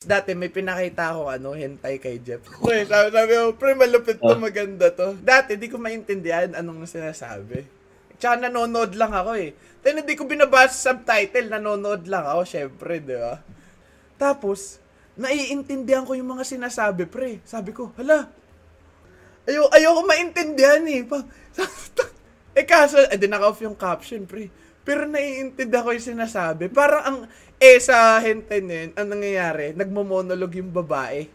[0.00, 2.40] Dati may pinakita ako ano, hentai kay Jeff.
[2.64, 4.40] Okay, sabi, sabi ko, pre, malupit to, Oh.
[4.40, 5.12] maganda to.
[5.20, 7.68] Dati, di ko maintindihan anong sinasabi.
[8.16, 9.52] Tsaka nanonood lang ako eh.
[9.84, 13.44] Then, hindi ko binabasa sa subtitle, nanonood lang ako, syempre, di ba?
[14.16, 14.80] Tapos,
[15.20, 17.44] naiintindihan ko yung mga sinasabi, pre.
[17.44, 18.32] Sabi ko, hala,
[19.44, 21.04] ayo ayoko maintindihan eh.
[21.04, 21.20] Pa,
[22.56, 24.48] eh kaso, eh di naka-off yung caption, pre.
[24.84, 26.72] Pero naiintindihan ko yung sinasabi.
[26.72, 27.18] Parang ang,
[27.60, 31.28] eh sa hentai na yun, ang nangyayari, nagmo-monologue yung babae.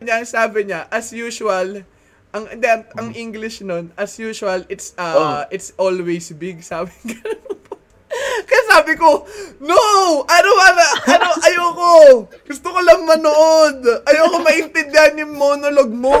[0.00, 1.84] Kanya ang sabi niya, as usual,
[2.30, 7.76] ang, hindi, ang, ang English nun, as usual, it's, uh, it's always big, sabi po.
[8.48, 9.24] Kaya sabi ko,
[9.62, 9.80] no!
[10.26, 11.92] Ano, ano, ano, ayoko!
[12.44, 13.80] Gusto ko lang manood!
[14.04, 16.20] Ayoko maintindihan yung monologue mo!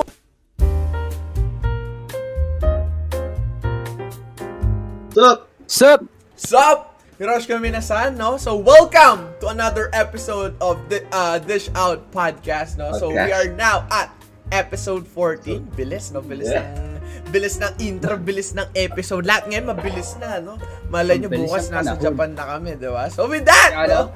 [5.10, 5.38] Sup?
[5.66, 6.19] Sup?
[6.40, 6.96] Sup?
[7.20, 8.40] Hirosh kami na san, no?
[8.40, 12.96] So, welcome to another episode of the uh, Dish Out Podcast, no?
[12.96, 13.36] So, we Podcast.
[13.36, 14.08] are now at
[14.48, 15.60] episode 14.
[15.76, 16.24] Bilis, no?
[16.24, 16.64] Bilis Yeah.
[16.64, 16.96] ng
[17.28, 19.28] bilis ng intro, bilis ng episode.
[19.28, 20.56] Lahat ngayon mabilis na, no?
[20.88, 21.92] Malay nyo bukas nasa.
[22.00, 23.12] Japan na kami, di ba?
[23.12, 24.08] So, with that, no?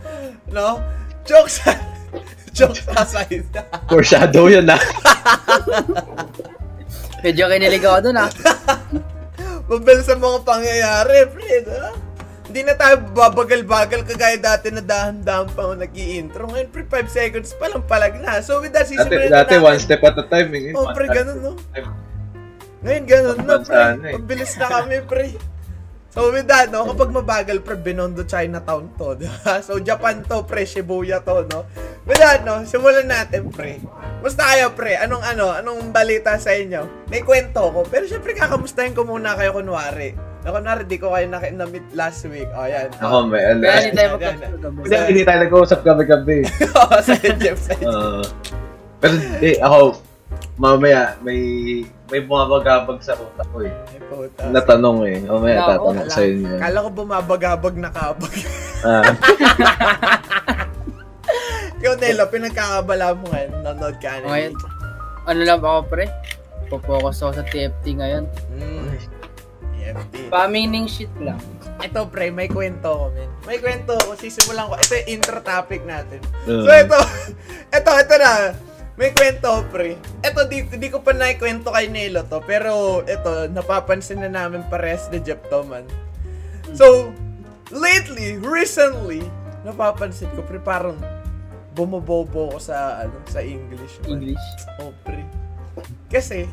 [0.48, 0.80] No?
[1.28, 1.60] Jokes
[2.56, 3.44] Jokes aside.
[3.92, 4.80] Foreshadow yun ah.
[7.20, 8.32] Medyo kinilig ako dun ah.
[9.68, 11.92] Mabilis ang mga pangyayari, di ba?
[12.54, 16.46] Hindi na tayo babagal-bagal kagaya dati na dahan-dahan pa ako nag-i-intro.
[16.46, 18.38] Ngayon, pre, 5 seconds pa lang palag na.
[18.46, 19.74] So, with that, sisimulan na dati natin.
[19.74, 20.70] one step at a time eh.
[20.70, 21.52] Oh, One pre, step ganun, no?
[21.58, 21.90] at a time.
[22.86, 23.74] Ngayon, ganun na, pre.
[23.74, 24.14] Sana eh.
[24.14, 25.26] Mabilis na kami, pre.
[26.14, 26.86] So, with that, no?
[26.94, 29.58] Kapag mabagal, pre, Binondo Chinatown to, di ba?
[29.66, 31.66] So, Japan to, pre, Shibuya to, no?
[32.06, 32.62] With that, no?
[32.62, 33.82] Simulan natin, pre.
[34.22, 34.94] Musta kayo, pre?
[34.94, 35.50] Anong, ano?
[35.50, 37.10] Anong balita sa inyo?
[37.10, 37.82] May kwento ko.
[37.82, 40.33] Pero, syempre, kakamustahin ko muna kayo, kunwari.
[40.44, 42.48] Na, kunwari, di ko kayo na- na-meet last week.
[42.52, 42.92] O, yan.
[43.00, 43.64] Ako, may ano.
[43.64, 44.76] Kaya hindi tayo magkakasal gabi.
[44.84, 46.38] Hindi, hindi tayo nag-uusap gabi-gabi.
[46.78, 47.88] Oo, sa Jeff, sa Jeff.
[47.88, 48.20] Uh,
[49.00, 50.04] pero eh, ako,
[50.56, 51.40] mamaya, may
[52.12, 53.72] may bumabagabag sa utak ko eh.
[53.72, 54.40] Ay, puta.
[54.52, 55.18] Natanong eh.
[55.24, 56.54] Mamaya Wala ako, tatanong Kala, sa inyo.
[56.60, 58.34] kala ko bumabagabag na kabag.
[58.84, 59.04] Ah,
[61.80, 63.50] Ikaw, Nelo, pinagkakabala mo ngayon.
[63.60, 64.26] Nanonood ka na.
[64.28, 64.52] Ngayon,
[65.24, 66.04] ano lang ako pre?
[66.68, 68.24] Popokus ako sa TFT ngayon.
[68.56, 68.88] Mm.
[69.84, 70.14] EFT.
[70.28, 71.36] Pa-meaning shit lang.
[71.76, 73.28] Ito, pre, may kwento ko, men.
[73.44, 74.16] May kwento ko.
[74.16, 74.74] Sisimulan ko.
[74.74, 76.20] Ito yung intro topic natin.
[76.48, 76.98] uh, So, ito.
[77.76, 78.32] Ito, ito na.
[78.94, 79.98] May kwento, pre.
[80.22, 82.38] Ito, di, di ko pa naikwento kay Nelo to.
[82.42, 85.84] Pero, ito, napapansin na namin pares ni Jeff to, man.
[86.72, 87.10] So,
[87.68, 89.26] lately, recently,
[89.66, 90.96] napapansin ko, pre, parang
[91.74, 94.22] bumobobo ko sa, ano, sa English, man.
[94.22, 94.46] English.
[94.78, 95.26] Oh, pre.
[96.06, 96.46] Kasi,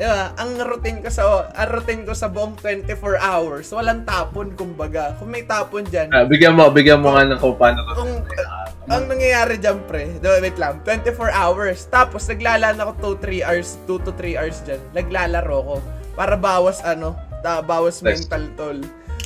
[0.00, 4.56] di ba, ang routine ko sa ang routine ko sa buong 24 hours, walang tapon
[4.56, 5.16] kumbaga.
[5.20, 7.92] Kung may tapon diyan, ah, bigyan mo, bigyan mo nga ng kung paano to.
[8.00, 8.12] kung
[8.90, 11.86] ang nangyayari diyan pre, di ba, wait lang, 24 hours.
[11.86, 14.80] Tapos naglalaro ako 2 3 hours, 2 to 3 hours diyan.
[14.96, 15.76] Naglalaro ko
[16.18, 18.26] para bawas ano, ta, bawas Stress.
[18.26, 18.80] mental toll.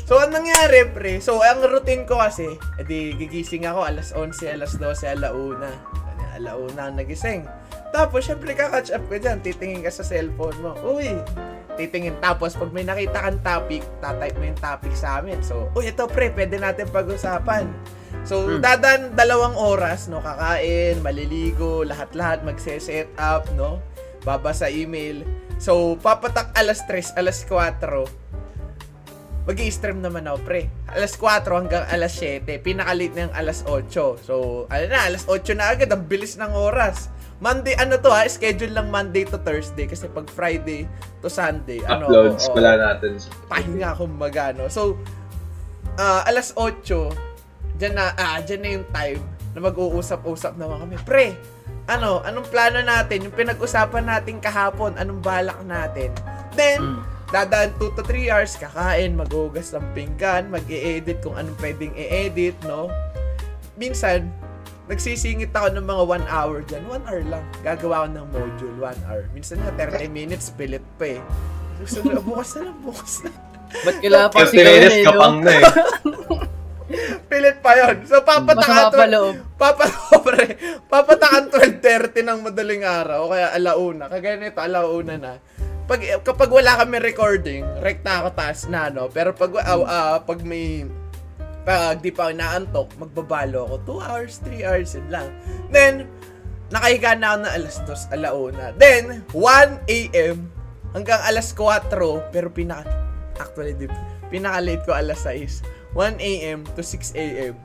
[0.07, 2.47] So, ang nangyari, pre, so, ang routine ko kasi,
[2.79, 5.71] edi, gigising ako alas 11, alas 12, alauna.
[6.39, 7.43] Alauna nagising.
[7.95, 9.39] Tapos, syempre, kakatch up ka dyan.
[9.41, 10.73] Titingin ka sa cellphone mo.
[10.85, 11.17] Uy,
[11.77, 12.17] titingin.
[12.21, 15.41] Tapos, pag may nakita kang topic, tatype mo yung topic sa amin.
[15.41, 17.69] So, uy, ito pre, pwede natin pag-usapan.
[18.27, 18.59] So, Hmm.
[18.59, 20.19] dadan dalawang oras, no?
[20.19, 23.79] Kakain, maliligo, lahat-lahat, magse-set up, no?
[24.27, 25.23] Babasa email.
[25.63, 28.11] So, papatak alas 3, alas 4,
[29.47, 30.63] mag stream naman ako, pre.
[30.91, 32.59] Alas 4 hanggang alas 7.
[32.59, 34.19] Pinaka-late na yung alas 8.
[34.19, 35.87] So, ano na, alas 8 na agad.
[35.87, 37.15] Ang bilis ng oras.
[37.37, 38.25] Monday, ano to ha?
[38.25, 39.85] Schedule lang Monday to Thursday.
[39.85, 40.89] Kasi pag Friday
[41.21, 43.21] to Sunday, ano, Uploads, oo, wala natin.
[43.47, 44.67] pahinga kumbaga, no?
[44.67, 44.97] So,
[45.97, 47.13] ah, alas 8,
[47.77, 49.21] dyan na, ah, dyan na yung time
[49.53, 50.97] na mag-uusap-usap naman kami.
[51.05, 51.27] Pre,
[51.87, 53.29] ano, anong plano natin?
[53.29, 56.13] Yung pinag-usapan natin kahapon, anong balak natin?
[56.53, 57.01] Then, Mm.
[57.27, 62.89] dadaan 2 to 3 hours, kakain, maghugas ng pinggan, mag-i-edit kung anong pwedeng i-edit, no?
[63.77, 64.33] Minsan,
[64.87, 66.83] nagsisingit ako ng mga 1 hour dyan.
[66.87, 67.45] 1 hour lang.
[67.63, 69.23] Gagawa ko ng module, 1 hour.
[69.35, 71.21] Minsan nga 30 minutes, pilit pa eh.
[71.83, 73.31] Gusto na, bukas na lang, bukas na.
[73.67, 75.65] Ba't kailangan pa 30 sigaw minutes yun eh, kapang na eh.
[77.27, 77.97] Pilit pa yon.
[78.07, 79.35] So, papatakan Masama pa loob.
[79.59, 79.87] Papa,
[80.27, 80.47] pre,
[80.87, 84.07] papatakan 12.30 ng madaling araw o kaya alauna.
[84.07, 85.33] Kagaya nito, alauna na.
[85.87, 89.11] Pag, kapag wala kami recording, rekta ako taas na, no?
[89.11, 90.87] Pero pag, ah, ah, pag may,
[91.67, 93.99] pag di pa ako naantok, magbabalo ako.
[93.99, 95.29] 2 hours, 3 hours, yun lang.
[95.75, 96.07] Then,
[96.71, 98.65] nakahiga na ako na alas 2, alauna.
[98.79, 100.37] Then, 1 a.m.
[100.95, 101.91] hanggang alas 4,
[102.31, 102.87] pero pinaka,
[103.43, 103.91] actually, di,
[104.31, 105.67] pinaka-late ko alas 6.
[105.99, 106.63] 1 a.m.
[106.79, 107.59] to 6 a.m.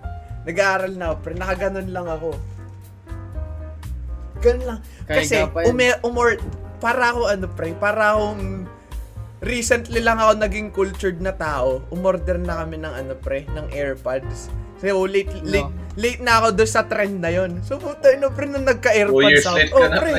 [0.50, 2.33] Nag-aaral na ako, pero nakaganon lang ako.
[4.42, 4.80] Ganun lang.
[5.06, 6.42] Kasi, ume, umor,
[6.81, 8.65] para ako ano pre, para akong
[9.42, 11.82] recently lang ako naging cultured na tao.
[11.90, 14.54] Umorder na kami ng ano pre, ng AirPods.
[14.82, 17.62] So, late, late, late na ako doon sa trend na yon.
[17.62, 19.58] So, puta, ino pre, nung nagka-AirPods ako.
[19.78, 20.12] Oh, na, pre,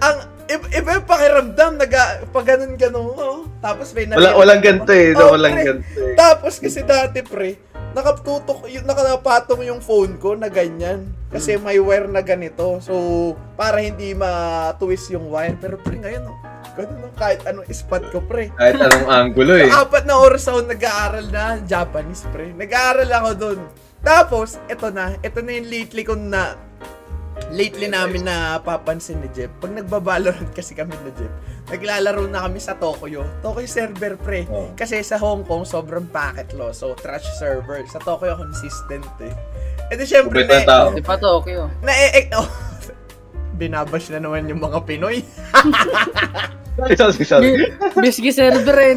[0.00, 0.16] ang,
[0.48, 3.40] iba, yung pakiramdam, naga, pag ganun ganun oh.
[3.60, 4.66] Tapos may Wala, walang ako.
[4.68, 5.08] ganito eh.
[5.16, 5.64] Oh, walang pre.
[5.64, 6.14] ganito eh.
[6.16, 7.56] Tapos kasi dati pre,
[7.98, 11.10] nakatutok, yung nakapatong yung phone ko na ganyan.
[11.28, 12.78] Kasi may wire na ganito.
[12.78, 15.58] So, para hindi ma-twist yung wire.
[15.58, 16.38] Pero pre, ngayon, oh,
[16.78, 18.54] ganun oh, kahit anong spot ko pre.
[18.54, 19.68] Kahit anong angulo eh.
[19.68, 22.54] Apat na oras ako nag-aaral na Japanese pre.
[22.54, 23.60] Nag-aaral ako dun.
[24.00, 25.18] Tapos, eto na.
[25.20, 26.54] Ito na yung lately kong na
[27.50, 29.52] lately namin na papansin ni Jeff.
[29.62, 31.32] Pag nagbabalorant kasi kami ni Jeff,
[31.72, 33.24] naglalaro na kami sa Tokyo.
[33.40, 34.44] Tokyo server pre.
[34.52, 34.68] Oh.
[34.76, 36.74] Kasi sa Hong Kong, sobrang packet low.
[36.74, 37.80] So, trash server.
[37.88, 39.34] Sa Tokyo, consistent eh.
[39.88, 40.92] E di syempre, ng tao.
[40.92, 41.72] Di pa Tokyo.
[41.80, 42.48] na, eh, oh,
[43.60, 45.24] binabash na naman yung mga Pinoy.
[46.78, 47.74] Sorry, sorry.
[47.98, 48.94] Bisgi server eh.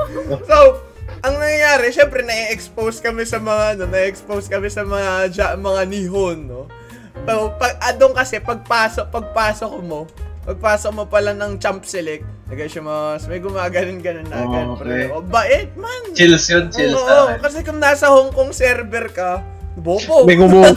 [0.48, 0.86] So,
[1.24, 6.46] ang nangyayari, syempre na-expose kami sa mga ano, na-expose kami sa mga ja, mga nihon,
[6.46, 6.70] no.
[7.16, 10.10] Pero pag adong kasi pagpasok, pagpasok mo,
[10.42, 14.64] pagpasok mo pala ng champ select, nagashimasu, may gumaganon ganun na agad.
[14.66, 14.90] Oh, pre.
[14.90, 15.04] okay.
[15.08, 16.02] O, bait man.
[16.12, 17.38] Chills yun, chills Oo, na.
[17.38, 19.40] kasi kung nasa Hong Kong server ka,
[19.74, 20.26] bobo.
[20.26, 20.74] May gumuha.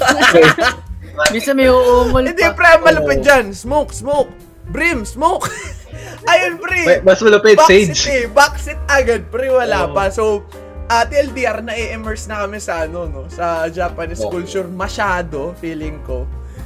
[1.33, 2.53] Minsan may uungol Hindi pa.
[2.53, 3.25] pre, malupit Oo.
[3.25, 3.45] dyan.
[3.49, 4.29] Smoke, smoke.
[4.69, 5.49] Brim, smoke.
[6.29, 7.01] Ayun pre.
[7.01, 8.05] Mas malupit, Backseat Sage.
[8.05, 8.23] eh.
[8.29, 9.95] Backseat agad, pre, wala Oo.
[9.97, 10.13] pa.
[10.13, 10.45] So,
[10.87, 14.31] uh, TLDR, na-immerse na kami sa ano, no, sa Japanese Oo.
[14.31, 14.67] culture.
[14.67, 16.23] Masyado, feeling ko.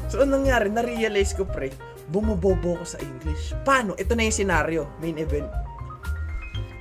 [0.08, 0.68] So, anong nangyari?
[0.70, 1.72] Na-realize ko, pre,
[2.12, 3.56] bumubobo ko sa English.
[3.64, 3.96] Paano?
[3.96, 5.48] Ito na yung scenario, main event.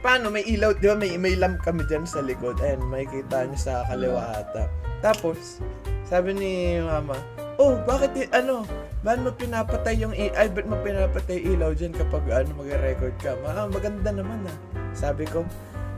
[0.00, 0.32] Paano?
[0.32, 0.96] May ilaw, di ba?
[0.96, 2.58] May, may lamp kami dyan sa likod.
[2.64, 4.66] And makikita niyo sa kaliwa ata.
[5.04, 5.60] Tapos,
[6.08, 6.50] sabi ni
[6.81, 7.16] mama,
[7.60, 8.64] Oh, bakit, y- ano,
[9.04, 13.36] ba't mo pinapatay yung, i- ay, ba't mo pinapatay ilaw dyan kapag, ano, mag-record ka?
[13.44, 14.56] Ma, ah, maganda naman, ah.
[14.96, 15.44] Sabi ko,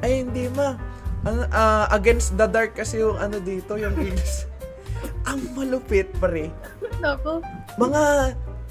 [0.02, 0.74] ay, hindi, ma.
[1.24, 4.46] Ah, against the dark kasi yung, ano, dito, yung English.
[5.30, 6.50] Ang malupit, pare.
[6.98, 7.42] Nako.
[7.78, 8.02] Mga,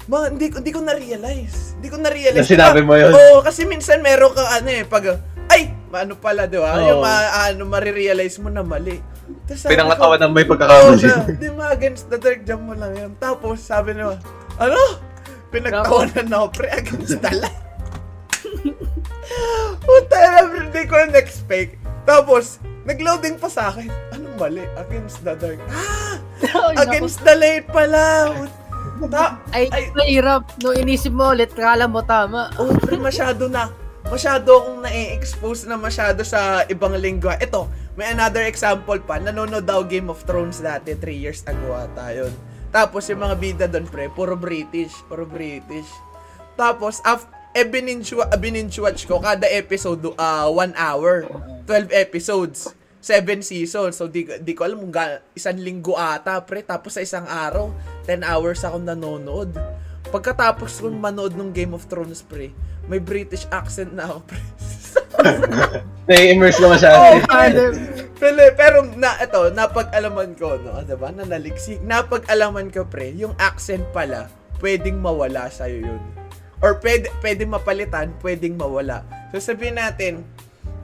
[0.04, 1.80] mga, hindi, ko- hindi ko na-realize.
[1.80, 2.44] Hindi ko na-realize.
[2.44, 3.12] Na sinabi mo yun?
[3.12, 5.16] Oo, kasi minsan meron kang, ano eh, pag,
[5.48, 6.76] ay, ano pala, di ba?
[6.76, 6.88] Oo.
[6.88, 7.12] Yung, ma,
[7.48, 9.00] ano, marirealize mo na mali.
[9.48, 11.08] Ko, Pinangatawan ng may Oo, pagkakamali.
[11.08, 13.12] na, di ba, against the dark jam mo lang yan.
[13.16, 14.20] Tapos, sabi niya,
[14.60, 14.80] ano?
[15.48, 17.60] Pinagtawanan na ako, pre, against the light.
[19.82, 20.16] Puta
[20.46, 21.81] hindi ko na-expect.
[22.02, 23.88] Tapos, nag-loading pa sa akin.
[24.10, 24.64] Anong mali?
[24.76, 25.60] Against the dark.
[26.42, 26.74] Ah!
[26.74, 28.34] Against the light pala.
[29.06, 30.42] Ta- Ay, ay, mahirap.
[30.58, 32.50] No, inisip mo ulit, kala mo tama.
[32.58, 33.70] oh, pre, masyado na.
[34.10, 37.38] Masyado akong na-expose na masyado sa ibang lingwa.
[37.38, 39.22] Ito, may another example pa.
[39.22, 42.34] Nanonood daw Game of Thrones dati, 3 years ago ata yun.
[42.74, 44.90] Tapos yung mga bida doon, pre, puro British.
[45.06, 45.86] Puro British.
[46.58, 47.22] Tapos, af
[47.52, 51.28] eh, bininge, wa- bininge watch ko, kada episode, uh, 1 hour.
[51.68, 52.72] 12 episodes.
[53.02, 53.98] 7 seasons.
[53.98, 54.94] So, di, di ko alam kung
[55.34, 56.62] isang linggo ata, pre.
[56.62, 57.74] Tapos sa isang araw,
[58.06, 59.50] 10 hours ako nanonood.
[60.08, 62.54] Pagkatapos kong manood ng Game of Thrones, pre,
[62.86, 64.40] may British accent na ako, pre.
[66.08, 66.98] Nai-immerse na masyado.
[66.98, 67.16] Oh,
[68.22, 73.82] pero, pero, na, ito, napag-alaman ko, no, diba, na naliksik, napag-alaman ko, pre, yung accent
[73.90, 74.30] pala,
[74.62, 76.02] pwedeng mawala sa'yo yun.
[76.62, 79.02] Or pwede, pwede mapalitan, pwedeng mawala.
[79.34, 80.22] So, sabihin natin,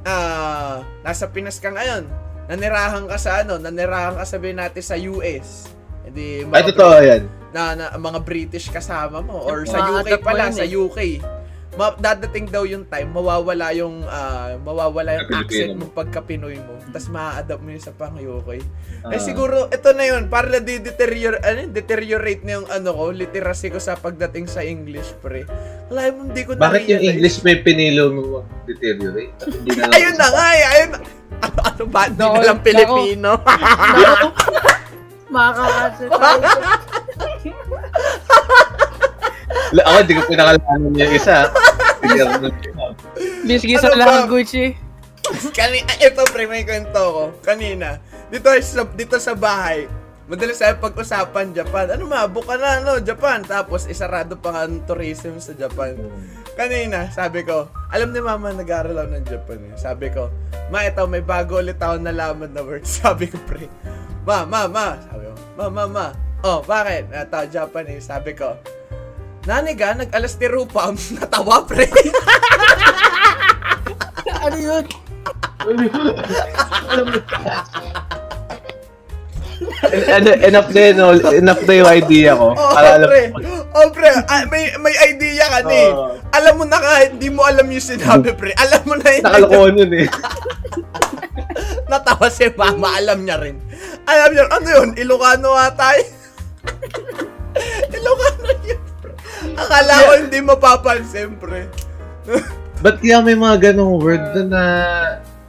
[0.02, 2.04] ah, nasa Pinas ka ngayon,
[2.50, 5.70] nanirahan ka sa ano, nanirahan ka sabihin natin sa US.
[6.02, 7.30] Hindi, Ay, totoo yan.
[7.52, 10.72] na, na mga British kasama mo or sa UK pala sa eh.
[10.72, 11.20] UK
[11.78, 15.84] ma- dadating daw yung time mawawala yung ah, mawawala yung Pilipino accent mo.
[15.88, 18.48] pagka Pinoy mo tapos ma-adapt mo yun sa pang UK
[18.98, 19.08] Ah.
[19.08, 23.68] eh siguro ito na yun para na deteriorate ano, deteriorate na yung ano ko literacy
[23.68, 25.46] ko sa pagdating sa English pre
[25.86, 27.02] wala mo hindi ko Bakit yung.
[27.08, 28.22] English may pinilo mo
[28.66, 29.32] deteriorate?
[29.40, 30.90] Hindi na ayun na nga eh ayun
[31.38, 32.58] ano, ano ba hindi Nako, na lang.
[32.60, 33.30] Pilipino.
[33.38, 33.46] La-
[39.68, 41.36] Ako, hindi ko pinakalaman yung isa.
[43.44, 43.96] Bisgi Ano sa ba?
[43.98, 44.72] language eh.
[45.52, 47.22] Kanina, ito pre, may kwento ko.
[47.44, 48.00] Kanina,
[48.32, 49.84] dito sa, dito sa bahay,
[50.24, 51.92] madalas tayo pag-usapan Japan.
[51.92, 53.44] Ano ma, buka na, no, Japan.
[53.44, 56.00] Tapos, isarado pa nga ang tourism sa Japan.
[56.56, 59.74] Kanina, sabi ko, alam ni mama, nag-aaral ako ng Japan eh.
[59.76, 60.32] Sabi ko,
[60.72, 62.88] ma, ito, may bago ulit ako nalaman na word.
[63.04, 63.68] Sabi ko, pre,
[64.24, 64.96] ma, ma, ma.
[64.96, 66.06] Sabi ko, ma, ma, ma.
[66.40, 67.12] Oh, bakit?
[67.12, 68.08] Ito, Japanese.
[68.08, 68.56] Sabi ko,
[69.48, 71.88] Naniga, nag-alas ni Rupam, natawa, pre.
[74.44, 74.84] ano yun?
[80.12, 81.08] ano, enough na yun, no?
[81.32, 82.52] enough na yung idea ko.
[82.52, 83.22] Oh, Para alam- pre.
[83.72, 84.08] Oh, pre.
[84.28, 85.90] Ah, may, may idea ka na eh.
[85.96, 86.12] Oo.
[86.28, 88.52] Alam mo na kahit hindi mo alam yung sinabi, pre.
[88.52, 89.22] Alam mo na yun.
[89.24, 90.08] Nakalokohan yun eh.
[91.90, 93.00] Natawa si mama.
[93.00, 93.56] Alam niya rin.
[94.04, 94.88] Alam niya, ano yun?
[94.92, 96.04] Ilocano ata eh.
[97.96, 98.57] Ilocano.
[99.58, 101.66] Akala ko hindi mapapansin, pre.
[102.82, 104.62] Ba't kaya may mga ganong word na, na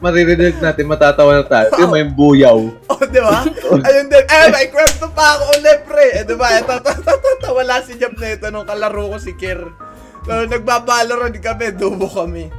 [0.02, 1.70] maririnig natin, matatawa na tayo?
[1.78, 2.60] Yung may buyaw.
[2.90, 3.46] Oh, di ba?
[3.86, 4.26] Ayun din.
[4.26, 6.20] Eh, may kwento pa ako ulit, pre.
[6.20, 6.58] Eh, di ba?
[6.58, 9.62] Ito, ito, ito, ito, wala si Jab na ito nung kalaro ko si Kir.
[10.26, 12.50] So, nagbabalaran kami, dubo kami.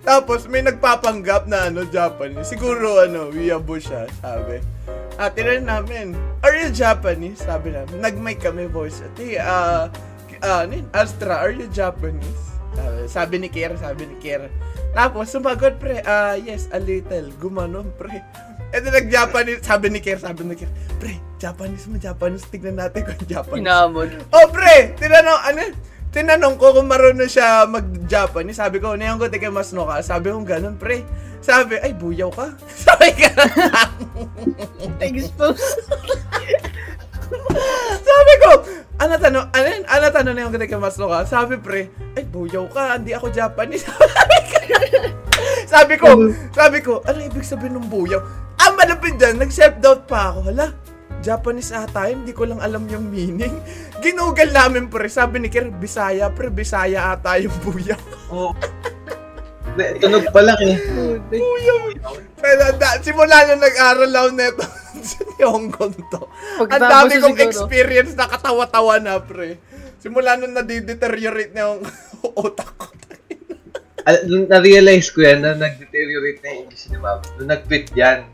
[0.00, 2.48] Tapos, may nagpapanggap na, ano, Japanese.
[2.48, 4.62] Siguro, ano, weeaboo siya, sabi.
[5.20, 6.06] Ah, tinanong namin,
[6.40, 7.44] are you Japanese?
[7.44, 9.04] Sabi namin, nag-mic kami voice.
[9.04, 9.92] Ati, ah,
[10.42, 10.88] ah, ano yun?
[10.92, 12.50] Astra, are you Japanese?
[12.74, 14.46] Sabi, sabi ni Kir, sabi ni Kir.
[14.94, 17.30] Tapos, sumagot, pre, ah, yes, a little.
[17.38, 18.20] Gumanon, pre.
[18.70, 20.70] E di nag-Japanese, sabi ni Kir, sabi ni Kir,
[21.02, 23.66] pre, Japanese mo, Japanese, tignan natin kung Japanese.
[23.66, 24.08] Hinamon.
[24.30, 25.74] Oh, pre, tinanong, ano,
[26.14, 28.62] tinanong ko kung marunong siya mag-Japanese.
[28.62, 29.98] Sabi ko, nayon ko, tika mas no ka.
[30.06, 31.02] Sabi ko, ganun, pre.
[31.42, 32.54] Sabi, ay, buyaw ka.
[32.86, 33.30] Sabi ka.
[35.02, 35.66] Expose.
[38.08, 38.50] Sabi ko,
[39.00, 39.68] ano tanong, ano?
[39.88, 41.24] Ano tanong na yung tika mas no ka?
[41.24, 43.00] Sabi, pre, ay, buyaw ka.
[43.00, 43.86] Hindi ako Japanese.
[45.72, 48.20] sabi ko, sabi ko, ano ibig sabihin ng buyaw?
[48.60, 50.52] Ang malapit dyan, nag-self-doubt pa ako.
[50.52, 50.66] Hala,
[51.20, 53.60] Japanese ata yun, hindi ko lang alam yung meaning.
[54.02, 58.00] Ginugal namin pre, sabi ni Kir, Bisaya pre, Bisaya ata yung buyaw.
[58.32, 58.52] Oh.
[59.78, 60.76] Tunog pa lang eh.
[61.30, 61.80] buyaw.
[62.40, 64.64] Pero da, simula nung nag-aral ako neto
[65.10, 66.22] sa Hong Kong to.
[66.64, 67.46] Ang dami kong siguro.
[67.46, 69.60] experience na katawa-tawa na pre.
[70.00, 71.80] Simula nung nadideteriorate na yung
[72.44, 72.88] utak ko.
[74.48, 77.20] Na-realize ko yan na nag-deteriorate na yung English ni Ma'am.
[77.36, 78.24] Nung nag-tweet yan.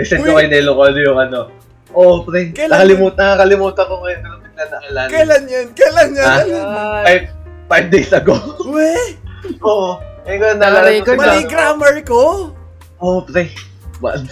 [0.00, 1.52] Kasi ko kay Nelo ko yung ano.
[1.90, 4.20] Oh, pre, Kailan nakalimutan, nakakalimutan ko ngayon.
[4.22, 5.00] Pero bigla naalala.
[5.10, 5.66] Kailan yun?
[5.74, 6.24] Kailan yan?
[6.24, 6.38] Ah?
[6.40, 7.02] Kailan?
[7.04, 7.24] Five,
[7.66, 8.34] five days ago.
[8.64, 8.88] We,
[9.68, 9.98] Oo.
[10.28, 12.52] Ngayon ko ko, mali grammar ko.
[13.00, 13.48] Oh, pre.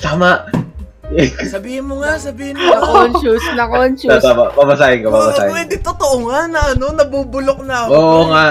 [0.05, 0.49] Tama.
[1.49, 2.69] Sabihin mo nga, sabihin mo.
[2.69, 4.21] Na-conscious, na-conscious.
[4.21, 7.93] Tama, babasahin ko, babasahin pwede totoo nga na ano, nabubulok na ako.
[7.97, 8.47] Oo nga.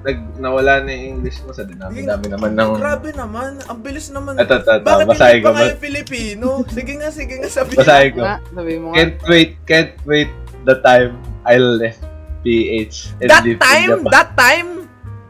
[0.00, 2.72] Nag, nawala na yung English mo sa dami-dami naman ng...
[2.80, 4.40] Grabe naman, ang bilis naman.
[4.40, 4.88] Ito, ito, ito.
[4.88, 6.64] Bakit hindi pa kayo Pilipino?
[6.72, 7.78] Sige nga, sige nga, sabihin.
[7.84, 8.20] Basahin ko.
[8.24, 8.96] Nga, sabi mo nga.
[8.96, 10.32] Can't wait, can't wait
[10.64, 12.00] the time I left
[12.40, 13.88] PH and That lived in time?
[14.00, 14.08] Japan.
[14.08, 14.70] That time?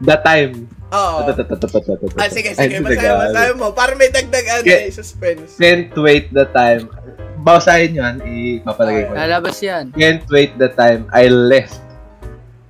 [0.07, 0.53] That time.
[0.91, 2.19] Ito.
[2.19, 3.19] Ah, sige, sige, basahin mo, Tagalog.
[3.23, 3.67] basahin mo.
[3.71, 5.55] Para may dagdag ano, eh, suspense.
[5.55, 6.91] Can't wait the time.
[7.41, 9.11] Basahin yan, ipapalagay ko.
[9.15, 9.95] Lalabas yan.
[9.95, 11.79] Can't wait the time I left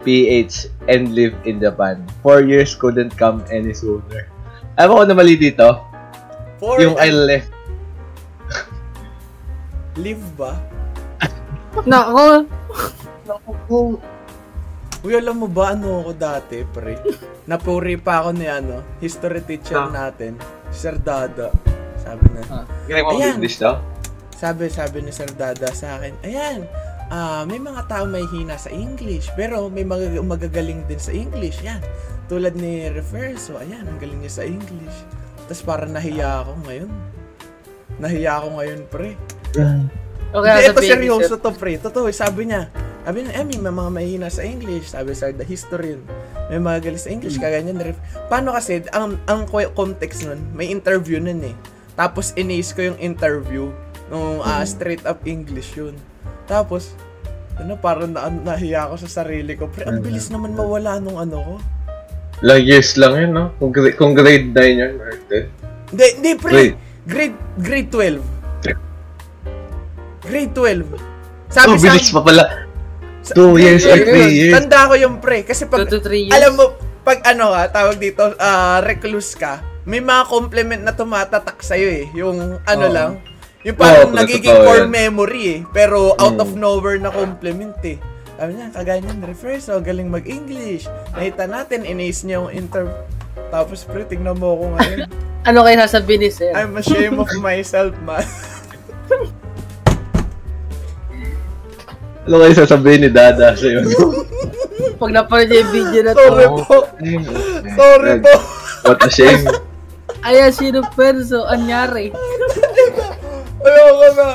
[0.05, 2.05] PH and lived in Japan.
[2.21, 4.29] Four years couldn't come any sooner.
[4.77, 5.67] Alam mo kung na mali dito?
[6.61, 7.49] For Yung I left.
[9.99, 10.55] live ba?
[11.83, 12.47] Nako.
[15.01, 16.93] Uy, alam mo ba ano ako dati, pre?
[17.49, 19.89] Napuri pa ako ni ano, history teacher Ah.
[19.89, 20.37] natin,
[20.69, 21.49] si Sir Dada.
[21.97, 22.65] Sabi na, Ah.
[23.01, 23.37] Mo Ayan.
[23.37, 23.73] English to?
[24.31, 26.65] sabi, sabi ni Sir Dada sa akin, ayan,
[27.09, 31.61] ah, may mga tao may hina sa English, pero may mag- magagaling din sa English,
[31.61, 31.81] yan.
[32.25, 34.97] Tulad ni Reverso, ayan, ang galing niya sa English.
[35.45, 36.89] Tapos parang nahiya ako ngayon.
[37.97, 39.13] Nahiya ako ngayon, pre.
[40.31, 41.75] Okay, Hindi, ito seryoso to, pre.
[41.75, 42.69] Totoo, sabi niya.
[43.01, 44.93] Sabi niya, eh, may mga mahina sa English.
[44.93, 46.05] Sabi sa the historian.
[46.47, 47.43] May mga galing sa English, Hmm.
[47.43, 47.77] kaganyan.
[47.81, 51.55] Ref- Paano kasi, ang, ang context nun, may interview nun eh.
[51.93, 53.73] Tapos, inace ko yung interview.
[54.07, 54.61] Nung Hmm.
[54.63, 55.97] straight up English yun.
[56.45, 56.93] Tapos,
[57.57, 59.65] ano, parang na, nahiya ako sa sarili ko.
[59.65, 60.05] Pre, ang Hmm.
[60.05, 61.53] bilis naman mawala nung ano ko.
[62.41, 63.53] Lang years lang yun, no?
[63.57, 65.45] Kung, gra- kung grade 9 yun, or 10.
[65.89, 66.51] Hindi, hindi, pre.
[66.51, 66.75] Grade.
[67.01, 68.21] Grade, grade 12.
[70.21, 70.85] Grade 12.
[71.49, 72.70] Sabi Oh, sa bilis pa pala.
[73.23, 74.53] 2 years or 3 years.
[74.53, 75.41] Tanda ko yung pre.
[75.41, 76.33] Kasi pag, 2 to 3 years.
[76.33, 81.57] alam mo, pag ano ka, tawag dito, ah, recluse ka, may mga compliment na tumatatak
[81.59, 82.05] sa'yo eh.
[82.13, 82.93] Yung ano Oo.
[82.93, 83.11] lang,
[83.61, 84.91] yung parang Oo, nagiging core yan.
[84.91, 85.59] memory eh.
[85.69, 86.43] Pero out Mm.
[86.43, 87.97] of nowhere na compliment eh.
[88.35, 90.89] Sabi niya, kagaya niyan, refer, so galing mag-English.
[91.11, 92.89] Nakita natin, inace niya yung inter...
[93.49, 94.99] Tapos pre, tignan mo ako ngayon.
[95.41, 96.53] Ano kayo sasabihin ni Sir?
[96.53, 98.21] I'm ashamed of myself, man.
[102.21, 103.81] Ano kayo sasabihin ni Dada sa'yo?
[105.01, 106.21] Pag napanood niya yung video na to.
[106.21, 106.77] Sorry po.
[107.73, 108.33] Sorry po.
[108.85, 109.43] What a shame.
[110.21, 111.49] Ayan, sino perso?
[111.49, 112.13] Anyari.
[113.65, 114.29] Ayoko na.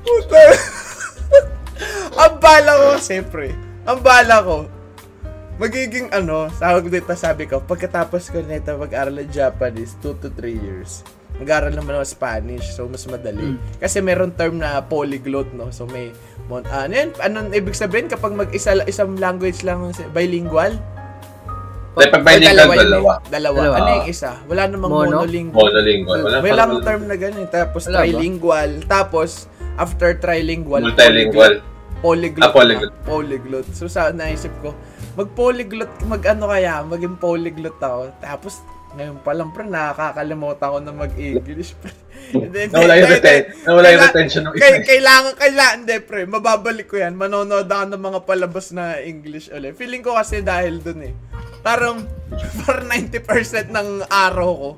[0.00, 0.40] Puta.
[2.16, 3.52] ang bala ko, siyempre,
[3.84, 4.56] ang bala ko,
[5.60, 10.48] magiging ano, tawag dito sabi ko, pagkatapos ko nito mag-aral ng Japanese, 2 to 3
[10.48, 11.04] years,
[11.40, 13.56] Nag-aaral naman ako Spanish, so mas madali.
[13.80, 15.72] Kasi meron term na polyglot, no?
[15.72, 16.12] So may,
[16.46, 17.10] mon, ano yan?
[17.18, 20.74] Anong ibig sabihin kapag mag-isa isang language lang, bilingual?
[21.92, 22.78] Like, pag bilingual, Dalawa eh.
[22.80, 23.12] dalawa.
[23.28, 23.58] Dalawa.
[23.60, 23.76] Dalawa.
[23.76, 24.30] Ano yung isa?
[24.48, 25.16] Wala namang Mono?
[25.22, 25.60] monolingual.
[25.68, 26.20] Monolingual.
[26.24, 27.46] Wala May lang term na ganun.
[27.52, 28.02] Tapos Wala ba?
[28.08, 28.70] trilingual.
[28.88, 29.30] Tapos,
[29.76, 31.60] after trilingual, Multilingual.
[32.02, 32.42] Polyglot.
[32.42, 32.90] Ah, polyglot.
[32.90, 33.06] na.
[33.06, 33.66] Polyglot.
[33.76, 34.74] So, sa naisip ko,
[35.14, 38.10] mag-polyglot, mag-ano kaya, maging polyglot ako.
[38.18, 38.58] Tapos,
[38.92, 41.72] ngayon pa lang, pre, nakakalimutan ko na mag-English.
[41.74, 41.92] pre.
[42.32, 44.80] Hindi, Nawala yung reten- nawala yung retention ng isa.
[44.84, 46.22] kailangan, kailangan, hindi, pre.
[46.24, 47.12] Mababalik ko yan.
[47.12, 49.76] Manonood ako ng mga palabas na English ulit.
[49.76, 51.12] Feeling ko kasi dahil dun eh.
[51.60, 52.00] Parang,
[52.62, 54.70] parang 90% ng araw ko,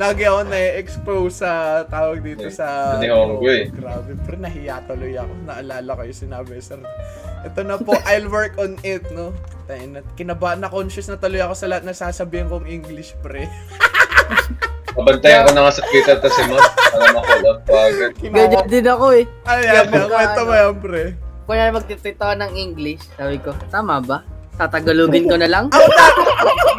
[0.00, 2.96] lagi ako na-expose sa tawag dito sa...
[2.96, 3.68] Sa Nihongo eh.
[3.68, 5.32] Grabe, pre, nahiya tuloy ako.
[5.44, 6.80] Naalala ko yung sinabi, sir.
[7.44, 9.36] Ito na po, I'll work on it, no?
[9.68, 13.44] Tayo na, kinaba, na-conscious na tuloy ako sa lahat na sasabihin kong English, pre.
[14.96, 17.06] Pabantayan ko na nga sa Twitter to si Mon para
[17.46, 18.12] out ko agad.
[18.18, 19.24] Ganyan din ako eh.
[19.46, 21.04] Ayan, kwento mo yan, pre.
[21.44, 24.24] Kung magtitweet ako ng English, sabi ko, tama ba?
[24.60, 25.72] Tatagalogin ko na lang?
[25.72, 26.20] Ako dati,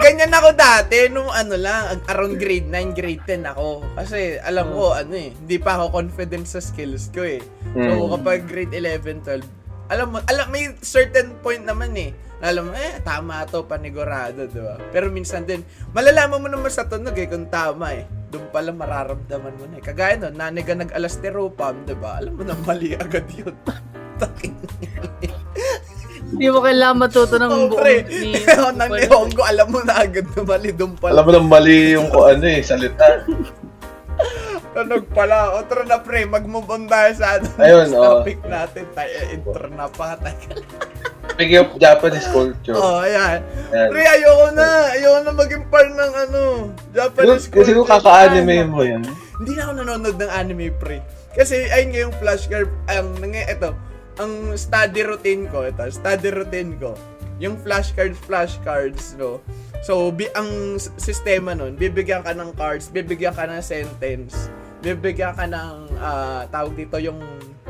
[0.06, 3.82] ganyan ako dati, nung ano lang, around grade 9, grade 10 ako.
[3.98, 7.42] Kasi alam ko, ano eh, hindi pa ako confident sa skills ko eh.
[7.74, 8.22] So Hmm.
[8.22, 9.42] kapag grade 11, 12,
[9.90, 12.14] alam mo, alam, may certain point naman eh.
[12.38, 14.78] na Alam mo, eh, tama to, panigurado, di ba?
[14.94, 18.06] Pero minsan din, malalaman mo naman sa tunog eh, kung tama eh.
[18.30, 19.84] Doon pala mararamdaman mo na eh.
[19.84, 22.22] Kagaya nun, nanay ka nag-alasteropam, di ba?
[22.22, 23.58] Alam mo na mali agad yun.
[24.22, 24.54] Takin.
[26.32, 27.96] Hindi mo kailangan matuto ng Oh, buong pre.
[28.08, 28.32] ni...
[28.80, 31.12] Nang nihongo, alam mo na agad na mali doon pala.
[31.20, 33.28] Alam mo nang mali yung kung ano eh, salita.
[34.72, 35.60] Tunog pala.
[35.60, 38.04] O, tara na pre, mag-move on tayo sa ano, Ayun, next oh.
[38.24, 38.84] topic natin.
[38.96, 40.16] Tayo, eh, intro na pa.
[40.16, 40.40] Tayo.
[41.36, 42.76] Speaking of Japanese culture.
[42.80, 43.44] Oh, ayan.
[43.76, 43.88] Yan.
[43.92, 44.68] Pre, ayoko na.
[44.96, 46.42] Ayoko na maging part ng ano,
[46.96, 48.00] Japanese Kasi kung culture.
[48.00, 49.04] kaka-anime mo yan.
[49.44, 51.04] Hindi na ako nanonood ng anime, pre.
[51.36, 53.76] Kasi, ayun nga yung flashcard, ang, nang, ito,
[54.22, 56.94] ang study routine ko, ito, study routine ko,
[57.42, 59.42] yung flashcards, flashcards, no?
[59.82, 64.54] So, bi ang sistema nun, bibigyan ka ng cards, bibigyan ka ng sentence,
[64.86, 67.18] bibigyan ka ng, ah, tawag dito, yung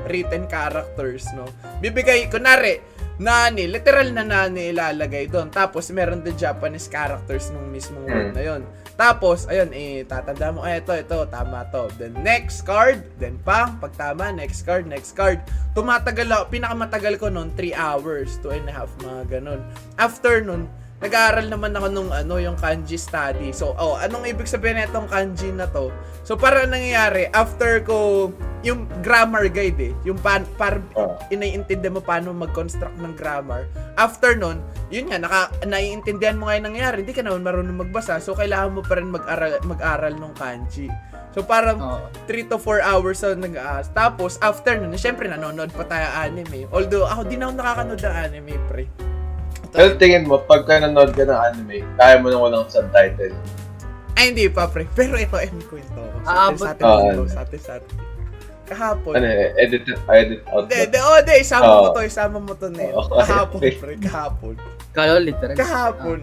[0.08, 1.46] written characters, no?
[1.82, 2.82] Bibigay, kunwari,
[3.22, 5.54] nani, literal na nani ilalagay doon.
[5.54, 8.38] Tapos, meron din Japanese characters nung mismong word Hmm.
[8.38, 8.62] na yon.
[8.98, 11.90] Tapos, ayun, eh, tatanda mo, ay, ito, ito, tama to.
[11.98, 15.42] Then, next card, then pang, pag tama, next card, next card.
[15.74, 19.62] Tumatagal ako, pinakamatagal ko noon, 3 hours, 2 and a half, mga ganun.
[19.98, 20.70] After nun,
[21.02, 23.50] nag-aaral naman ako nung ano, yung kanji study.
[23.50, 25.90] So, oh, anong ibig sabihin na itong kanji na to?
[26.22, 28.30] So, para nangyayari, after ko,
[28.62, 31.18] yung grammar guide eh, yung pan, par, Oh.
[31.34, 33.66] inaiintindi mo paano mag-construct ng grammar.
[33.98, 34.62] After nun,
[34.94, 38.78] yun nga, naka, naiintindihan mo nga yung nangyayari, hindi ka naman marunong magbasa, so kailangan
[38.78, 40.86] mo pa rin mag-aral, mag-aral ng kanji.
[41.34, 42.06] So parang Oo.
[42.30, 46.70] 3 to 4 hours na nag aas Tapos, after nun, syempre nanonood pa tayo anime.
[46.70, 49.11] Although, ako di na ako nakakanood ng anime, pre.
[49.72, 53.32] Pero tingin mo, pagka nanood ka ng anime, kaya mo nang walang subtitle.
[54.14, 54.84] Ay, hindi pa, pre.
[54.92, 56.18] Pero ito, eh, may kwento ko.
[56.22, 56.92] Sa atin, Aabot sa atin, ka.
[57.02, 57.96] dito, sa atin, sa atin.
[58.68, 59.14] Kahapon.
[59.14, 60.64] Ano eh, edit, edit out.
[60.64, 61.92] Hindi, hindi, oh, hindi, isama mo Oo.
[61.92, 62.96] to, isama mo to na yun.
[62.96, 63.16] Oo.
[63.18, 64.54] Kahapon, pre, kahapon.
[64.92, 65.56] Kalo, literal.
[65.56, 66.20] Kahapon.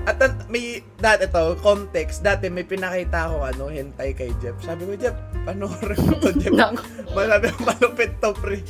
[0.00, 4.56] At an- may, dati to, context, dati may pinakita ako, ano, hentai kay Jeff.
[4.60, 6.52] Sabi ko, Jeff, panoorin mo to, Jeff.
[6.52, 8.60] Nang- Sabi ko, malupit to, pre.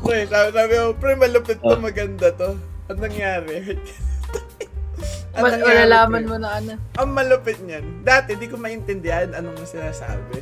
[0.00, 1.80] Pre, sabi, sabi ko, pre, malupit to, Oh.
[1.80, 2.56] maganda to.
[2.86, 3.56] Ano nangyari?
[5.36, 6.80] Ano Mas malalaman mo na ano.
[6.96, 7.84] Ang malupit niyan.
[8.00, 10.40] Dati, di ko maintindihan anong sinasabi.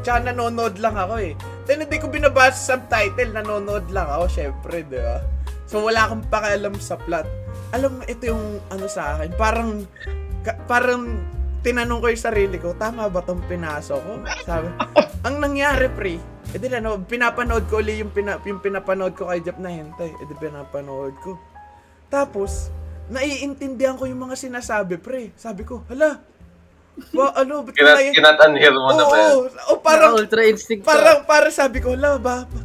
[0.00, 1.36] Tsaka nanonood lang ako eh.
[1.68, 5.20] Then hindi ko binabasa sa subtitle, nanonood lang ako, syempre, di ba?
[5.68, 7.28] So wala akong pakialam sa plot.
[7.76, 9.84] Alam mo, ito yung ano sa akin, parang,
[10.40, 11.20] ka- parang
[11.60, 14.12] tinanong ko yung sarili ko, tama ba tong pinasok ko?
[14.48, 14.72] Sabi,
[15.20, 16.16] ang nangyari, pre,
[16.50, 19.68] eh di na, no, pinapanood ko uli yung, pina, yung pinapanood ko kay Jap na
[19.68, 20.10] hentay.
[20.16, 21.36] Eh di pinapanood ko.
[22.10, 22.68] Tapos,
[23.06, 25.30] naiintindihan ko yung mga sinasabi, pre.
[25.38, 26.18] Sabi ko, hala,
[27.14, 29.42] wa, ano, ba't ko Kinat, nai- kinat-unhear mo na Oo, ba oo.
[29.46, 32.60] O parang, Parang ultra instinct parang, parang sabi ko, hala, ba, ba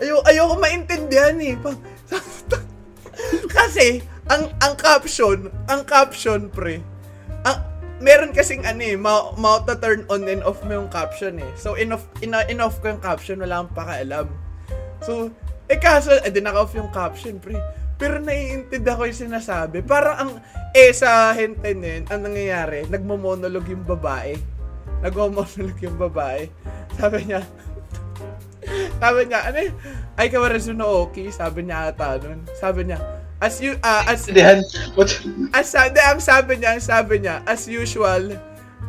[0.00, 1.54] ayo, ayoko maintindihan eh.
[1.60, 1.76] Pa,
[3.56, 4.00] kasi,
[4.32, 6.80] ang, ang caption, ang caption, pre,
[7.44, 7.60] ang,
[8.00, 11.52] meron kasing ano eh, ma, ma turn on and off mo yung caption eh.
[11.54, 14.26] So, in off, in, in off ko yung caption, wala akong pakialam.
[15.04, 15.28] So,
[15.68, 17.60] eh kaso, eh di naka-off yung caption, pre.
[18.00, 19.84] Pero naiintindihan ko yung sinasabi.
[19.84, 20.30] Parang ang,
[20.72, 24.40] eh sa hente na yun, ang nangyayari, nagmo-monologue yung babae.
[25.04, 26.48] Nagmo-monologue yung babae.
[26.96, 27.44] Sabi niya,
[29.04, 29.70] sabi niya, ano eh,
[30.16, 32.40] ay kawarasu no okay, sabi niya ata nun.
[32.56, 32.98] Sabi niya,
[33.44, 34.24] as you, ah, as,
[35.52, 38.32] as, hindi, ang sabi niya, ang sabi niya, as usual,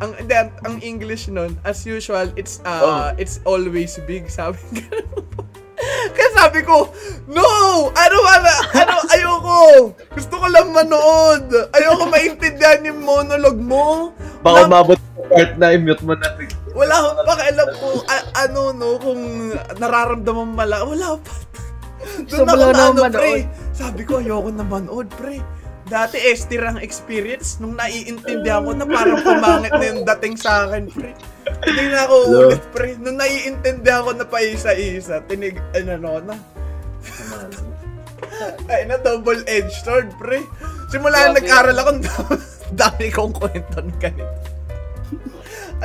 [0.00, 4.56] ang, hindi, ang, English nun, as usual, it's, uh, it's always big, sabi
[4.88, 5.44] po.
[6.12, 6.90] Kaya sabi ko,
[7.26, 7.46] no!
[7.92, 9.60] Ano, ano, ano, ayoko!
[10.12, 11.46] Gusto ko lang manood!
[11.70, 14.10] Ayoko maintindihan yung monologue mo!
[14.42, 16.26] Baka Wala- umabot sa part na i-mute mo na.
[16.72, 19.22] Wala akong pakialam kung a- ano, no, kung
[19.76, 20.82] nararamdaman mala.
[20.82, 21.32] Wala pa.
[22.26, 23.32] So, Doon ako wala na na ano, pre.
[23.70, 25.38] Sabi ko, ayoko na manood, pre.
[25.92, 30.88] Dati, estir ang experience nung naiintindihan ko na parang pumangit na yung dating sa akin,
[30.88, 31.12] pre.
[31.68, 32.40] Hindi na ako Hello?
[32.48, 32.96] ulit, pre.
[32.96, 36.40] Nung naiintindihan ko na pa isa-isa, tinig, ano, no, na.
[38.72, 40.40] Ay, na double-edged sword, pre.
[40.88, 41.90] Simula na nag-aral ako,
[42.80, 44.48] dami kong kwento ng ganito.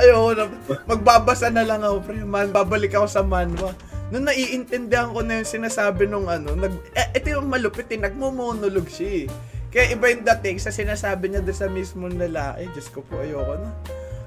[0.00, 0.44] Ayoko na.
[0.88, 2.24] Magbabasa na lang ako, pre.
[2.24, 3.76] Man, babalik ako sa manwa.
[4.08, 8.88] Nung naiintindihan ko na yung sinasabi nung ano, nag, eh, ito yung malupit eh, nagmo-monologue
[8.88, 9.57] siya eh.
[9.68, 12.72] Kaya iba yung dating sa sinasabi niya doon sa mismong lalaki.
[12.72, 13.70] Diyos ko po, ayoko na.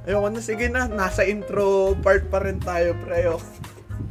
[0.05, 3.25] Ayoko na, sige na, nasa intro part pa rin tayo, pre.
[3.25, 3.45] Ayoko.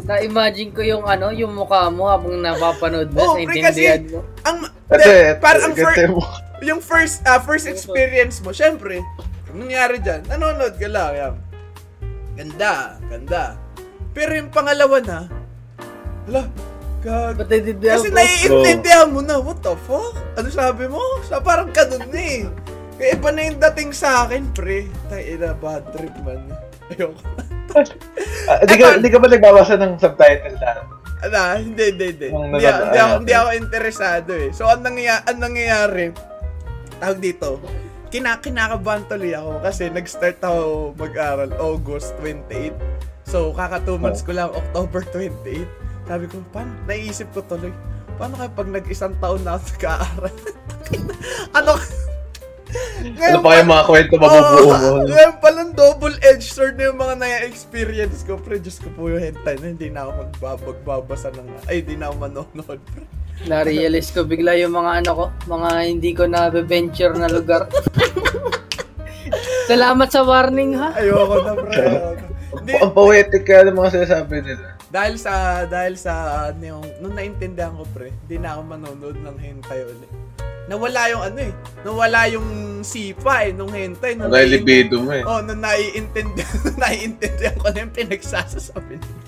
[0.01, 3.71] Na-imagine ko yung ano, yung mukha mo habang napapanood mo, Oo, sa pre, intindihan
[4.03, 4.21] kasi- mo.
[4.43, 4.59] Ang,
[4.90, 6.23] de, parang ang ate, fir- mo.
[6.61, 8.99] yung first ah, first experience mo, syempre,
[9.51, 10.27] nangyari dyan?
[10.27, 11.35] Nanonood ka lang, yan.
[12.35, 13.43] Ganda, ganda.
[14.11, 15.19] Pero yung pangalawa na,
[16.27, 16.43] hala,
[17.01, 17.35] gag...
[17.37, 18.17] Ba't naiintindihan Kasi ko?
[18.17, 20.15] naiintindihan mo na, what the fuck?
[20.37, 21.01] Ano sabi mo?
[21.25, 22.45] Sa parang ganun na eh.
[22.95, 24.85] Kaya iba na yung dating sa akin, pre.
[25.09, 26.41] Tayo na, bad trip man.
[26.91, 27.17] Ayoko.
[28.51, 30.83] Ah, Di ka, di ka ba nagbabasa ng subtitle na?
[31.23, 32.29] Ano, hindi, hindi, hindi.
[32.29, 34.49] Hindi, nababa- hindi, ako, hindi ako interesado eh.
[34.51, 36.05] So, ang, nangyayari, ang nangyayari,
[36.99, 37.61] tawag dito,
[38.11, 42.75] kina kinakabahan tuloy ako kasi nag-start ako mag-aral August 28.
[43.23, 45.63] So, kaka 2 months ko lang, October 28.
[46.11, 46.75] Sabi ko, paano?
[46.90, 47.70] Naisip ko tuloy,
[48.18, 50.35] paano kaya pag nag-isang taon na ako nag-aaral?
[51.62, 51.73] ano?
[53.01, 54.75] Ano pa yung mga kwento mabubuo mo?
[54.75, 58.42] Oo, Ngayon palang double-edged sword na yung mga na-experience ko.
[58.42, 60.35] Pre, Diyos ko po yung hentai na hindi na ako
[60.66, 61.46] magbabasa ng...
[61.70, 62.81] Ay, hindi na ako manonood.
[62.90, 63.07] Pre.
[63.46, 67.70] Na-realize ko bigla yung mga ano ko, mga hindi ko na-venture na lugar.
[69.70, 70.90] Salamat sa warning ha.
[70.99, 71.70] Ayoko na, pre.
[71.87, 72.29] ayoko
[72.83, 74.70] Ang poetic kaya ng mga sinasabi nila.
[74.90, 76.12] Dahil sa, dahil sa,
[76.50, 80.11] ano yung, nung naintindihan ko, pre, hindi na ako manonood ng hentai ulit.
[80.66, 82.48] Nawala yung ano eh, nawala yung
[82.83, 84.18] sipa eh, nung hentai.
[84.18, 85.22] Nung naiin- libido mo eh.
[85.22, 89.18] Oh, nung naiintindihan, naiintindihan ko na yung pinagsasasabi nila.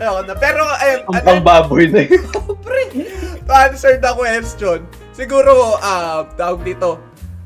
[0.00, 0.34] Ayoko na.
[0.38, 2.24] Pero, ayun, Ang ano, pangbaboy na yun.
[2.64, 2.82] pre,
[3.42, 6.98] to answer the question, siguro, ah, tawag dito,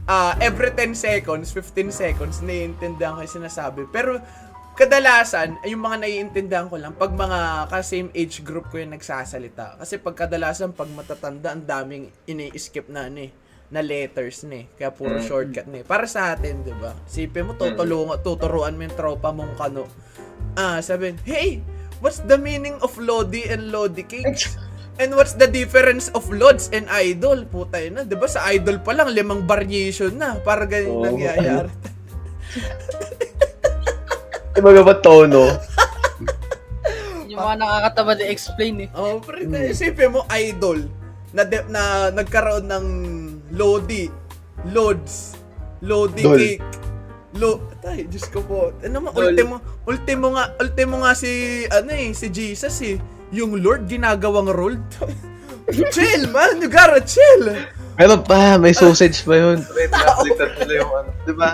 [0.06, 3.88] ah, every 10 seconds, 15 seconds, naiintindihan ko yung sinasabi.
[3.88, 4.20] Pero,
[4.74, 9.78] kadalasan, ay yung mga naiintindihan ko lang, pag mga ka-same age group ko yung nagsasalita.
[9.78, 13.32] Kasi pag kadalasan, pag matatanda, ang daming ini-skip na ano eh,
[13.70, 14.66] na letters na eh.
[14.74, 15.24] Kaya puro Mm.
[15.24, 15.84] shortcut na eh.
[15.84, 16.92] Para sa atin, di ba?
[17.06, 19.86] Sipin mo, tutulungan, tuturuan mo yung tropa mong kano.
[20.54, 21.58] Ah, sabihin, hey,
[21.98, 24.54] what's the meaning of Lodi and Lodi cakes?
[25.02, 27.42] And what's the difference of Lods and Idol?
[27.50, 28.02] Puta yun na.
[28.06, 30.38] Di ba sa Idol pa lang, limang variation na.
[30.38, 31.02] Para ganyan Oo.
[31.02, 31.66] nangyayari.
[34.54, 35.50] Iba ba tono?
[37.30, 38.88] Yung mga nakakataba na explain eh.
[38.94, 40.86] Oh, pero isipin mo, Idol,
[41.34, 42.86] na, de- na nagkaroon ng
[43.58, 44.06] Lodi,
[44.70, 45.34] Lods,
[45.82, 46.38] Lodi Dol.
[46.38, 46.62] cake,
[47.34, 48.70] Lo, tay, Diyos ko po.
[48.78, 49.58] Ano mo, ultimo,
[49.90, 52.94] ultimo nga, ultimo nga si, ano eh, si Jesus eh.
[53.34, 54.78] Yung Lord ginagawang role.
[55.94, 56.62] chill, man.
[56.62, 57.58] You gotta chill.
[57.98, 59.66] Meron pa, may sausage pa yun.
[59.66, 61.10] Pre, pinapalitan nila yung ano.
[61.26, 61.50] Di ba?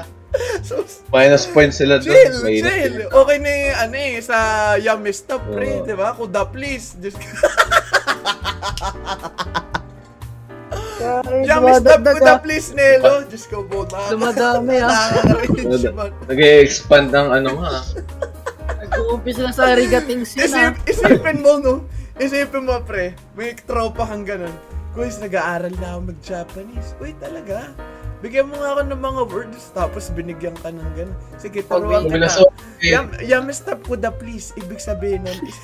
[0.62, 2.06] So, Minus points sila doon.
[2.06, 3.10] chill, May chill.
[3.10, 4.38] Okay na yung, ano eh, sa
[4.78, 5.82] Yummy Stuff, pre.
[5.82, 5.84] Oo.
[5.84, 6.14] Di ba?
[6.14, 6.94] Kuda, please.
[11.42, 13.24] Yummy Stuff, kuda, please, Nelo.
[13.26, 15.10] Diyos ko na- Dumadami, ah.
[15.10, 16.10] Nakaka-cringe, man.
[16.28, 17.72] Nag-expand ng ano nga.
[18.80, 20.70] Nag-uumpisa na sa rigatings yun ah.
[20.70, 21.74] Isip, isipin mo, no?
[22.20, 23.16] Isipin mo, pre.
[23.34, 24.52] May tropa kang ganun.
[24.90, 26.98] Guys, nag-aaral na ako mag-Japanese.
[26.98, 27.70] Uy, talaga?
[28.20, 31.16] Bigyan mo nga ako ng mga words, tapos binigyan ka ng ganun.
[31.40, 32.28] Sige, turuan kita.
[32.28, 32.28] Bumila
[32.84, 34.52] Yam, yummy stop ko the please.
[34.54, 35.60] Ibig sabihin nun, is-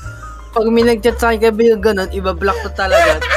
[0.56, 3.20] Pag may nag-chat sa akin kaibigan ganun, iba-block ko talaga.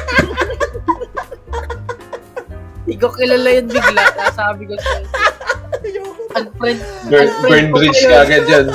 [2.81, 4.03] Hindi ko kilala yun bigla.
[4.15, 5.05] Nasabi ko sa'yo.
[5.81, 6.11] ayoko.
[6.31, 6.79] Unfriend,
[7.11, 8.67] Burn, unfriend burn bridge ka agad yan.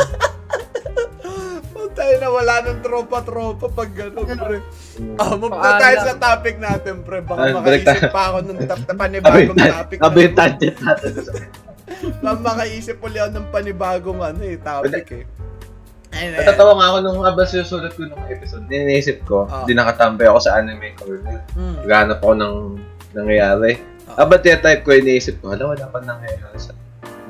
[2.26, 4.58] Oh, na wala ng tropa-tropa pag gano'n, pre.
[5.22, 7.22] Ah, move na tayo sa topic natin, pre.
[7.22, 9.96] Baka makaisip pa ako ng tap panibagong topic.
[10.02, 11.10] sabi yung tangent natin.
[12.22, 15.24] Baka makaisip ulit ako ng panibagong ano eh, topic eh.
[16.10, 16.42] Ayun, ayun.
[16.42, 18.66] Natatawa nga ako nung habang sinusulat ko nung episode.
[18.66, 19.62] Niniisip ko, Ah.
[19.62, 21.46] di nakatambay ako sa anime corner.
[21.54, 21.78] Hmm.
[21.86, 22.54] Naghanap ako ng
[23.14, 23.78] nangyayari.
[24.10, 24.26] Ah.
[24.26, 26.74] Habang type ko, iniisip ko, hala, wala pa nangyayari sa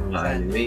[0.08, 0.64] mga Sa anime.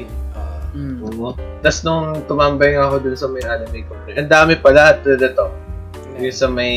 [0.72, 1.02] Mm.
[1.02, 1.34] Oo.
[1.60, 5.34] Tapos nung tumambay nga ako dun sa may anime ko, ang dami pala to the
[5.34, 5.48] to.
[6.20, 6.74] Yung sa may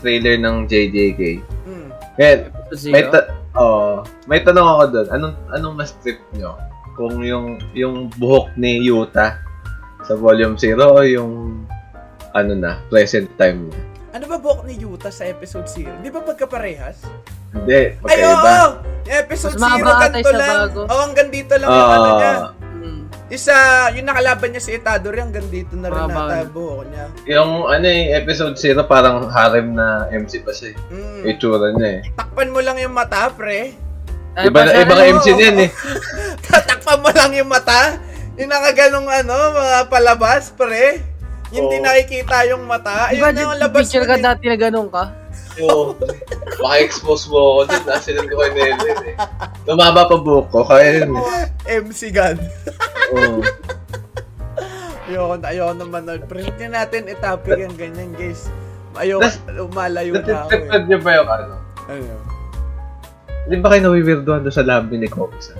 [0.00, 1.20] trailer ng JJK.
[1.68, 1.88] Mm.
[2.16, 2.40] Ngayon,
[2.90, 5.08] may ta- oh, may tanong ako doon.
[5.12, 6.56] Anong anong mas trip nyo?
[6.96, 9.36] Kung yung yung buhok ni Yuta
[10.02, 11.32] sa volume 0 o yung
[12.32, 13.82] ano na, present time niya?
[14.12, 15.92] Ano ba buhok ni Yuta sa episode 0?
[16.00, 17.04] Di ba magkaparehas?
[17.52, 18.32] Hindi, Ay, oo!
[18.32, 18.54] magkaiba.
[19.06, 20.56] Yung episode Mas 0, mahaba ata ganito lang.
[20.66, 20.80] bago.
[20.82, 22.32] Oo, hanggang dito lang yung ano niya.
[23.26, 23.54] Isa,
[23.90, 26.46] yung nakalaban niya si Itadori, hanggang dito na rin Mahaba nata na.
[26.46, 27.04] buhok niya.
[27.28, 30.70] Yung ano eh, episode 0 parang harem na MC pa siya.
[30.70, 30.94] eh.
[30.94, 31.22] Mm.
[31.26, 32.00] Itsura niya eh.
[32.14, 33.74] Takpan mo lang yung mata, pre.
[34.32, 35.70] Ay, Iba, basta- ibang ano, MC niyan eh.
[36.46, 37.98] Tatakpan mo lang yung mata.
[38.36, 41.02] Yung nakaganong ano, mga palabas, pre.
[41.50, 41.84] Yung di Oo.
[41.84, 43.10] nakikita yung mata.
[43.10, 45.10] Ayun na yung labas picture ka dati na ganun ka?
[45.58, 45.96] Oo.
[46.58, 47.82] Maka-expose mo ako dun.
[47.84, 49.16] Nasinend ko kay Nelen eh.
[49.64, 50.60] Lumaba pa buhok ko.
[50.62, 51.80] Kaya yun eh.
[51.80, 52.36] MC God.
[53.12, 53.40] Oo.
[55.06, 56.20] Ayoko na, ayoko naman nun.
[56.26, 58.50] Pre, hindi natin itopic yung ganyan, guys.
[58.98, 59.28] Ayoko,
[59.64, 60.66] umalayo na ako eh.
[60.66, 61.54] Natitipad niyo ba yung ano?
[61.86, 62.14] Ano?
[63.46, 65.54] Di ba kayo nawiwirduhan doon sa labi ni Kobe-san?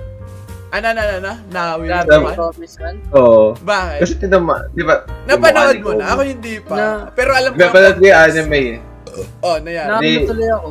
[0.67, 1.33] Ano, ano, ano, ano?
[1.47, 2.27] Nawi Grabe, Tama.
[2.27, 2.35] naman?
[2.51, 2.95] Komisan.
[3.15, 3.55] Oo.
[3.55, 3.99] Bakit?
[4.03, 5.07] Kasi tinama, di ba?
[5.23, 6.05] Napanood mo na?
[6.11, 6.75] Ako hindi pa.
[6.75, 7.57] Na- Pero alam ko.
[7.57, 8.77] Napanood ko yung anime eh.
[9.39, 9.85] Oh, na yan.
[9.85, 10.69] Na, Di- ano tuloy ako.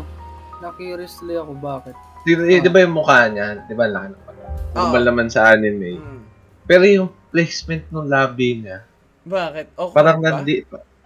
[0.57, 1.95] Na-curious tuloy ako, bakit?
[2.23, 3.63] Di, di ba yung mukha niya?
[3.65, 4.45] Di ba laki ng pala?
[4.73, 5.09] Normal Oo.
[5.09, 5.95] naman sa anime.
[5.95, 6.23] Hmm.
[6.65, 8.83] Pero yung placement ng labi niya,
[9.23, 9.67] Bakit?
[9.75, 10.27] Okay parang ba?
[10.33, 10.63] nandi...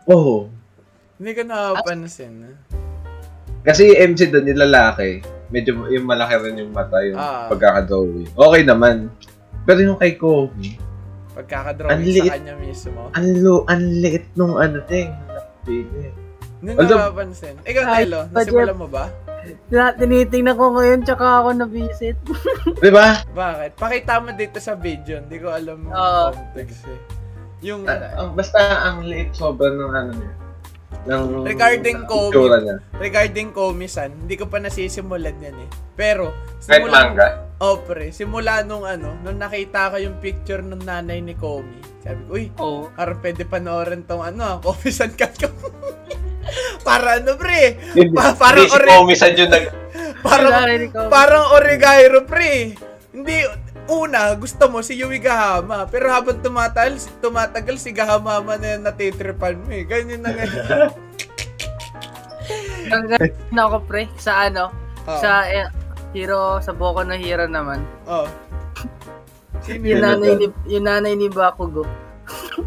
[0.07, 0.49] Oo.
[1.17, 2.57] Hindi ko nakapansin.
[3.61, 7.45] Kasi yung MC doon, yung lalaki, medyo yung malaki rin yung mata, yung Ah.
[7.47, 8.29] pagkakadrawing.
[8.31, 9.13] Okay naman.
[9.65, 10.81] Pero yung kay Kobe,
[11.31, 13.01] Pagkakadrawing sa kanya mismo.
[13.13, 15.13] ang, lo, ang liit nung ano din.
[15.29, 16.11] labi niya.
[16.61, 17.57] Hindi Although- nakapansin.
[17.63, 19.09] Ikaw, Telo, nasimulan mo ba?
[19.73, 22.17] Na, tinitingnan ko ngayon, tsaka ako na-visit.
[22.85, 23.25] Di ba?
[23.27, 23.71] Bakit?
[23.75, 25.17] Pakita mo dito sa video.
[25.19, 26.29] Hindi ko alam yung Oo.
[26.31, 27.01] context eh.
[27.63, 30.33] Yung Ah, ang, basta ang liit sobra ng ano niya.
[31.03, 32.77] Ng, Regarding niya.
[32.95, 35.69] regarding Komi-san, hindi ko pa nasisimulan yan eh.
[35.95, 37.29] Pero, simula, manga.
[37.59, 42.21] oh pre, simula nung ano, nung nakita ko yung picture ng nanay ni Komi, sabi
[42.21, 42.93] ko, uy, Oo.
[42.93, 45.49] parang pwede panoorin tong ano, ah, Komi-san cut ko.
[46.81, 47.77] Para ano pre,
[48.11, 49.65] Pa- parang si ori- Komi-san yung nag...
[50.21, 50.53] parang,
[51.09, 52.75] parang Origairo pre.
[53.11, 53.43] Hindi,
[53.87, 59.59] una, gusto mo si Yui Gahama, pero habang tumatagal, tumatagal si Gahama na yan natitripan
[59.59, 59.83] mo eh.
[59.83, 60.91] Ganyan na ngayon.
[62.91, 63.05] Ang
[63.51, 64.71] na ako, pre, sa ano,
[65.09, 65.65] Oh, sa eh,
[66.13, 67.81] hero, sa Boku no Hero naman.
[68.05, 68.29] oh.
[69.61, 70.01] Sino Yung yun?
[70.03, 71.89] nanay ni, yung nanay ni Bakugo.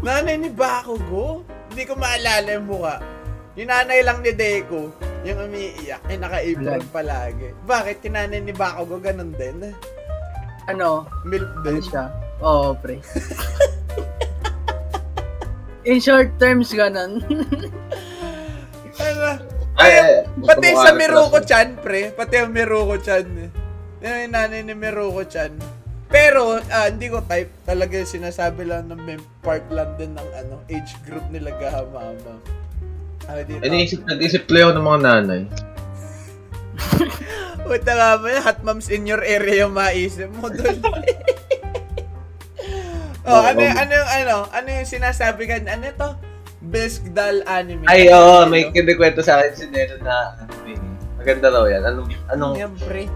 [0.02, 1.46] Nanay ni Bakugo?
[1.70, 2.98] Hindi ko maalala yung mukha.
[3.54, 4.90] Yung nanay lang ni Deku,
[5.22, 6.90] yung umiiyak, ay naka-apron Wala.
[6.90, 7.48] palagi.
[7.62, 9.70] Bakit yung nanay ni Bakugo ganun din?
[10.66, 11.78] Ano, Milk ano din?
[11.78, 12.10] siya?
[12.40, 12.98] Oo, pre.
[15.84, 17.20] In short terms, ganun.
[18.94, 19.28] Ano?
[19.74, 22.10] Ay, ay, Pati gusto mo sa Miruko-chan, pre.
[22.10, 23.26] Pati ang Miruko-chan.
[23.36, 23.50] eh.
[24.00, 25.52] Yung nanay ni Miruko-chan.
[26.08, 27.50] Pero, ah, hindi ko type.
[27.62, 32.38] Talaga yung sinasabi lang ng may part lang din ng ano, age group nila Gahamama.
[33.26, 33.60] Ano dito?
[33.60, 35.42] Eh, Iniisip, nag-isip ako ng mga nanay.
[37.64, 38.28] Puta nga ba?
[38.42, 40.76] Hot moms in your area yung maisip mo doon.
[43.24, 44.34] oh, ano, yung- ano yung ano?
[44.52, 45.64] Ano yung sinasabi ka?
[45.64, 46.10] Ano to?
[46.64, 47.84] Best doll anime.
[47.84, 48.48] Ay, oo, Ano?
[48.48, 50.76] may kinikwento sa akin si Nero na ano eh.
[51.16, 51.80] Maganda raw yan.
[51.82, 52.54] Anong, anong,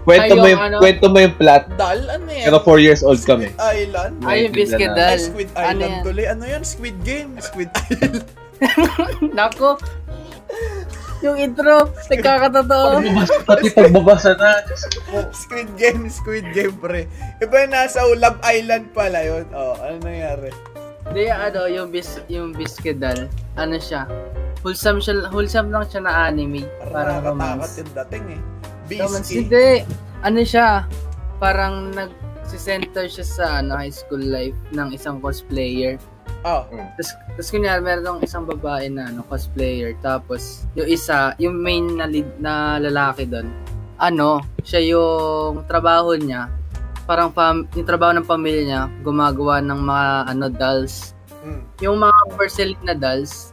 [0.01, 0.77] kwento Ay, mo yung ano?
[0.81, 1.65] kwento mo yung plot.
[1.77, 2.01] Doll?
[2.09, 2.45] Ano yan?
[2.45, 3.53] Pero 4 years old kami.
[3.53, 4.13] Squid Island?
[4.17, 5.17] May Ay, yung biscuit Ay, dal.
[5.19, 6.01] Squid Ano Island yan?
[6.01, 6.25] tuloy.
[6.25, 6.63] Ano yan?
[6.65, 7.31] Squid Game?
[7.37, 8.25] Squid Island.
[9.31, 9.77] Nako.
[11.19, 13.03] Yung intro, nagkakatotoo.
[13.03, 14.63] Pagbabasa, pati pagbabasa na.
[15.35, 17.11] Squid Game, Squid Game, pre.
[17.43, 19.43] Iba yung nasa Love Island pala yun.
[19.51, 20.47] Oh, ano nangyari?
[21.11, 23.27] Hindi, ano, yung, bis, yung biscuit dal,
[23.59, 24.07] ano siya,
[24.63, 26.63] wholesome, siya, wholesome lang siya na anime.
[26.87, 27.81] Parang Parang romance.
[27.83, 28.41] yung dating eh.
[28.95, 29.35] Romance, Bisky.
[29.43, 29.69] hindi.
[30.23, 30.87] Ano siya,
[31.37, 35.99] parang nag-center siya sa ano, high school life ng isang cosplayer.
[36.47, 39.91] Oh, Tapos, tapos kunyari, meron tong isang babae na ano, cosplayer.
[39.99, 43.51] Tapos, yung isa, yung main na, lead, na lalaki doon,
[43.99, 46.47] ano, siya yung trabaho niya,
[47.03, 51.11] parang fam, yung trabaho ng pamilya niya, gumagawa ng mga ano, dolls.
[51.43, 51.61] mm.
[51.83, 53.51] Yung mga porcelain na dolls,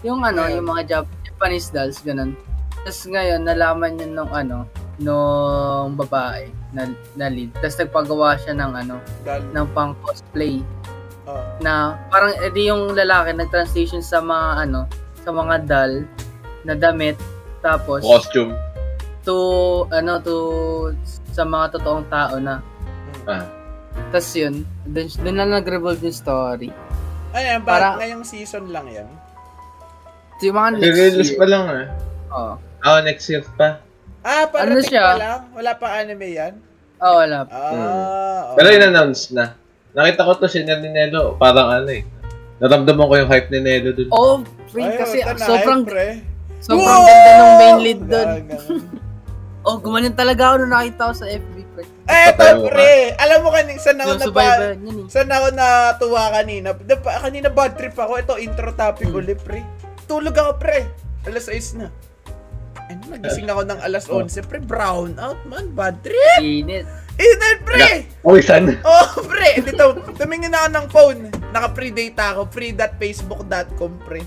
[0.00, 0.56] yung ano, Ayan.
[0.56, 2.32] yung mga Jap- Japanese dolls, ganun.
[2.80, 4.64] Tapos ngayon, nalaman niya nung ano,
[4.96, 7.52] nung babae na, na lead.
[7.60, 9.44] Tapos nagpagawa siya ng ano, Doll.
[9.52, 10.64] ng pang cosplay
[11.30, 11.38] Oh.
[11.60, 11.74] na
[12.08, 14.80] parang edi yung lalaki nag-transition sa mga ano,
[15.20, 15.94] sa mga doll
[16.62, 17.14] na damit
[17.60, 18.50] tapos Costume.
[19.20, 19.36] to
[19.88, 20.36] ano to
[21.30, 22.58] sa mga totoong tao na.
[23.24, 23.46] Ah.
[24.10, 26.70] Tapos yun, dun, dun lang nag-revolve yung story.
[27.30, 29.06] Ano yan, Para- ba, ngayong season lang yan?
[30.36, 31.38] So, yung mga next Release year.
[31.38, 31.86] pa lang eh.
[32.30, 32.54] Oo.
[32.80, 33.78] Ah, next year pa.
[34.20, 35.04] Ah, parating Ano siya?
[35.04, 35.40] pa lang?
[35.52, 36.54] Wala pa anime yan?
[36.98, 37.52] Oh, wala pa.
[37.52, 38.56] Ah, Hmm.
[38.56, 39.54] Pero in-announce na.
[39.90, 42.06] Nakita ko to si ni Nelo, parang ano eh.
[42.60, 44.08] Naramdaman ko yung hype ni Nelo dun.
[44.10, 44.34] Oh,
[44.70, 46.22] pre, Ay, kasi ito na, sobrang, pre.
[46.60, 47.02] sobrang Wow!
[47.02, 48.28] ganda ng main lead doon.
[48.46, 48.82] Ganun.
[49.60, 51.84] Oh, gumanon talaga ako nung nakita ko sa FB, pre.
[52.06, 52.46] Eh, ka.
[52.64, 52.92] pre.
[53.18, 54.72] Alam mo kanina, saan ako na eh.
[55.12, 56.68] Saan ako natuwa kanina?
[57.20, 58.12] Kanina bad trip ako.
[58.16, 59.20] Ito, intro topic Hmm.
[59.20, 59.60] ulit, pre.
[60.06, 60.88] Tulog ako, pre.
[61.28, 61.92] Alas 6 na.
[62.88, 64.18] Ano, nagising ako ng alas Oh.
[64.18, 64.48] 11.
[64.48, 65.68] Pre, brown out, man.
[65.70, 66.40] Bad trip.
[66.40, 66.88] Init.
[67.20, 68.08] Init, pre.
[68.24, 68.80] Uy, san?
[68.80, 69.60] Oh, pre.
[69.60, 71.20] Dito, tumingin ako ng phone.
[71.52, 72.48] Naka-free data ako.
[72.48, 74.24] free.facebook.com, pre.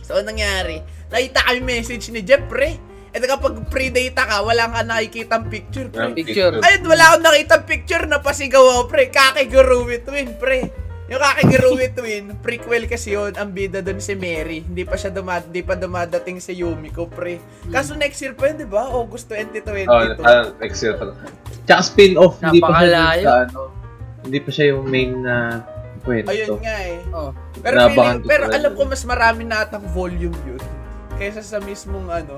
[0.00, 0.80] So, anong nangyari?
[1.12, 2.80] Nakita yung message ni Jeff, pre.
[3.12, 6.16] Eh, kapag free data ka, wala ka nakikita picture, pre.
[6.16, 6.64] Picture.
[6.64, 9.12] Ayun, wala akong nakita picture na pasigaw ako, pre.
[9.12, 10.87] Kakiguro with twin, pre.
[11.08, 14.60] Yung kakiguro with twin, prequel kasi yun, ang bida doon si Mary.
[14.60, 17.40] Hindi pa siya dumad, hindi pa dumadating si Yumiko, pre.
[17.72, 18.92] Kaso next year pa yun, di ba?
[18.92, 19.88] August 2022.
[19.88, 21.16] Oh, parang next year pa lang.
[21.64, 23.60] Tsaka spin-off, hindi pa siya sa ano.
[24.20, 25.64] Hindi pa siya yung main na
[26.04, 26.28] kwento.
[26.28, 27.00] Ayun nga eh.
[27.16, 27.32] Oh.
[27.64, 30.62] Pero, feeling, pero alam ko mas marami na atang volume yun.
[31.16, 32.36] Kaysa sa mismong ano,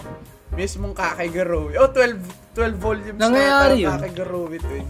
[0.55, 1.75] mismong Kakiguro.
[1.75, 3.99] Oh, 12, 12 volumes Nangyayari na yun.
[3.99, 4.87] Kakiguro with twin.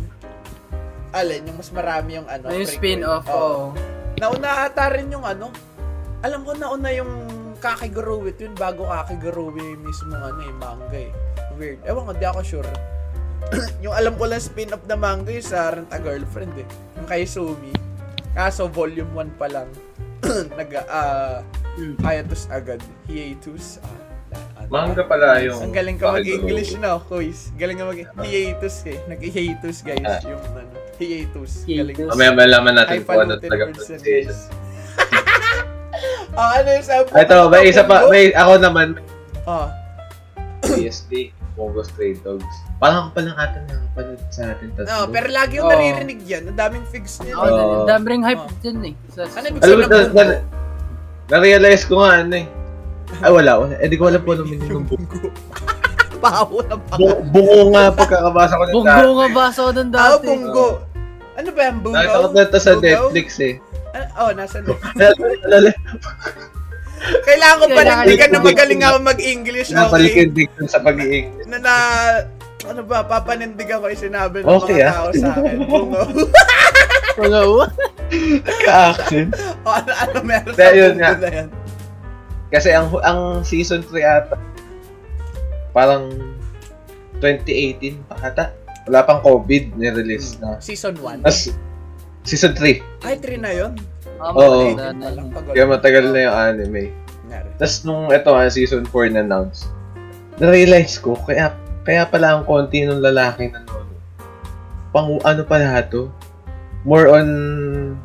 [1.10, 2.46] Alin, yung mas marami yung ano.
[2.50, 3.34] Yung spin-off, Oo.
[3.34, 3.64] oo.
[4.20, 5.50] Nauna ata rin yung ano.
[6.20, 7.12] Alam ko nauna yung
[7.60, 11.12] Kakiguro with yun bago Kakiguro yung mismo ano yung manga eh.
[11.60, 11.80] Weird.
[11.84, 12.72] Ewan ko, di ako sure.
[13.84, 16.68] yung alam ko lang spin-off na manga yung sa Rent a Girlfriend eh.
[16.96, 17.72] Yung kay Sumi.
[18.32, 19.68] Kaso volume 1 pa lang.
[20.58, 21.94] Nag, ah, Hmm.
[22.02, 22.82] hiatus agad.
[23.06, 23.78] Hiatus.
[23.80, 23.94] Ah,
[24.62, 24.68] ano.
[24.68, 25.70] Manga pala yung...
[25.70, 27.54] Ang galing ka mag-English na, Kuis.
[27.54, 28.98] Galing ka mag hiatus eh.
[29.06, 30.02] Nag-hiatus guys.
[30.04, 30.20] Ah.
[30.26, 31.64] Yung ano, hiatus.
[31.64, 32.06] Hiatus.
[32.06, 34.28] Mamaya malaman natin kung ano talaga pronunciation.
[34.28, 34.38] ways.
[36.32, 37.06] Ah, ano yung sabi?
[37.10, 38.88] Ah, Ito, may isa pa, may ako naman,
[39.42, 39.66] Ah,
[40.62, 42.46] PSD, Pongo Stray Dogs.
[42.78, 44.86] Parang ako palang ata nakapanood sa atin tatlo.
[44.86, 46.42] no, pero lagi yung naririnig yan.
[46.46, 47.34] Ang daming figs niya.
[47.34, 47.56] Oh, Oo.
[47.74, 48.60] oh, dami ring hype Oh.
[48.62, 48.94] dyan eh.
[49.10, 50.36] Sa, Ano ibig sabihin na, ng na, bungo?
[51.28, 52.46] na-realize ko nga ano eh.
[53.18, 53.52] Ay, wala.
[53.58, 53.74] wala.
[53.76, 55.18] Eh, di ko alam po ano meaning ng bungo.
[56.22, 57.00] Baho ng paka.
[57.00, 60.24] Bu- bungo nga pagkakabasa ko ng Bunggo nga baso ko Ah, dati.
[60.28, 60.66] bungo.
[61.40, 61.96] Ano ba yung bungo?
[61.96, 62.84] Nakita ko na ito sa Bungo?
[62.84, 63.54] Netflix eh.
[63.96, 64.60] Ah, oh, nasa
[65.48, 65.80] Alala-
[67.00, 69.68] Kailangan ko panindigan na ko- magaling ako mag-English.
[69.72, 70.20] Okay?
[70.20, 71.32] yung diction sa pag-iing.
[71.48, 71.74] Na na...
[72.68, 74.92] Ano ba, papanindigan ko yung sinabi ng Okay, mga ah.
[74.92, 75.56] tao sa akin.
[75.72, 76.02] Bungo.
[77.16, 77.64] Bungo.
[78.68, 79.26] Ka-action.
[79.64, 81.16] o ano, ano meron sa yun nga.
[81.16, 81.48] na yan?
[82.52, 84.36] Kasi ang ang season 3 ata,
[85.72, 86.10] parang
[87.24, 88.44] 2018 pa ata.
[88.90, 90.58] Wala pang COVID, ni-release na.
[90.58, 91.22] Season 1.
[91.22, 91.54] Tapos,
[92.26, 92.82] season 3.
[93.06, 93.72] Ay, 3 na yun.
[94.18, 94.74] Ah, Oo.
[94.74, 94.90] na.
[95.54, 96.90] Kaya matagal na yung anime.
[97.54, 99.70] Tapos nung ito season 4 na announce,
[100.42, 101.54] na-realize ko, kaya,
[101.86, 103.94] kaya pala ang konti ng lalaki na nono.
[104.90, 106.10] Pang ano pala to?
[106.82, 107.28] More on,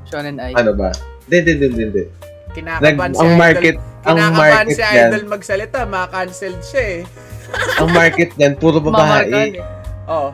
[0.06, 0.52] Shonen Ai.
[0.54, 0.91] ano ba?
[1.26, 2.04] Hindi, hindi, hindi, hindi.
[2.06, 3.39] Nag, Kinakaban si ang Idol.
[3.39, 7.80] market, ang market si Idol magsalita, maka-cancelled siya eh.
[7.80, 9.58] ang market niyan, puro Mamarkan babae.
[9.58, 9.63] eh.
[10.06, 10.30] Oh.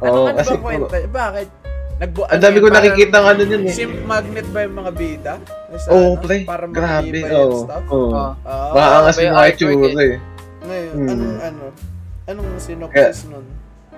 [0.00, 0.92] Ano Oo, ano kasi ba kwento?
[0.92, 1.48] Bakit?
[1.96, 3.72] Nagbu- Ang dami yan, ko nakikita ng ano yun eh.
[3.72, 5.34] Sim magnet ba yung mga bida?
[5.88, 6.20] Oo, ano?
[6.20, 6.36] pre.
[6.44, 7.18] Para Grabe.
[7.32, 7.64] Oo.
[7.88, 8.08] Oo.
[8.12, 8.44] Oh.
[8.44, 10.16] Ah, Maangas yung mga itsura eh.
[10.66, 11.08] Ngayon, Hmm.
[11.08, 11.64] anong ano?
[12.26, 13.46] Anong synopsis nun?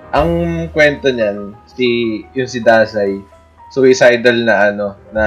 [0.09, 0.31] Ang
[0.71, 1.87] kwento niyan, si,
[2.33, 3.19] yung si Dasay,
[3.69, 5.25] suicidal na ano, na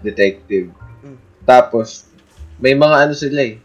[0.00, 0.72] detective.
[1.02, 1.18] Mm.
[1.44, 2.08] Tapos,
[2.56, 3.56] may mga ano sila eh.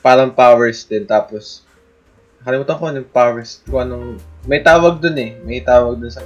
[0.00, 1.06] Parang powers din.
[1.06, 1.62] Tapos,
[2.40, 3.62] nakalimutan ko anong powers.
[3.62, 4.08] Kung anong,
[4.48, 5.36] may tawag dun eh.
[5.44, 6.24] May tawag dun sa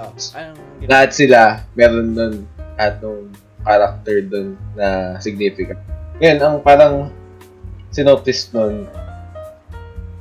[0.00, 2.34] Oh, anong lahat sila, meron nun
[2.80, 3.28] atong
[3.60, 5.76] character dun na significant.
[6.22, 6.94] Ngayon, ang parang
[7.92, 8.88] synopsis nun,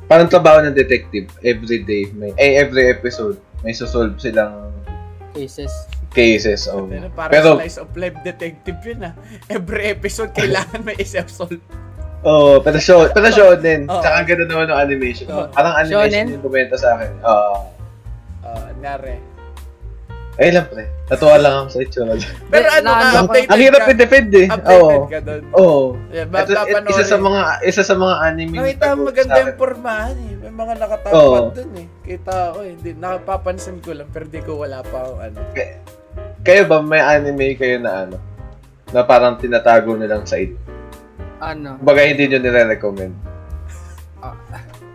[0.09, 4.73] parang trabaho ng detective every day, may, eh, every episode, may sosolve silang
[5.31, 5.71] Cases.
[6.09, 6.65] cases.
[6.65, 6.89] Oh.
[6.89, 9.13] Pero parang Pero, slice of life detective yun ah.
[9.45, 11.61] Every episode kailangan may isa-solve.
[12.23, 13.87] Oh, pero show, pero show din.
[13.87, 13.99] Oo.
[13.99, 15.27] Tsaka ganda naman ng animation.
[15.29, 15.47] Oo.
[15.51, 16.35] Parang animation Shonen?
[16.35, 17.11] yung kumenta sa akin.
[17.23, 17.53] Oo.
[18.43, 19.19] Oh, nare.
[20.39, 20.87] eh lang pre.
[21.11, 22.15] Natuwa lang ako sa itsura.
[22.47, 24.47] Pero ano na- ang- updated ang hirap i-defend eh.
[24.47, 25.11] Updated Oo.
[25.11, 25.43] ka doon.
[25.51, 25.79] Oo.
[26.15, 26.51] Yeah, Ito,
[26.87, 30.33] isa sa mga isa sa mga anime na Nakita mo maganda yung pormahan eh.
[30.39, 30.79] May mga Oo.
[30.79, 31.87] nakatapad dun eh.
[32.07, 32.71] Kita ko eh.
[32.71, 35.37] Hindi, nakapapansin ko lang pero di ko wala pa akong ano.
[36.39, 38.15] Kayo ba may anime kayo na ano?
[38.95, 40.55] Na parang tinatago nilang sa it.
[41.39, 41.79] Ano?
[41.79, 43.15] Kumbaga hindi nyo nire-recommend.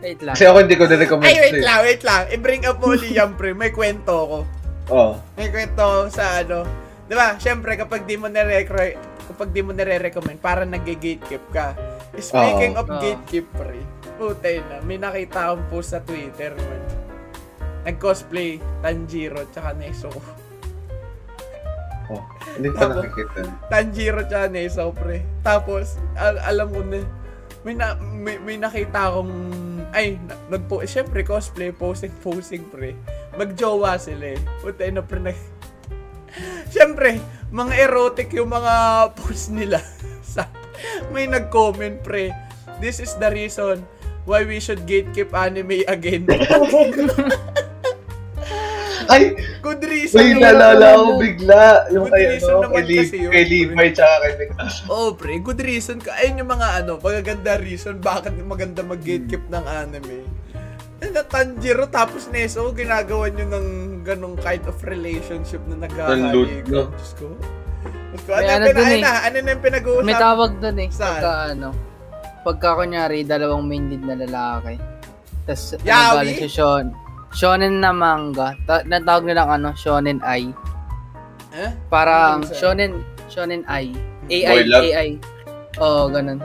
[0.05, 0.35] Wait lang.
[0.37, 1.29] Kasi ako hindi ko nire-recommend.
[1.29, 1.65] Ay, wait eh.
[1.65, 2.23] lang, wait lang.
[2.29, 3.57] I-bring up mo ulit yan, pre.
[3.57, 4.39] May kwento ko.
[4.93, 5.13] Oh.
[5.41, 6.69] May kwento sa ano.
[7.09, 8.69] Di ba, syempre, kapag di mo nire
[9.25, 11.73] kapag di mo nire-recommend, parang nag-gatekeep ka.
[12.21, 12.85] Speaking Oo.
[12.85, 13.01] of Oo.
[13.01, 13.81] gatekeep, pre,
[14.21, 16.83] putay na, may nakita akong post sa Twitter, man.
[17.89, 20.13] Nag-cosplay, Tanjiro, tsaka Neso.
[22.11, 22.23] Oh.
[22.55, 23.41] Hindi pa Tapos- nakikita.
[23.69, 25.23] Tanjiro tsaka Neso, pre.
[25.41, 27.01] Tapos, al- alam mo na,
[27.63, 29.33] may, na, may, may nakita akong,
[29.91, 32.93] ay, na- nagpo, syempre, cosplay, posing, posing, pre.
[33.35, 34.41] Magjowa sila eh.
[34.61, 35.39] Putay na, pre, nag,
[36.75, 38.75] syempre, mga erotic yung mga
[39.19, 39.79] post nila.
[40.25, 40.51] sa,
[41.15, 42.35] may nag-comment, pre.
[42.83, 43.87] This is the reason
[44.25, 46.27] why we should gatekeep anime again.
[49.09, 49.37] Ay!
[49.61, 50.17] Good reason.
[50.21, 50.41] May yun.
[50.41, 51.63] naalala ko bigla.
[51.93, 53.51] Yung Good kay, reason ano, naman kay, kasi yun, kay pre.
[53.53, 54.51] Levi, tsaka kay Nick.
[54.89, 55.35] Oo, pre.
[55.41, 56.11] Good reason ka.
[56.21, 60.19] Ayun yung mga ano, magaganda reason bakit maganda mag-gatekeep ng anime.
[61.03, 63.67] Eh, na Tanjiro tapos Neso, ginagawa nyo ng
[64.07, 66.65] ganong kind of relationship na naghahalikan.
[66.65, 66.89] no?
[66.95, 67.29] Diyos ko.
[67.35, 68.33] Diyos ko.
[68.33, 69.03] Ano, ano pina- dun eh.
[69.03, 70.07] na, ano na yung pinag-uusap?
[70.07, 70.89] May tawag doon eh.
[70.95, 71.21] Saan?
[71.21, 71.69] Pagka ano,
[72.47, 74.75] pagka kunyari, dalawang main lead na lalaki.
[75.45, 77.04] Tapos, ano si Shon.
[77.35, 78.55] Shonen na manga.
[78.65, 80.55] Ta- natawag nilang ano, Shonen Ai.
[81.51, 81.71] Eh?
[81.87, 82.55] Parang Ano yun?
[82.55, 82.93] Shonen,
[83.27, 83.91] Shonen Ai.
[84.27, 84.85] AI, Boy love?
[84.87, 85.09] AI.
[85.79, 86.39] Oo, ganun.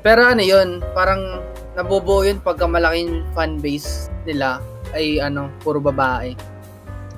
[0.00, 1.42] Pero ano yun, parang
[1.74, 4.62] nabubuo yun pagka malaking fan base nila
[4.94, 6.32] ay ano, puro babae.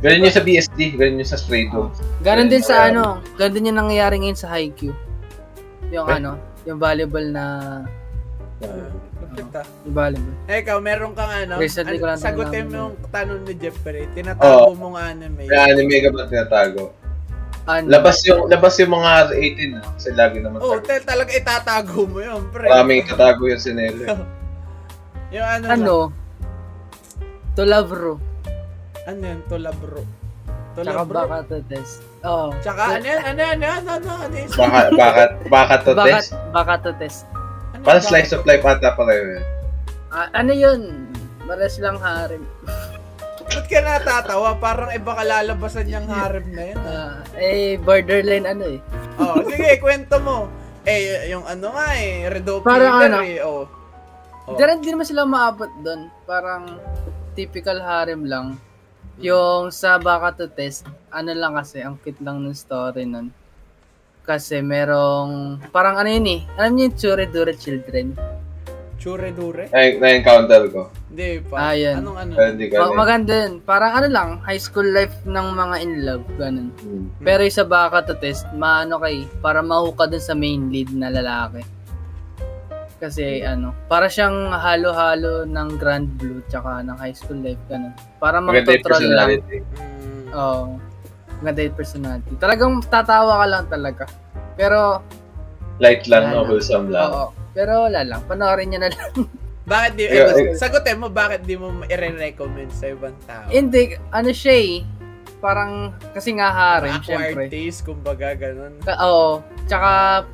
[0.01, 2.01] Ganun yung sa BSD, ganun yung sa Stray Dogs.
[2.25, 2.69] Ganon din Ayun.
[2.73, 3.05] sa ano,
[3.37, 4.97] ganon din yung nangyayari ngayon sa Haikyuu.
[5.93, 6.17] Yung Eh?
[6.17, 7.45] ano, yung volleyball na,
[8.61, 8.93] Ah,
[9.31, 9.67] lapit ah.
[9.87, 10.37] volleyball.
[10.47, 14.05] Eh, ikaw, meron kang ano, Recently ko an- lang sagutin mo yung tanong ni Jeffrey.
[14.11, 15.47] Tinatago mong anime.
[15.47, 16.85] May anime ka ba tinatago?
[17.63, 22.03] Ano, Labas yung labas yung mga 18 na kasi lagi naman oh, tel- talaga itatago
[22.05, 22.67] mo yun, pre.
[22.67, 24.03] Maraming tatago yung sinelo.
[24.03, 24.17] eh.
[25.31, 25.95] Yung ano, ano,
[27.55, 28.19] to love ro.
[29.07, 30.03] ano yan, tula bro.
[30.73, 31.15] Tula Tsaka bro.
[31.23, 32.03] baka to test.
[32.21, 32.51] Oo.
[32.59, 34.49] Tsaka ano yan, ano yan, ano yan, ano, ano yan?
[34.51, 36.31] Baka baka baka to Baka, test.
[36.51, 37.21] baka to test.
[37.81, 39.41] Ano Parang slice of life ata pala yun.
[40.13, 41.09] Ah, ano yun?
[41.49, 42.45] Maras lang harem.
[43.41, 44.53] Ba't ka natatawa?
[44.61, 46.79] Parang iba kalalabasan niyang harem na yan.
[46.85, 47.25] ah.
[47.25, 48.79] Ah, eh, borderline ano eh.
[49.17, 50.47] Oh, sige, kwento mo.
[50.85, 53.19] Eh, yung ano nga eh, Redo Parang Peter ano?
[53.25, 53.65] eh, oh.
[54.45, 54.55] Oh.
[54.55, 56.13] Hindi rin- naman sila maabot doon.
[56.25, 56.63] Parang
[57.33, 58.61] typical harem lang.
[59.17, 63.33] Yung sa baka to test, ano lang kasi, ang cute lang ng story nun.
[64.21, 68.07] Kasi merong, parang ano yun eh, alam niyo yung Chure Dure Children?
[69.01, 69.65] Chure dure?
[69.73, 70.93] Ay, na-encounter ko.
[71.09, 71.73] Hindi pa.
[71.73, 72.05] Ah, yan.
[72.05, 72.33] Anong ano?
[72.37, 72.97] Hindi ka Ma- rin.
[73.01, 73.53] maganda yun.
[73.65, 76.69] Parang ano lang, high school life ng mga in love, ganun.
[76.85, 77.09] Hmm.
[77.25, 81.09] Pero yung sa baka to test, maano kay, para mahuka dun sa main lead na
[81.09, 81.65] lalaki.
[83.01, 87.97] Kasi ano, para siyang halo-halo ng Grand Blue tsaka ng high school life, ganun.
[88.21, 89.41] Para magtotroll lang.
[89.41, 89.59] personality.
[90.29, 90.90] Mm.
[91.41, 92.33] Maganda yung personality.
[92.37, 94.05] Talagang tatawa ka lang talaga.
[94.55, 95.01] Pero,
[95.81, 96.45] Light lang, no?
[96.45, 97.09] Wholesome lang.
[97.09, 97.33] oo.
[97.51, 98.21] Pero wala lang.
[98.29, 99.11] Panoorin nyo na lang.
[99.71, 103.47] Bakit di, Yeah, eh, sagutin mo, bakit di mo i-recommend sa ibang tao?
[103.47, 104.77] Hindi, ano siya eh.
[105.39, 107.45] Parang, kasi nga harem, Acquired syempre.
[107.49, 108.77] taste, kumbaga, ganun.
[108.83, 109.41] Ka- Oo.
[109.65, 110.27] Tsaka,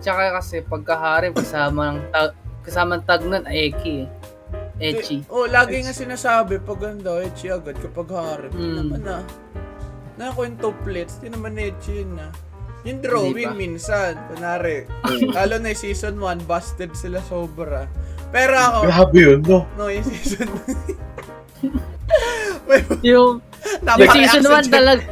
[0.00, 2.32] tsaka kasi pagkaharem, kasama ng tag,
[2.64, 4.94] kasama ng tag nun, eki eh.
[4.96, 5.26] Echi.
[5.26, 8.52] Oh, lagi nga sinasabi, pag ganda, echi agad kapag harem.
[8.54, 8.74] Mm.
[8.80, 9.00] naman
[10.18, 10.34] na.
[10.34, 12.28] Nakwintuplets, di naman echi yun na.
[12.86, 14.86] Yung drawing minsan, kunwari,
[15.34, 17.86] lalo na yung season 1, busted sila sobra.
[18.34, 19.64] Pero ako, Grabe yun, no?
[19.78, 20.48] no, yung season
[23.02, 23.40] Yung,
[23.98, 25.02] yung season 1 talaga.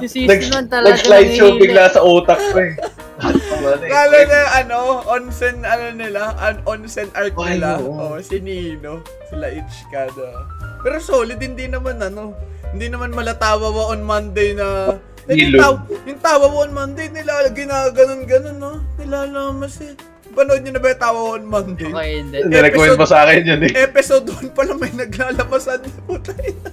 [0.00, 0.96] Yung season 1 talaga.
[0.96, 2.74] Nag-slideshow bigla sa utak ko eh.
[3.94, 7.78] Lalo na ano, onsen ano nila, an onsen art nila.
[7.80, 8.18] oo.
[8.18, 9.00] Oh, si Nino,
[9.30, 10.44] sila Ichikada.
[10.82, 12.34] Pero solid hindi naman ano,
[12.74, 15.72] hindi naman malatawa wa on Monday na Eh, yung, taw,
[16.04, 18.84] yung tawa wa on Monday nila ginaganon-ganon no.
[18.94, 19.96] Nilalamas eh.
[20.28, 21.88] Panood niyo na ba yung tawa wa on Monday?
[21.88, 22.38] Okay, hindi.
[22.44, 23.72] Nirecommend mo sa akin yun eh.
[23.80, 25.80] Episode 1 pa lang may naglalabasan.
[26.04, 26.70] Putay na.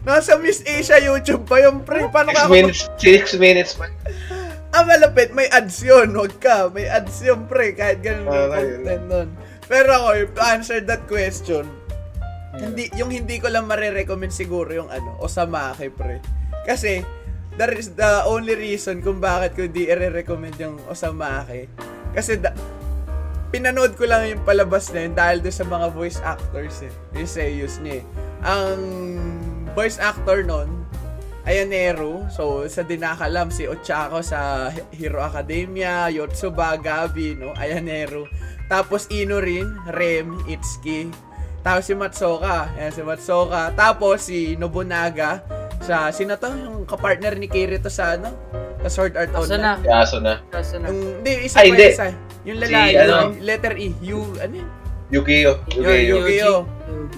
[0.00, 2.08] Nasa Miss Asia YouTube pa yung pre.
[2.08, 3.86] Paano 6 ka ako minutes, 6 minutes pa.
[4.72, 5.30] Ah, malapit.
[5.30, 6.10] May ads yun.
[6.10, 6.66] Huwag ka.
[6.66, 7.74] May ads yun, pre.
[7.74, 8.80] Kahit ganun yung Ah, yun.
[8.80, 9.28] content nun.
[9.66, 11.62] Pero ako, to answer that question,
[12.58, 16.18] hindi, yung hindi ko lang marirecommend siguro yung ano, Osamake, pre.
[16.66, 17.04] Kasi,
[17.54, 21.70] that is the only reason kung bakit ko di i-recommend yung Osamake.
[22.10, 22.50] Kasi, da,
[23.54, 26.92] pinanood ko lang yung palabas na yun dahil doon sa mga voice actors eh.
[27.14, 28.04] Yung seiyus niya eh.
[28.42, 28.80] Ang
[29.74, 30.80] voice actor nun,
[31.48, 32.28] Ayanero.
[32.28, 37.56] So, sa dinakalam, si Ochako sa Hero Academia, Yotsuba, Gabi, no?
[37.56, 38.28] Ayanero.
[38.68, 41.29] Tapos Ino rin, Rem, Itsuki.
[41.60, 42.72] Tapos si Matsoka.
[42.74, 43.62] Ayan, si Matsoka.
[43.74, 45.44] Tapos si Nobunaga,
[45.80, 46.48] Sa, sino to?
[46.52, 48.36] Yung kapartner ni Kirito sa ano?
[48.84, 49.60] Sa Sword Art Online.
[49.60, 49.72] na?
[49.80, 50.34] Kaso na.
[50.52, 50.86] Asa na?
[50.92, 51.86] Yung, hindi, isa Ay, pa hindi.
[51.88, 52.06] isa.
[52.44, 53.12] Yung lalaki, Si, ano?
[53.16, 53.88] yung letter E.
[54.12, 54.68] U, ano yun?
[55.10, 55.52] Yukio.
[55.72, 56.16] Yukio.
[56.20, 56.60] Yu-Gi-Oh.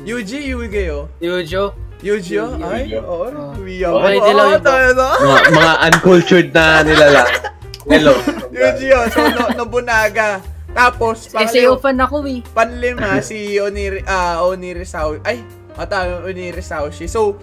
[0.07, 1.05] Yuji, Yu-Gi-Oh.
[1.21, 1.65] Yujo.
[2.03, 2.51] Yu-Gi-Oh?
[2.65, 3.31] Ay, oo.
[3.31, 3.55] Oh.
[3.55, 5.07] Umiyak Okay, dilaw yun na.
[5.21, 7.31] mga, mga uncultured na nilalang.
[7.93, 8.15] Hello.
[8.51, 9.05] Yu-Gi-Oh.
[9.13, 10.39] So, no, Nobunaga.
[10.73, 12.41] Tapos, Eh, si panglima, fan ako eh.
[12.53, 15.45] panlima, si Oniri, ah, Oniri Sao, ay,
[15.77, 17.05] mata, Oniri Saoshi.
[17.05, 17.37] So,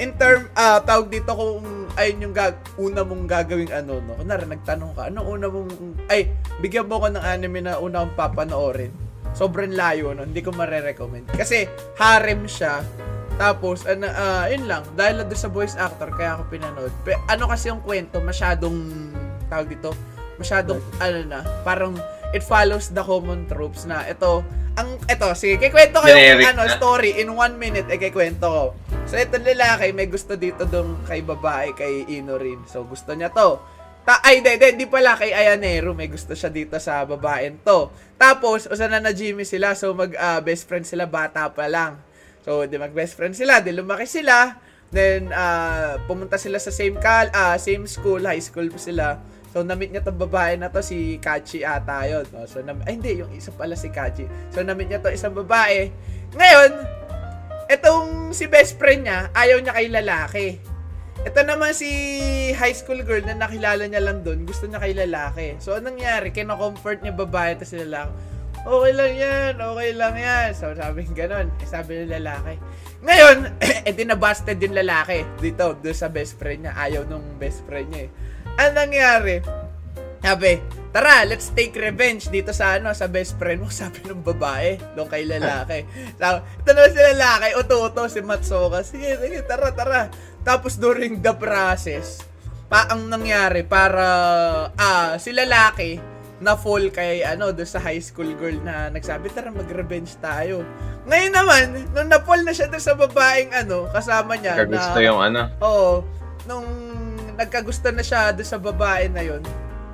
[0.00, 1.60] in term, ah, tawag dito kung
[1.92, 4.16] ayun yung gag una mong gagawing ano, no?
[4.16, 5.68] Kunwari, nagtanong ka, ano una mong,
[6.08, 8.92] ay, bigyan mo ko ng anime na una kong papanoorin.
[9.36, 10.24] Sobrang layo, no?
[10.24, 11.36] Hindi ko mare-recommend.
[11.36, 11.68] Kasi,
[12.00, 12.80] harem siya.
[13.36, 14.88] Tapos, ano, ah, yun lang.
[14.96, 16.92] Dahil lang doon sa voice actor, kaya ako pinanood.
[17.04, 18.76] Pe, ano kasi yung kwento, masyadong,
[19.46, 19.92] tawag dito,
[20.36, 21.92] masyadong, ano na, parang,
[22.30, 24.42] it follows the common tropes na ito,
[24.78, 26.72] ang, ito, sige, kikwento ko yung, ano, na.
[26.78, 28.64] story in one minute, eh, kikwento ko.
[29.10, 32.62] So, itong lalaki, may gusto dito dong kay babae, kay Ino rin.
[32.70, 33.58] So, gusto niya to.
[34.06, 37.90] Ta ay, di, di, di pala kay Ayanero, may gusto siya dito sa babaen to.
[38.16, 41.98] Tapos, usana na Jimmy sila, so mag ah, best friend sila, bata pa lang.
[42.46, 44.56] So, di mag best friend sila, di lumaki sila.
[44.90, 49.06] Then, ah, pumunta sila sa same kal, ah, same school, high school pa sila.
[49.50, 52.22] So, na-meet niya tong babae na to, si Kachi ata yun.
[52.30, 52.46] No?
[52.46, 54.30] So, na- ay, hindi, yung isa pala si Kachi.
[54.54, 55.90] So, na-meet niya to isang babae.
[56.38, 56.70] Ngayon,
[57.66, 60.46] etong si best friend niya, ayaw niya kay lalaki.
[61.20, 61.90] Ito naman si
[62.56, 65.58] high school girl na nakilala niya lang doon, gusto niya kay lalaki.
[65.58, 66.30] So, anong nangyari?
[66.30, 68.10] Kino-comfort niya babae, tapos si lalaki,
[68.64, 70.48] okay lang yan, okay lang yan.
[70.54, 71.48] So, sabi ng ganun.
[71.60, 72.54] Eh, sabi ng lalaki.
[73.00, 73.36] Ngayon,
[73.88, 76.72] eh, di nabasted yung lalaki dito, doon sa best friend niya.
[76.76, 78.10] Ayaw nung best friend niya eh.
[78.60, 79.40] Anong nangyari?
[80.20, 80.60] Sabi,
[80.92, 85.08] tara, let's take revenge dito sa ano, sa best friend mo, sabi ng babae, doon
[85.08, 85.88] kay lalaki.
[86.20, 90.12] Sabi, ito naman si lalaki, uto-uto, si Matsuka, sige, sige, tara, tara.
[90.44, 92.20] Tapos during the process,
[92.68, 94.04] pa ang nangyari para,
[94.76, 99.52] ah, si lalaki, na fall kay ano doon sa high school girl na nagsabi tara
[99.52, 100.64] mag-revenge tayo.
[101.04, 105.20] Ngayon naman, nung na-fall na siya doon sa babaeng ano, kasama niya Kagusto na yung
[105.20, 105.40] ano.
[105.60, 106.00] Oo.
[106.48, 106.64] Nung
[107.40, 109.40] nagkagusto na siya doon sa babae na yon,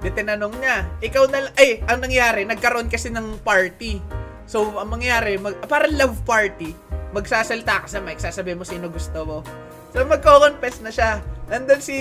[0.03, 4.03] di tinanong niya, ikaw na, ay, ang nangyari, nagkaroon kasi ng party.
[4.51, 6.75] So, ang mangyari, mag, parang love party,
[7.15, 9.39] magsasalita ka sa mic, sasabihin mo sino gusto mo.
[9.95, 11.23] So, magko-confess na siya.
[11.47, 11.97] Nandun si,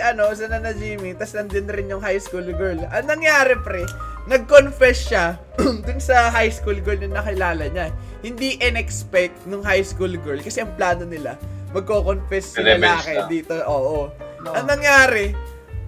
[0.00, 2.80] ano, sa na Jimmy, tas nandun rin yung high school girl.
[2.88, 3.84] Ang nangyari, pre,
[4.26, 5.24] nag-confess siya
[5.86, 7.92] dun sa high school girl na nakilala niya.
[8.24, 11.36] Hindi in-expect nung high school girl, kasi ang plano nila,
[11.76, 13.54] magko-confess si lalaki dito.
[13.68, 14.25] Oo.
[14.54, 15.34] Ang nangyari,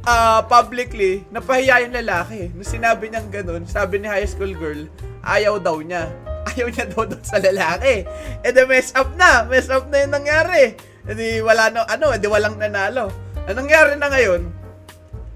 [0.08, 2.50] ah publicly, napahiya yung lalaki.
[2.50, 4.88] Nung sinabi niyang ganun, sabi ni high school girl,
[5.22, 6.08] ayaw daw niya.
[6.48, 8.08] Ayaw niya daw doon sa lalaki.
[8.40, 9.44] Eh, the mess up na.
[9.44, 10.72] Mess up na yung nangyari.
[11.04, 13.12] Eh, di wala na, ano, eh, di walang nanalo.
[13.44, 14.48] Ang nangyari na ngayon,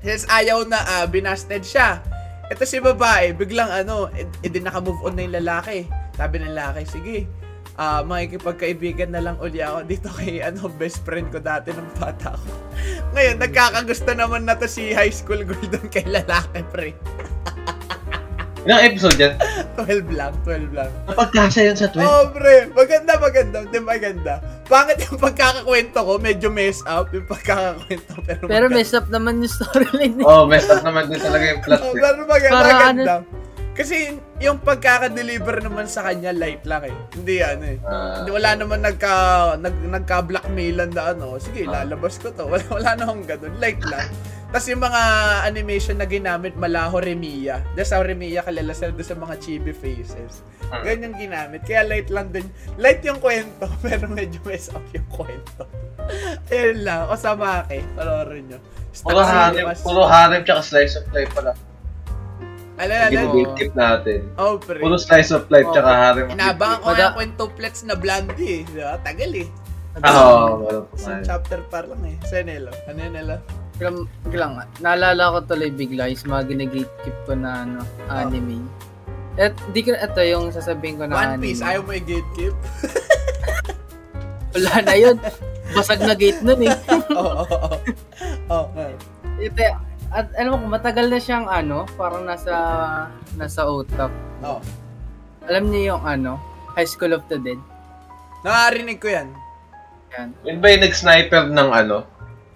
[0.00, 2.00] since ayaw na, ah, binasted siya.
[2.48, 5.84] Ito si babae, biglang ano, eh, eh, di naka-move on na yung lalaki.
[6.16, 7.16] Sabi ng lalaki, sige,
[7.74, 12.36] ah makikipagkaibigan na lang uli ako dito kay ano best friend ko dati ng bata
[12.36, 12.48] ko.
[13.12, 16.92] Ngayon, nagkakagusto naman na to si high school girl doon kay lalaki, pre.
[18.62, 19.34] Ilang episode yan?
[19.74, 20.86] 12 lang, 12 lang.
[21.10, 21.98] Napagkasa yan sa 12.
[21.98, 24.38] Oh, pre, maganda, maganda, hindi maganda.
[24.70, 28.76] Pangit yung pagkakakwento ko, medyo mess up yung pagkakakwento, pero Pero maganda.
[28.78, 30.14] mess up naman yung storyline.
[30.22, 31.80] Oh, messed up naman din talaga yung plot.
[31.82, 33.14] Oh, pero maganda, Para maganda.
[33.82, 36.94] Kasi yung pagkaka-deliver naman sa kanya, light lang eh.
[37.18, 37.78] Hindi ano eh.
[37.82, 39.14] Hindi, wala naman nagka,
[39.58, 41.34] nag, nagka-blackmailan na ano.
[41.42, 41.82] Sige, Ah.
[41.82, 42.46] lalabas ko to.
[42.52, 43.58] Wala, wala namang ganun.
[43.58, 44.06] Light lang.
[44.54, 45.02] Tapos yung mga
[45.50, 47.58] animation na ginamit, malaho Remiya.
[47.74, 50.46] Dahil sa Remiya, kalala sila doon sa mga chibi faces.
[50.70, 50.86] Ah.
[50.86, 51.66] Ganyan ginamit.
[51.66, 52.46] Kaya light lang din.
[52.78, 55.66] Light yung kwento, pero medyo mess up yung kwento.
[56.54, 57.10] Ayun lang.
[57.10, 57.82] Osamake.
[57.98, 58.58] Panoorin nyo.
[59.02, 61.50] puro harem, puro harem tsaka slice of life pala.
[62.72, 63.12] Alala, alala.
[63.12, 64.20] Gine-gatekeep natin.
[64.34, 64.80] Oh, pre.
[64.80, 65.74] Puro slice of life Oh.
[65.74, 66.26] tsaka harem.
[66.28, 68.60] Inabangan ko Mada- nga yung quintuplets na blondie eh.
[68.64, 68.96] Diba?
[69.00, 69.48] Tagal eh.
[70.00, 70.64] Ah, oo.
[70.64, 72.16] walang Isang chapter pa lang eh.
[72.24, 72.72] Sa Nelo.
[72.88, 73.36] Ano yun, Nelo?
[73.72, 78.64] Biglang, biglang, naalala ko tuloy bigla yung mga gine-gatekeep ko na ano, anime.
[79.36, 81.44] At di ko, ito yung sasabihin ko na One anime.
[81.50, 82.54] Piece, ayaw mo i-gatekeep?
[84.54, 85.16] Wala na yun.
[85.72, 86.72] Basag na gate nun eh.
[87.16, 87.42] Oo.
[87.44, 87.78] Oo,
[88.48, 88.84] oo.
[89.40, 89.60] Ito,
[90.12, 92.52] at alam mo, matagal na siyang ano, parang nasa,
[93.34, 94.12] nasa utak.
[94.44, 94.60] Oo.
[95.44, 96.36] Alam niyo yung ano,
[96.72, 97.58] High School of the Dead.
[98.42, 99.28] Nakarinig ko yan.
[100.12, 100.28] Yan.
[100.44, 102.04] Yun ba yung nag-sniper ng ano?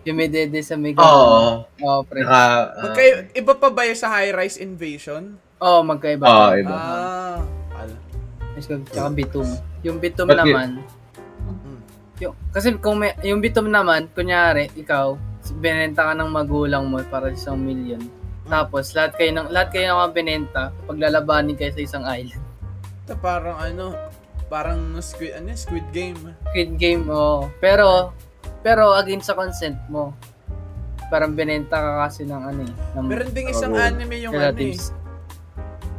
[0.04, 1.66] Yung may dede sa may Oo.
[1.66, 2.22] Oo, pre.
[2.22, 5.34] Naka, ah, Magkay- iba pa ba yung sa high-rise invasion?
[5.58, 6.22] Oo, magkaiba.
[6.22, 6.70] Oo, iba.
[6.70, 7.40] Ah.
[7.74, 7.94] Ala.
[8.54, 9.48] High School, tsaka Bitum.
[9.82, 10.38] Yung Bitum yun?
[10.38, 10.68] naman,
[11.46, 11.78] Hmm.
[12.18, 15.14] Yung, kasi kung may, yung bitom naman, kunyari, ikaw,
[15.54, 18.02] binenta ka ng magulang mo para sa isang million.
[18.46, 22.42] Tapos, lahat kayo ng, lahat kayo ng binenta, paglalabanin kayo sa isang island.
[23.06, 23.94] Ito parang ano,
[24.46, 26.18] parang squid, ano, squid game.
[26.50, 27.50] Squid game, oh.
[27.58, 28.14] Pero,
[28.62, 30.14] pero against sa consent mo.
[31.06, 32.74] Parang binenta ka kasi ng ano eh.
[32.98, 33.82] Ng, Meron ding isang Oo.
[33.82, 34.50] anime yung ano eh.
[34.50, 34.90] relatives.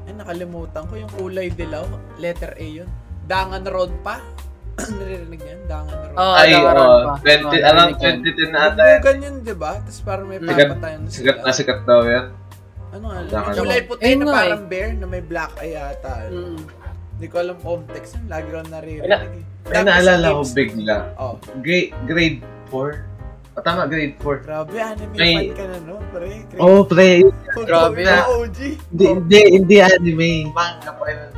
[0.03, 1.87] Ay, nakalimutan ko yung kulay dilaw.
[2.19, 2.87] Letter A yun.
[3.27, 4.19] Danganron pa.
[4.77, 5.59] Naririnig niyan?
[5.65, 6.13] Danganron.
[6.15, 7.13] Oh, Ay, nakaroon oh, pa.
[7.19, 8.05] 20, Oh, ko.
[8.21, 8.99] 2010 na ata yan.
[8.99, 9.71] Bugan yun, di ba?
[9.77, 11.57] Tapos parang may papatayan na Sikat na sila.
[11.57, 12.25] sikat daw yan.
[12.87, 13.19] Ano nga?
[13.25, 16.13] Yung kulay puti na parang bear na may black eye yata.
[16.29, 16.57] Mm.
[17.17, 18.25] Hindi ko alam context yun.
[18.29, 19.43] Lagi ko naririnig eh.
[19.67, 20.97] May naalala ko bigla.
[21.17, 23.57] Oh, Grade, grade 4?
[23.57, 24.45] O tama, grade 4.
[24.45, 24.77] grabe.
[24.77, 25.95] Anime May- fan ka na, no?
[26.13, 26.61] Pre, Great.
[26.61, 27.09] Oh, pre.
[27.65, 28.21] grabe na.
[28.29, 28.59] OG.
[28.93, 29.13] Hindi, Oh.
[29.17, 30.31] hindi, hindi anime.
[30.53, 31.29] Manga pa yun.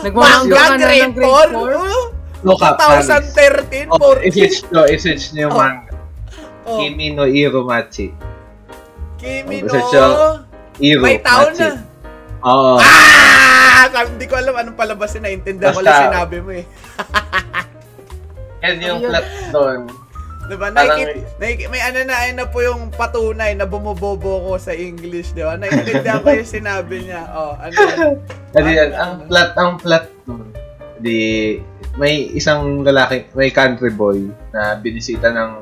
[0.00, 0.16] Nagmamangga
[0.50, 2.17] ka Manga na grade ng grade 4?
[2.40, 2.44] 4?
[2.44, 3.08] Oh, No cap, promise.
[3.08, 4.28] 2013, Oh, 14.
[4.28, 5.58] i-switch nyo, nyo yung Oh.
[5.58, 5.92] manga.
[6.68, 8.12] Oh, Kimi no Iromachi.
[9.16, 10.44] Kimi Oh, no.
[10.78, 11.64] Iro May taon Machi.
[11.64, 11.70] na.
[12.46, 12.78] Oo.
[12.78, 13.90] Ah!
[13.90, 15.26] Sabi, hindi ko alam anong palabasin.
[15.26, 16.64] Naintindihan ko lang sinabi mo eh.
[18.62, 19.10] Yan yung Ayun.
[19.10, 19.80] plot doon.
[20.48, 20.66] Diba?
[20.72, 25.36] Nakikit, nakikit, may ano na, ayun na po yung patunay na bumubobo ko sa English,
[25.36, 25.60] di ba?
[25.60, 27.28] Naintindihan ko yung sinabi niya.
[27.36, 27.76] Oh, ano?
[28.56, 28.96] Kasi yan, Ano?
[28.96, 30.48] ang plot, ang plot doon,
[30.98, 31.16] di,
[31.98, 35.60] may isang lalaki, may country boy na binisita ng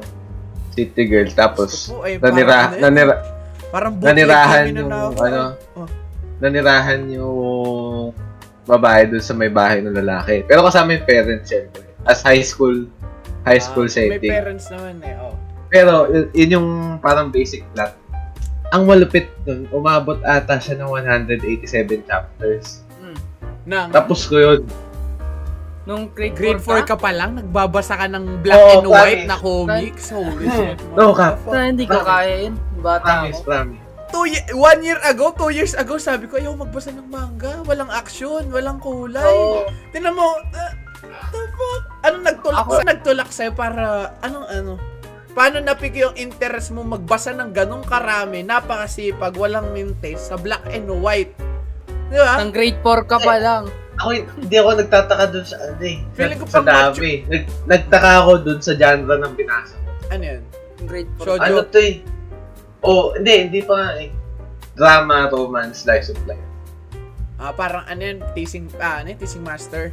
[0.71, 3.15] city girl, tapos po, ay, nanira, parang ano nanira,
[3.67, 5.19] Parang nanirahan yung, na ako.
[5.19, 5.41] ano,
[5.75, 5.89] Oh.
[6.39, 7.37] nanirahan yung
[8.63, 10.45] babae doon sa may bahay ng lalaki.
[10.45, 11.83] Pero kasama yung parents, syempre.
[12.05, 12.85] As high school,
[13.43, 14.31] high school Ah, May setting.
[14.31, 15.17] parents naman eh.
[15.17, 15.35] Oh.
[15.67, 15.93] Pero,
[16.31, 16.69] yun yung
[16.99, 17.95] parang basic plot.
[18.69, 22.83] Ang malupit nun, umabot ata siya ng 187 chapters.
[22.99, 23.17] Mm.
[23.65, 24.61] Nang, Tapos ko yun.
[25.87, 29.23] Nung grade, grade 4 4 ka pa lang, nagbabasa ka ng black Oo, and white
[29.23, 29.31] promise.
[29.31, 30.05] na comics.
[30.11, 30.77] Holy shit.
[30.93, 31.39] No, ka.
[31.41, 32.11] Sa hindi ko Promise.
[32.11, 32.55] kaya yun.
[32.77, 33.47] Bata Promise, ako.
[33.47, 33.81] promise.
[34.07, 37.63] Two ye- one year ago, two years ago, sabi ko, ayaw magbasa ng manga.
[37.63, 39.23] Walang action, walang kulay.
[39.25, 39.67] Oo.
[39.91, 40.73] Tinan mo, uh,
[41.29, 41.83] the fuck?
[42.03, 43.83] Anong nagtulak sa nagtulak sa'yo para,
[44.21, 44.73] anong ano?
[45.33, 50.89] Paano napik yung interest mo magbasa ng ganong karami, napakasipag, walang mintes, sa black and
[50.89, 51.31] white?
[52.09, 52.39] Di ba?
[52.39, 53.71] Nang grade 4 ka pa lang.
[53.97, 55.99] Ako, hindi ako nagtataka dun sa ano eh.
[56.13, 57.25] Feeling ko sa pang dami.
[57.25, 59.89] Nag, nagtaka ako dun sa genre ng binasa ko.
[60.13, 60.43] Ano yun?
[60.85, 61.25] Grade 4.
[61.25, 61.41] Shoujo.
[61.41, 61.95] Ano to eh?
[62.81, 64.11] Oh, hindi, hindi pa nga eh.
[64.77, 66.45] Drama, romance, slice of life.
[67.37, 69.93] Ah, parang ano yun, teasing, ah, ano yun, teasing master.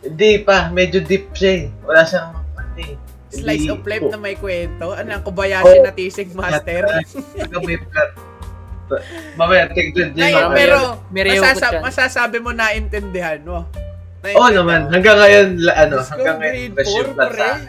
[0.00, 1.64] Hindi pa, medyo deep siya eh.
[1.82, 2.94] Wala siyang, ano eh.
[3.26, 4.94] Slice Hindi- of life oh, na may kwento.
[4.94, 5.84] Ano ang Kobayashi Oh.
[5.84, 6.86] na teasing master?
[7.34, 8.10] Hanggang may plot.
[9.34, 10.46] Mamaya, tignan Ay, niyo.
[10.52, 10.76] pero,
[11.10, 13.66] masasa- masasabi mo naintindihan mo.
[14.26, 17.28] Oo naman, hanggang ngayon, la- ano, Let's go, hanggang ngayon, grade fresh 4, yung plot
[17.28, 17.38] pre.
[17.38, 17.64] sa akin.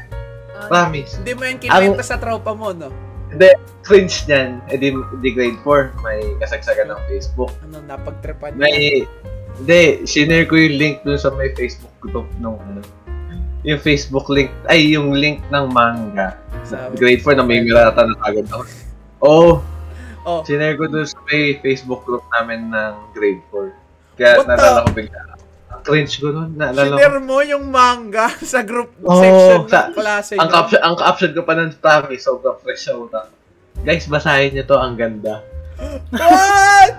[0.57, 1.11] Promise.
[1.15, 2.89] Hindi mo yung kinwento sa tropa mo, no?
[3.27, 3.49] Hindi,
[3.83, 4.49] cringe niyan.
[4.65, 4.89] Eh di,
[5.21, 7.51] di grade 4, may kasagsagan ng Facebook.
[7.61, 8.59] Ano, napagtripan niya.
[8.59, 9.05] May,
[9.55, 12.81] hindi, sinare ko yung link dun sa may Facebook group nung, ano,
[13.61, 16.39] yung Facebook link, ay, yung link ng manga.
[16.63, 18.63] Sa- Grade 4 na may mirata na agad ako.
[19.19, 19.53] Oo, Oh,
[20.43, 23.71] sinare ko dun sa may Facebook group namin ng grade 4.
[24.15, 25.19] Kaya What the- naalala ko bigla.
[25.67, 26.95] Ang cringe ko nun, naalala ko.
[26.95, 31.31] Shiner mo yung manga sa group Oo, section sa- ng klase Ang caption, ang caption
[31.31, 33.27] ko pa nun, promise, sobrang fresh sa utak.
[33.77, 35.43] Guys, basahin niyo to, ang ganda.
[36.11, 36.93] What?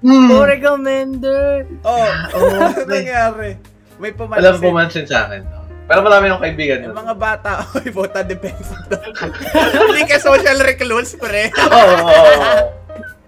[0.00, 0.28] Hmm.
[0.28, 1.64] Oh, recommender.
[1.82, 1.96] Oh,
[2.34, 3.56] Oo, ano nangyari?
[3.96, 4.40] May pumansin.
[4.42, 5.42] Alam pumansin sa akin.
[5.84, 8.72] Pero marami akong kaibigan Yung mga bata, oy, bota depends
[9.74, 11.52] Hindi ka social recluse, pre.
[11.60, 12.62] Oo, oo, oo.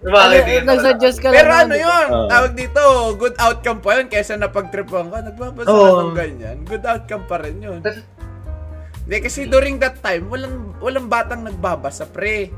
[0.00, 0.68] Yung mga Ano, kaibigan ko.
[0.70, 1.60] Nagsuggest ka Pero lang.
[1.62, 2.28] ano yun, Oo.
[2.28, 2.80] tawag dito,
[3.16, 5.18] good outcome pa yun kesa napag-tripan ka.
[5.24, 6.00] Nagbabasa ka Oo.
[6.00, 6.56] ng ganyan.
[6.62, 7.80] Good outcome pa rin yun.
[7.82, 12.50] Hindi, kasi during that time, walang, walang batang nagbabasa, pre.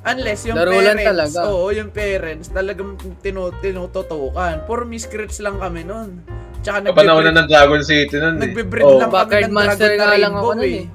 [0.00, 1.38] Unless yung Laro lang parents, talaga.
[1.46, 4.64] oo, yung parents, talagang tinu tinututukan.
[4.64, 6.24] Puro miscrits lang kami nun.
[6.60, 8.40] Tsaka Kapanahon na ng Dragon City nun eh.
[8.44, 9.00] nagbe-breed Oo.
[9.00, 10.76] lang kami Backyard ng Monster Dragon na lang Rainbow ako nun eh.
[10.76, 10.86] eh.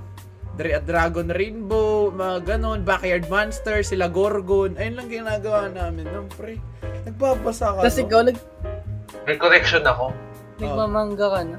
[0.56, 4.80] Dra- Dragon Rainbow, mga ganon, Backyard Monster, sila Gorgon.
[4.80, 6.64] Ayun lang ginagawa namin nun, pre.
[7.04, 7.80] Nagbabasa ka.
[7.84, 8.38] Tapos ikaw, nag,
[9.26, 10.16] May correction ako.
[10.56, 11.58] nagmamangga ka na.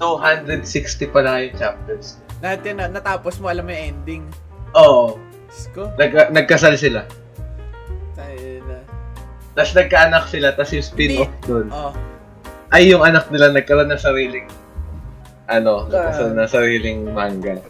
[0.00, 2.18] 260 pa na yung chapters.
[2.42, 4.22] Natin na, natapos mo, alam mo yung ending.
[4.74, 5.14] Oo.
[5.46, 5.92] Diyos ko.
[5.94, 7.06] Nag, nagkasal sila.
[8.18, 8.82] Tayo na.
[9.54, 11.70] Tapos nagkaanak sila, tapos yung spin-off dun.
[11.70, 11.94] Oh.
[12.72, 14.46] Ay, yung anak nila nagkaroon ng sariling
[15.44, 17.60] ano, nagkaroon ng sariling manga.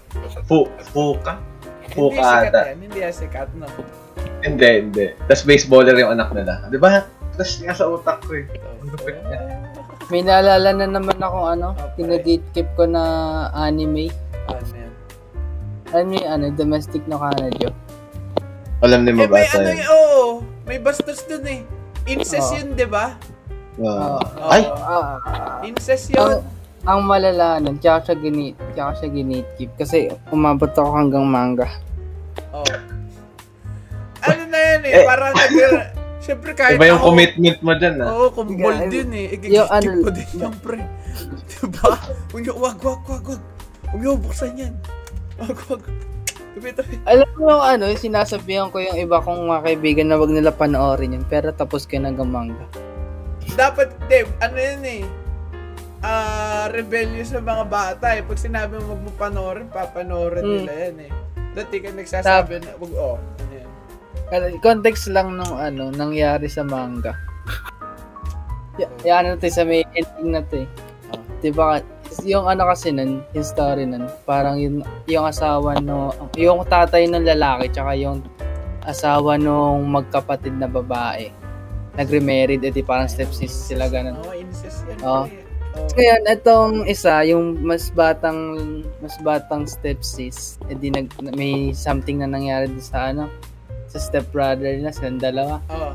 [0.46, 1.42] Fu, Fuka?
[1.82, 2.60] Hindi Fuka sikat ata.
[2.64, 2.78] yan.
[2.78, 3.66] Hindi yan sikat, no?
[4.40, 5.06] Hindi, hindi.
[5.24, 6.62] Tapos baseballer yung anak nila.
[6.66, 7.02] Di ba?
[7.34, 8.46] Tapos nga sa utak ko eh.
[8.46, 9.40] Niya.
[10.08, 11.90] May naalala na naman ako ano, Okay.
[11.98, 13.02] pinag-gatekeep ko na
[13.52, 14.12] anime.
[14.46, 14.92] Ano yan?
[15.90, 17.72] Ano yung ano, domestic no Canada.
[18.80, 19.86] Alam ni Eh, may mabasa ano yun.
[19.88, 20.22] oo.
[20.62, 21.60] May bastos dun eh.
[22.04, 22.58] Incest Oo.
[22.58, 23.14] yun, di ba?
[23.78, 24.18] Oo.
[24.42, 24.62] Ay!
[24.68, 25.16] Ah,
[25.62, 26.44] Incest yun.
[26.82, 29.70] ang malala nun, tsaka siya ginit, tsaka siya ginitkeep.
[29.76, 29.98] Kasi
[30.28, 31.68] umabot ako hanggang manga.
[32.52, 32.66] Oo.
[34.20, 35.04] Ano na yan eh, Eh.
[35.04, 35.52] parang nag...
[36.22, 38.08] Siyempre kahit Iba yung ako- commitment mo dyan, ah.
[38.08, 39.26] Oo, kung Yung bold ano- yun eh.
[39.26, 40.78] yung Ikikip ano- ko din yung pre.
[41.52, 41.90] Diba?
[42.30, 43.42] Huwag niyo, wag, wag, wag, wag.
[43.84, 44.74] Huwag niyo buksan yan.
[45.36, 45.82] Wag, wag.
[46.52, 46.94] Tabi, tabi.
[47.04, 50.52] Alam mo yung ano, yung sinasabihan ko yung iba kong mga kaibigan na wag nila
[50.52, 51.24] panoorin yun.
[51.26, 52.66] Pero tapos ko hanggang manga.
[53.52, 55.02] Dapat, Deb, ano yun eh.
[56.02, 58.26] Ah, rebellious sa mga bata eh.
[58.26, 60.54] Pag sinabi mo wag mo panoorin, papanoorin Mm.
[60.58, 61.12] nila yan eh.
[61.52, 63.18] Dati ka nagsasabi na, wag, oh.
[63.20, 63.52] Ano
[64.48, 64.58] yan.
[64.58, 67.14] Context lang nung ano, nangyari sa manga.
[68.80, 70.68] Y- yan ano to, sa may ending na to eh.
[71.12, 71.20] Ah.
[71.38, 71.78] Diba,
[72.24, 77.24] yung ano kasi nun, yung story nun, parang yung, yung asawa no, yung tatay ng
[77.24, 78.24] lalaki, tsaka yung
[78.82, 81.28] asawa nung magkapatid na babae,
[81.96, 84.16] nag-remarried, edi parang stepsis sila ganun.
[84.20, 84.98] Oo, incest yan.
[85.04, 85.24] Oo.
[85.28, 85.40] pre.
[85.72, 85.88] Oo.
[85.96, 88.38] Ngayon, itong isa, yung mas batang
[89.00, 93.28] mas batang stepsis, edi nag may something na nangyari sa ano,
[93.88, 95.60] sa stepbrother na silang dalawa.
[95.72, 95.92] Oo.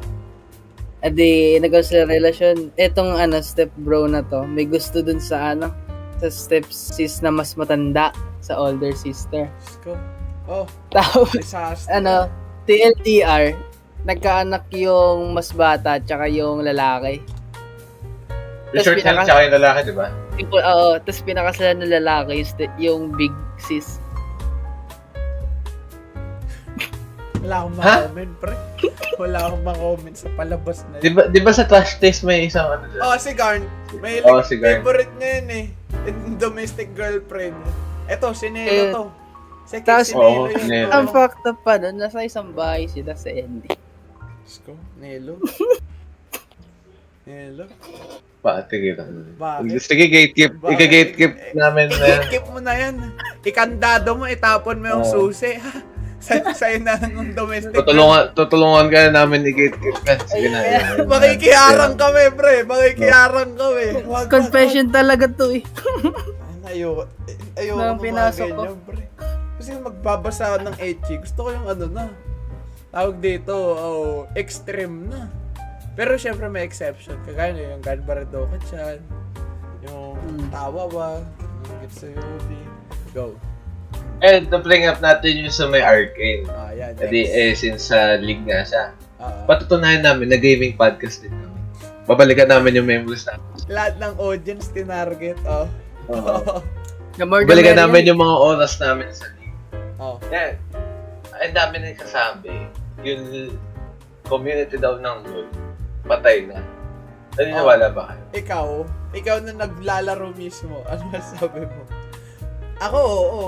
[1.05, 2.73] Edi nagkaroon sila relasyon.
[2.73, 5.69] Etong ano, stepbro na to, may gusto dun sa ano,
[6.17, 8.09] sa stepsis na mas matanda
[8.41, 9.45] sa older sister.
[10.49, 11.91] Oh, Tapos, disaster.
[11.91, 12.31] ano,
[12.65, 13.53] TLDR,
[14.07, 17.19] nagkaanak yung mas bata tsaka yung lalaki.
[18.71, 20.07] Yung short hair pinaka- tsaka yung lalaki, di ba?
[20.37, 23.99] Yung, oo, tapos pinakasalan ng lalaki yung, st- yung big sis.
[27.37, 28.55] Wala akong ma-comment, pre.
[29.17, 31.13] Wala akong ma-comment sa palabas na Di yun.
[31.13, 33.01] ba, di ba sa trash taste may isang ano dyan?
[33.01, 33.63] Oh, si Garn.
[33.97, 34.83] May Oo, si Garn.
[34.83, 35.65] favorite niya yun eh.
[36.35, 37.55] Domestic girlfriend.
[38.05, 39.03] Eto, si Nelo Eh, to.
[39.63, 40.59] Si tapos- si Nelo Oo, yun.
[40.85, 40.91] Oo.
[40.91, 43.79] Ang fucked up pa nun, nasa isang bahay sila sa ending.
[44.47, 45.43] Diyos ko, Nelo.
[47.27, 47.67] Nelo.
[48.39, 49.35] Pa, tigil lang.
[49.35, 49.75] Bakit?
[49.83, 50.63] Sige, gatekeep.
[50.63, 50.71] Bakit?
[50.71, 52.21] Ika-gatekeep namin na yan.
[52.23, 52.95] I-keep mo na yan.
[53.43, 55.11] Ikandado mo, itapon mo yung Oo.
[55.27, 55.59] susi.
[56.23, 57.75] Sa, sa'yo na ng domestic.
[57.75, 60.15] Tutulungan, tutulungan ka na namin i-gatekeep ka.
[60.31, 60.63] Sige na.
[61.03, 62.63] Makikiharang kami, pre.
[62.63, 64.07] Makikiharang kami.
[64.07, 65.63] Wag, Confession talaga to eh.
[66.63, 67.03] Ayoko.
[67.59, 68.63] Ayoko Nang pinasok ko.
[68.63, 69.03] ganyan, pre.
[69.59, 71.19] Kasi magbabasa ako ng ecchi.
[71.19, 72.07] Gusto ko yung ano na.
[72.89, 75.27] Tawag dito, oh, extreme na.
[75.93, 77.17] Pero syempre may exception.
[77.23, 79.01] Kagaya na yung Ganbaradoka chan.
[79.83, 80.47] Yung Hmm.
[80.49, 81.09] tawa ba.
[81.63, 82.61] Yung Gitsuyobi.
[83.11, 83.33] Go.
[84.19, 86.45] And to bring up natin yung sa may arcane.
[86.47, 86.93] Ah, yan.
[86.97, 87.33] Edi, next.
[87.33, 88.83] eh, since sa league nga siya.
[89.17, 91.59] Ah, Patutunayan namin na gaming podcast din kami.
[92.03, 93.45] Babalikan namin yung memories namin.
[93.67, 95.35] lahat ng audience tinarget.
[95.43, 95.67] Oh.
[96.07, 96.61] Oo.
[97.17, 99.57] The Babalikan namin yung mga oras namin sa league.
[99.97, 100.15] oh.
[100.29, 100.53] Yan.
[101.37, 102.53] Ang dami na kasabi.
[103.05, 103.53] Yung
[104.25, 105.47] community daw ng LoL,
[106.09, 106.59] patay na.
[107.37, 108.23] Naniniwala ba kayo?
[108.33, 108.67] Ikaw,
[109.13, 110.81] ikaw na naglalaro mismo.
[110.91, 111.81] Ano masabi mo?
[112.81, 113.45] Ako, oo.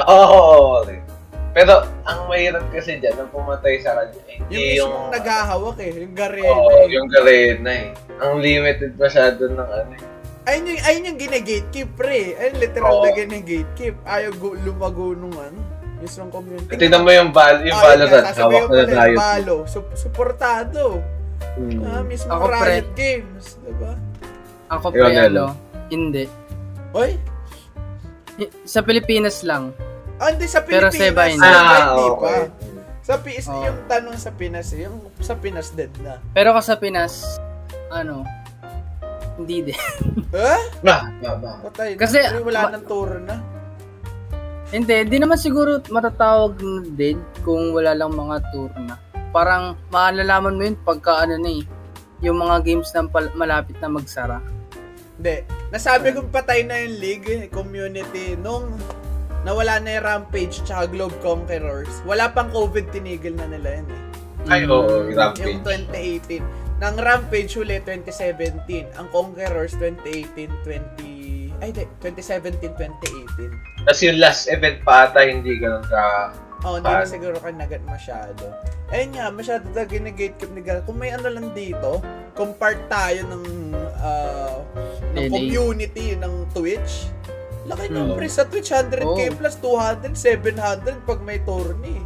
[0.00, 1.00] Oo, oo, oo, okay.
[1.50, 5.92] Pero, ang mahirap kasi dyan, ang pumatay sa kanya, eh, Yung hindi mismong naghahawak eh.
[6.06, 6.84] Yung Garena Oo, eh.
[6.94, 7.88] yung Garena eh.
[8.22, 10.04] Ang limited masyado ng ano eh.
[10.46, 12.38] Ayun yung, ayun yung gine-gatekeep, pre.
[12.38, 13.02] Ayun, literal Oo.
[13.02, 13.96] na gine-gatekeep.
[14.06, 14.30] Ayaw
[14.62, 15.79] lumago nung ano.
[16.00, 16.72] Mismong community.
[16.74, 19.18] Tingnan mo yung, bal yung yun Valorant, sasabihin hawak na Riot.
[19.18, 19.56] Balo.
[19.64, 21.04] Sup- suportado.
[21.54, 21.80] Hmm.
[21.82, 22.56] Ah, mismo Ako, pre.
[22.62, 23.44] Riot Games.
[23.60, 23.92] Diba?
[24.66, 25.44] Ako pre, ano,
[25.88, 26.24] hindi.
[26.92, 27.20] Oy,
[28.64, 29.76] Sa Pilipinas lang.
[30.16, 30.96] ah, hindi sa Pero Pilipinas.
[30.96, 31.38] sa iba, hindi.
[31.38, 32.40] sa iba, Ah, hindi okay.
[32.40, 32.68] pa.
[33.00, 33.64] Sa PS, Oo.
[33.64, 36.20] yung tanong sa Pinas, eh, yung sa Pinas dead na.
[36.30, 37.40] Pero ka sa Pinas,
[37.90, 38.22] ano,
[39.36, 39.76] hindi din.
[40.30, 40.60] Eh?
[40.80, 41.52] Ba, ba, ba.
[41.64, 41.96] Patay.
[41.96, 43.36] Kasi- Pre, wala ma- nang tour na.
[44.70, 48.94] Hindi, hindi naman siguro matatawag na din kung wala lang mga tour na.
[49.34, 51.62] Parang maalalaman mo yun pagka ano na eh,
[52.22, 54.38] yung mga games na pal- malapit na magsara.
[55.18, 55.44] Hindi.
[55.74, 58.72] Nasabi kong patay na yung league, eh, community, nung
[59.44, 62.02] nawala na yung Rampage tsaka Globe Conquerors.
[62.06, 64.02] Wala pang COVID, tinigil na nila yun eh.
[64.48, 65.44] Ay, oo, yung Rampage.
[65.44, 66.80] Yung 2018.
[66.80, 68.96] Nang Rampage ulit, 2017.
[68.96, 71.19] Ang Conquerors, 2018, 20...
[71.60, 73.84] Ay, di, 2017, 2018.
[73.84, 76.32] Tapos yung last event pa ata, hindi ganun ka...
[76.60, 78.52] Oh, hindi na siguro kanagat masyado.
[78.92, 80.84] Ayun nga, masyado talaga ginagatekeep ni Gal.
[80.84, 82.04] Kung may ano lang dito,
[82.36, 83.44] kung part tayo ng,
[83.96, 84.60] ah,
[85.16, 87.08] ng community ng Twitch,
[87.64, 88.16] laki ng Hmm.
[88.16, 89.36] pre sa Twitch, 100k Oh.
[89.36, 92.00] plus 200, 700 pag may tourney.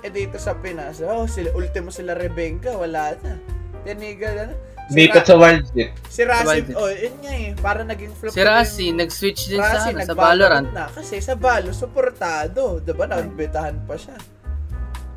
[0.00, 3.36] Eh dito sa Pinas, oh, sila, ultimo sila Rebenga, wala na.
[3.84, 4.56] Tinigal na.
[4.92, 5.94] Lipat sa Wild Rift.
[6.12, 6.68] Si Wild.
[6.76, 7.50] oh, yun nga eh.
[7.56, 8.32] Para naging flop.
[8.32, 10.68] Si Rasi, nag-switch din sa, Rasi, ano, sa nagbago Valorant.
[10.72, 12.78] Na, kasi sa Valo, supportado.
[12.84, 14.16] Diba, nagbetahan pa siya.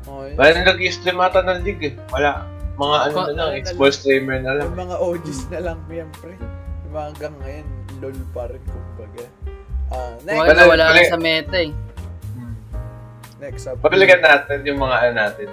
[0.08, 0.38] Oh, yun.
[0.38, 1.94] Parang nag-stream ata ng league eh.
[2.08, 2.46] Wala.
[2.76, 4.68] Mga ano na lang, explore streamer na lang.
[4.68, 6.32] Yung mga OGs na lang, siyempre.
[6.84, 7.66] Yung mga hanggang ngayon,
[8.04, 9.24] lol pa rin, kumbaga.
[9.86, 11.72] Ah, next, Wala, Wala- lang sa meta eh.
[13.40, 13.76] next up.
[13.80, 15.48] Pabalikan natin yung mga ano natin.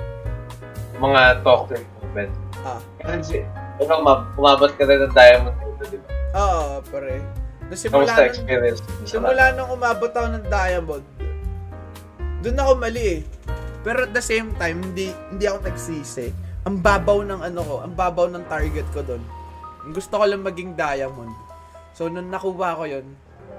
[1.00, 2.32] Mga talk to improvement.
[2.64, 2.80] Ah.
[3.00, 3.44] Kasi,
[3.84, 6.08] ikaw, ma- umabot ka rin ng diamond dito, di ba?
[6.34, 7.22] Oo, pare.
[7.68, 8.80] Nung simula Kamusta nung, experience?
[9.06, 11.06] simula nung umabot ako ng Diamond,
[12.44, 13.22] doon ako mali eh.
[13.84, 16.28] Pero at the same time, hindi, hindi ako nagsisi.
[16.64, 19.24] Ang babaw ng ano ko, ang babaw ng target ko doon.
[19.92, 21.32] Gusto ko lang maging Diamond.
[21.92, 23.08] So, nung nakuha ko yun,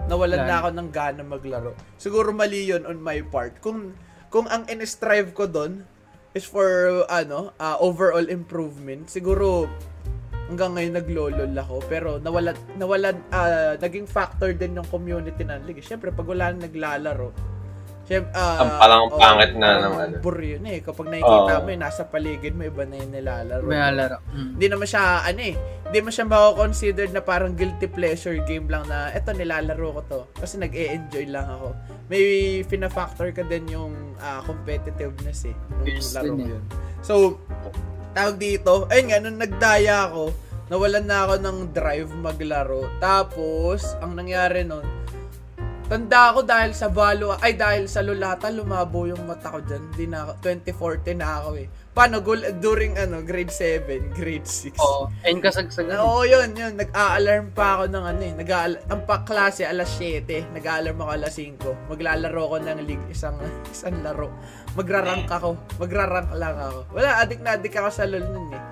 [0.08, 1.72] nawalan na ako ng gana maglaro.
[2.00, 3.60] Siguro mali yun on my part.
[3.60, 3.92] Kung,
[4.32, 5.84] kung ang in-strive ko doon
[6.32, 6.66] is for,
[7.12, 9.68] ano, ah, overall improvement, siguro
[10.48, 15.80] hanggang ngayon naglolol ako pero nawalan nawalan ah, naging factor din yung community ng league.
[15.80, 17.32] Syempre pag wala nang naglalaro,
[18.04, 20.16] syempre ah, Ang parang oh, pangit na ng ano.
[20.20, 20.84] bore yun eh.
[20.84, 21.64] Kapag nakikita Oo.
[21.64, 23.64] mo eh, nasa paligid mo iba na yung nilalaro.
[23.64, 24.18] May laro.
[24.32, 24.50] Mm.
[24.60, 25.54] Hindi naman siya ano eh,
[25.88, 30.20] hindi mo siya mako-consider na parang guilty pleasure game lang na eto nilalaro ko to
[30.36, 31.72] kasi nag-e-enjoy lang ako.
[32.12, 32.24] May
[32.68, 36.64] fina-factor ka din yung ah, competitiveness eh nung laro yun.
[37.00, 37.40] So,
[38.14, 40.30] tawag dito, ayun nga, nung nagdaya ako,
[40.70, 42.86] nawalan na ako ng drive maglaro.
[43.02, 44.86] Tapos, ang nangyari nun,
[45.84, 49.82] tanda ako dahil sa Valo, ay dahil sa Lulata, lumabo yung mata ko dyan.
[49.92, 51.66] Di na ako, 2014 na ako eh.
[51.94, 54.80] Paano, gul- during ano, grade 7, grade 6.
[54.82, 55.06] Oo.
[55.22, 56.02] Ayun kasagsagan.
[56.02, 56.74] Oo, yun, yun.
[56.74, 58.32] Nag-a-alarm pa ako ng ano eh.
[58.34, 58.50] nag
[58.90, 61.92] ang pa klase alas 7, nag-a-alarm ako alas 5.
[61.92, 63.38] Maglalaro ko ng league, isang,
[63.70, 64.32] isang laro.
[64.74, 65.54] Magra-rank ako.
[65.78, 66.78] Magra-rank lang ako.
[66.90, 68.62] Wala, adik na adik ako sa LoL nun eh.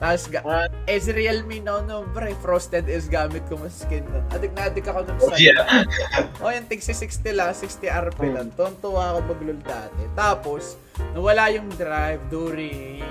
[0.00, 0.64] Tapos, ga- Ah.
[0.86, 4.24] Ezreal me no, no, pre, Frosted is gamit ko mas skin nun.
[4.30, 5.36] Adik na adik ako nun Oh, sa...
[5.36, 5.84] yeah.
[6.40, 8.48] O, yung tig 60 lang, 60 RP lang.
[8.54, 10.02] Tontuwa ako maglul dati.
[10.14, 10.80] Tapos,
[11.12, 13.04] nawala yung drive during...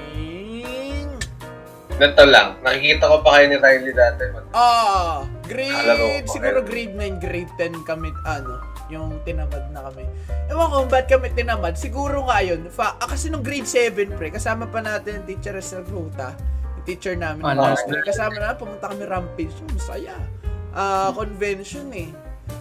[1.94, 2.56] Ganito lang.
[2.64, 4.24] Nakikita ko pa kayo ni Riley dati.
[4.50, 8.56] Ah, Nakalaro grade, ko siguro grade 9, grade 10 kami, ano,
[8.90, 10.04] yung tinamad na kami.
[10.50, 11.74] Ewan ko kung ba't kami tinamad.
[11.78, 12.68] Siguro nga yun.
[12.74, 16.34] Fa, ah, kasi nung grade 7, pre, kasama pa natin yung teacher sa Ruta.
[16.82, 17.46] Yung teacher namin.
[17.46, 17.70] Ah, ng nice.
[17.86, 18.02] hostel.
[18.04, 19.54] Kasama na, pumunta kami rampage.
[19.62, 20.18] Yung masaya.
[20.74, 22.10] Ah, convention eh.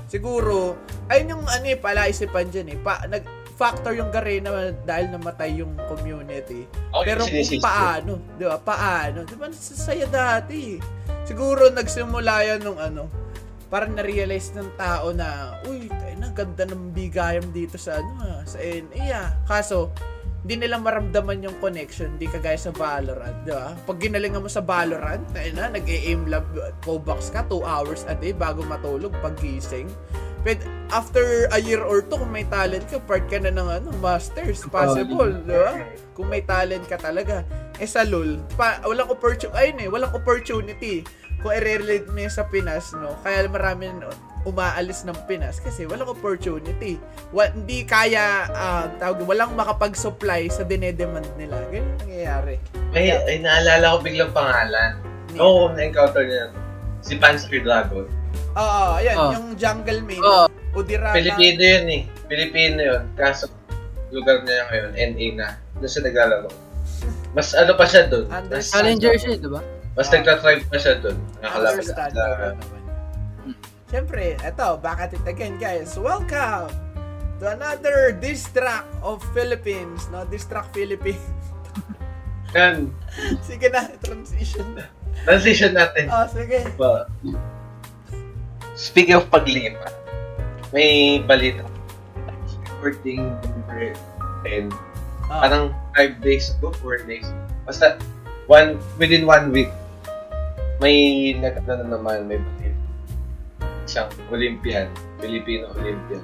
[0.08, 0.76] Siguro,
[1.08, 2.78] ayun yung ano eh, palaisipan dyan eh.
[2.80, 3.24] Pa, nag,
[3.58, 6.70] factor yung Garena dahil namatay yung community.
[6.94, 8.56] Ako Pero yung kung paano, di ba?
[8.62, 9.26] Paano?
[9.26, 10.78] Di ba sasaya dati?
[11.26, 13.10] Siguro nagsimula yan nung ano,
[13.68, 18.40] parang na-realize ng tao na, uy, tayo na, ganda ng bigayam dito sa ano ah,
[18.48, 19.28] sa NA ah.
[19.44, 19.92] Kaso,
[20.48, 23.76] hindi nila maramdaman yung connection, hindi kagaya sa Valorant, di ba?
[23.84, 26.48] Pag ginalingan mo sa Valorant, tayo na, nag-aim lab,
[26.80, 29.90] co-box ka, 2 hours a day bago matulog, pag gising.
[30.46, 30.62] But
[30.94, 34.64] after a year or two, kung may talent ka, part ka na ng ano, masters,
[34.70, 35.84] possible, di ba?
[36.16, 37.42] Kung may talent ka talaga.
[37.76, 41.02] Eh sa LoL, pa, walang opportunity, ayun eh, walang opportunity.
[41.38, 43.14] Kung i-relate mo sa Pinas, no?
[43.22, 43.90] Kaya marami
[44.42, 46.98] umaalis ng Pinas kasi walang opportunity.
[47.30, 51.62] Wa, hindi kaya, ah, tawag, walang makapag-supply sa dinedemand nila.
[51.68, 52.56] Ganun ang nangyayari.
[52.90, 54.98] May, ay, naalala ko biglang pangalan.
[55.34, 56.50] Ni- Oo, oh, na-encounter niya.
[57.04, 58.08] Si Panzer Dragon.
[58.58, 59.30] Oo, ayan, Oh.
[59.36, 60.22] yung jungle main.
[60.22, 60.46] Oo.
[60.74, 61.14] Udirana.
[61.14, 62.02] Pilipino yun eh.
[62.26, 63.02] Pilipino yun.
[63.14, 63.46] Kaso,
[64.10, 65.48] lugar niya ngayon, NA na.
[65.78, 66.50] Doon siya naglalaro.
[67.36, 68.26] Mas ano pa siya doon.
[68.50, 68.72] Mas.
[68.72, 69.60] Challenger siya, di ba?
[69.98, 71.18] Mas nagtatribe pa siya doon.
[71.82, 72.06] Sa...
[72.14, 72.54] naman.
[73.90, 75.98] Siyempre, eto, back at it again, guys.
[75.98, 76.70] Welcome
[77.42, 80.22] to another diss track of Philippines, no?
[80.30, 81.18] Diss track Philippines.
[82.54, 82.94] Yan.
[83.42, 84.86] sige na, transition na.
[85.26, 86.06] Transition natin.
[86.14, 86.62] Oh, sige.
[86.78, 87.10] Ba,
[88.78, 89.98] speaking of paglipat,
[90.70, 91.66] may balita.
[92.78, 93.98] Recording number
[94.46, 94.70] 10.
[95.26, 97.26] Ah, Parang 5 days ago, 4 days.
[97.66, 97.98] Basta,
[98.46, 99.74] one, within one week,
[100.78, 100.96] may
[101.34, 102.76] nagkata na naman, may balita.
[103.88, 104.86] Isang Olympian,
[105.18, 106.22] Filipino Olympian,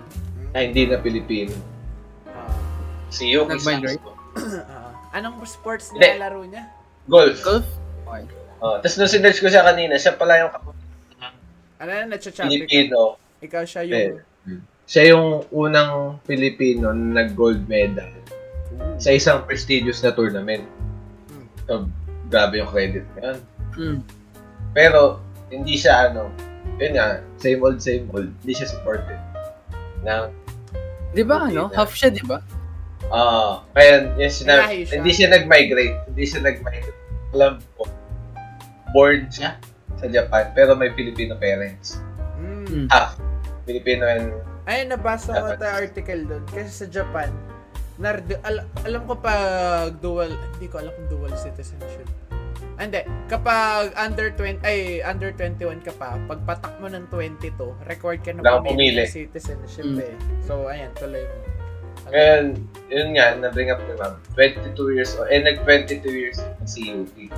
[0.53, 1.55] na hindi na Pilipino.
[2.31, 2.55] ah,
[3.11, 3.99] Si Yuki Nag-migrate?
[3.99, 4.13] Saxo.
[4.69, 4.93] ah.
[5.15, 6.07] anong sports Hindi.
[6.07, 6.65] nilalaro niya?
[7.07, 7.39] Golf.
[7.43, 7.67] Golf?
[8.05, 8.27] Okay.
[8.65, 10.53] Oh, Tapos nung sinerge ko siya kanina, siya pala yung
[11.79, 12.17] Ano na?
[12.21, 13.19] Filipino.
[13.43, 14.21] Ikaw siya yung...
[14.85, 18.09] Siya yung unang Filipino na nag-gold medal
[19.01, 20.65] sa isang prestigious na tournament.
[21.33, 21.47] Hmm.
[21.65, 21.73] So,
[22.29, 23.39] grabe yung credit ngayon.
[23.75, 24.01] Mm.
[24.75, 26.29] Pero, hindi siya ano,
[26.77, 28.29] yun nga, same old, same old.
[28.43, 29.19] Hindi siya supported.
[30.03, 30.29] Na,
[31.15, 31.71] Di ba ano?
[31.71, 32.43] Half siya, di ba?
[33.15, 34.95] ah, kaya yung sinabi, Lahi siya.
[34.99, 35.97] hindi siya nag-migrate.
[36.11, 36.99] Hindi siya nag-migrate.
[37.37, 37.87] Alam ko,
[38.91, 39.55] born siya
[39.95, 42.03] sa Japan, pero may Filipino parents.
[42.39, 42.91] Mm.
[42.91, 43.19] Half.
[43.65, 46.45] Filipino and Ayun, nabasa ko ito article doon.
[46.49, 47.29] Kasi sa Japan,
[48.01, 52.09] nar al- alam ko pag dual, hindi ko alam kung dual citizenship.
[52.75, 57.55] Hindi, kapag under 20, ay, under 21 ka pa, pag patak mo ng 22,
[57.87, 60.03] record ka na pumili citizenship Mm.
[60.03, 60.15] eh.
[60.43, 61.37] So, ayan, tuloy mo.
[62.05, 62.45] Ngayon,
[62.91, 64.19] yun nga, na-bring up ni ma'am.
[64.37, 65.31] 22 years old.
[65.31, 67.31] Eh, nag-22 years na si Yuki.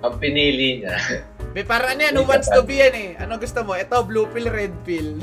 [0.00, 0.96] Ang pinili niya.
[1.54, 3.10] Be, para ano yan, who wants to be yan eh.
[3.18, 3.74] Ano gusto mo?
[3.74, 5.18] Ito, blue pill, red pill.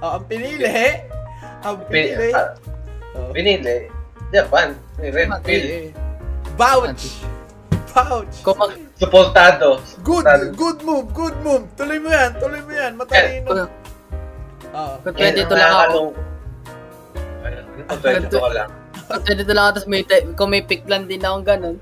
[0.00, 0.66] oh, ang pinili,
[1.62, 2.30] ang Pin, pinili.
[2.32, 2.52] ah,
[3.16, 3.32] Oh.
[3.32, 3.88] pinili.
[4.28, 4.76] Japan.
[5.00, 5.64] May red pill.
[5.64, 5.88] Eh,
[7.96, 8.08] Vouch!
[8.12, 8.36] Vouch!
[8.44, 9.80] Kung mag, Supportado.
[10.04, 10.24] Good,
[10.56, 11.64] good move, good move.
[11.76, 12.92] Tuloy mo yan, tuloy mo yan.
[12.96, 13.48] Matalino.
[13.48, 13.60] kung,
[14.72, 14.94] Oo.
[15.00, 16.00] kung Ngayon, 22 ang lang ako,
[17.86, 18.68] kung 22 ka lang.
[19.06, 21.76] kung 22 lang ako, tapos may, te- kung may pick plan din akong ganun.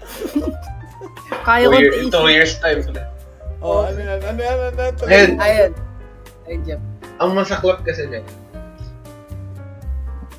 [1.47, 2.11] Kaya ko tiisin.
[2.11, 2.81] two years time.
[3.59, 4.95] Oh, ano yan, ano yan, ano yan.
[4.95, 5.41] Mo.
[5.41, 5.71] Ayun.
[6.45, 6.83] Ayun, Jeff.
[7.17, 8.21] ang masaklap kasi niya,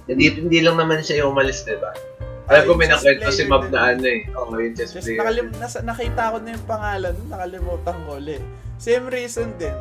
[0.06, 1.90] hindi, hindi lang naman siya yung umalis, di ba?
[2.46, 3.74] Alam ko may nakwento si Mab din.
[3.74, 4.22] na ano eh.
[4.38, 5.18] Oo, yung chess player.
[5.18, 8.44] nakalim, nasa, nakita ko na yung pangalan, nakalimutan ko ulit.
[8.78, 9.74] Same reason din.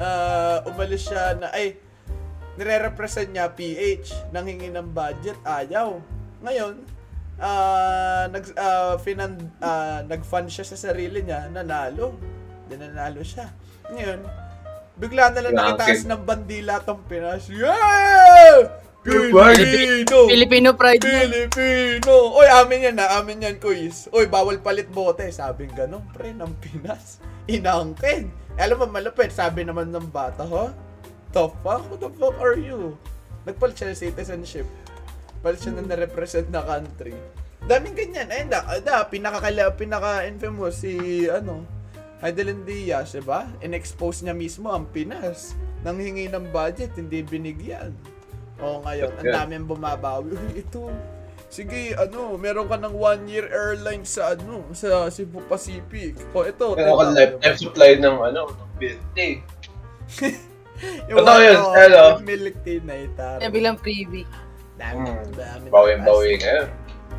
[0.00, 1.76] Ah, umalis siya na, ay,
[2.56, 6.00] nire-represent niya PH, nanghingi ng budget, ayaw.
[6.40, 6.74] Ngayon,
[7.38, 12.16] ah nag, ah, finan, ah, nag-fund siya sa sarili niya, nanalo.
[12.72, 13.52] Nanalo siya.
[13.92, 14.20] Ngayon,
[14.96, 15.76] bigla na lang Grabe.
[15.76, 17.46] nakitaas ng bandila tong Pinas.
[17.52, 18.87] Yeah!
[19.08, 20.16] Pilipino!
[20.28, 21.20] Filipino pride na.
[21.24, 22.14] Pilipino!
[22.36, 24.12] Oy, amin yan na, amin yan, quiz.
[24.12, 25.24] Oy, bawal palit bote.
[25.32, 27.24] Sabing ganon, pre, ng Pinas.
[27.48, 28.28] Inangkin.
[28.60, 29.32] Alam mo, malupit.
[29.32, 30.76] Sabi naman ng bata, ha?
[31.32, 31.88] The fuck?
[31.88, 32.96] Who the fuck are you?
[33.48, 34.68] Nagpalit siya ng citizenship.
[35.40, 37.16] Palit siya na na-represent na country.
[37.64, 38.28] Daming ganyan.
[38.28, 41.64] Ayun da, da pinaka, pinaka-infamous si, ano,
[42.18, 43.46] Heidelin Diaz, diba?
[43.62, 45.54] In-expose niya mismo ang Pinas.
[45.86, 47.94] Nanghingi ng budget, hindi binigyan.
[48.58, 50.34] O ngayon, ang dami ang bumabawi.
[50.34, 50.90] Uy, ito,
[51.46, 56.18] sige, ano, meron ka ng one-year airline sa, ano, sa Cebu Pacific.
[56.34, 59.34] O ito, Pero ako teka, lifetime supply ng ano, ng milk tea.
[61.10, 62.04] yung Totoo yun, ano, hello.
[62.20, 63.40] milk tea na itaro.
[63.40, 64.26] Eh, bilang freebie.
[64.74, 65.30] Dami, Hmm.
[65.34, 65.66] dami.
[65.70, 66.68] Bawin-bawi ngayon.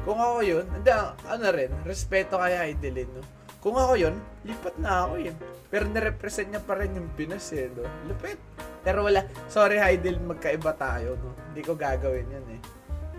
[0.04, 0.92] Kung ako yun, hindi,
[1.24, 3.24] ano rin, respeto kay Heidelin, no?
[3.60, 4.16] Kung ako yun,
[4.47, 5.36] lipat na ako yun.
[5.68, 7.84] Pero nirepresent niya pa rin yung Pinas, eh, no?
[8.07, 8.39] Lupit.
[8.82, 11.36] Pero wala, sorry Heidel, magkaiba tayo, no?
[11.51, 12.62] Hindi ko gagawin yun, eh.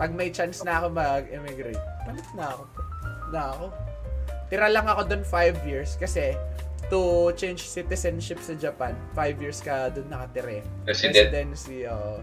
[0.01, 2.63] Pag may chance na ako mag-emigrate, palit na ako.
[3.29, 3.65] Na ako.
[4.49, 6.33] Tira lang ako doon 5 years kasi
[6.89, 10.59] to change citizenship sa Japan, 5 years ka doon nakatira.
[10.59, 10.63] eh.
[10.89, 11.29] Resident.
[11.29, 12.19] Residency, oo.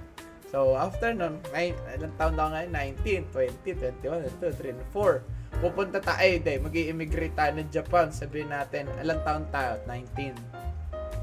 [0.49, 2.71] So, after nun, may, ilang taon na ako ngayon?
[2.99, 3.31] 19,
[3.63, 5.38] 20, 21, 22, 23, 4.
[5.59, 8.07] Pupunta tayo, ay, di, mag immigrate tayo ng Japan.
[8.09, 9.81] Sabihin natin, ilang taon tayo?
[9.85, 10.37] 19.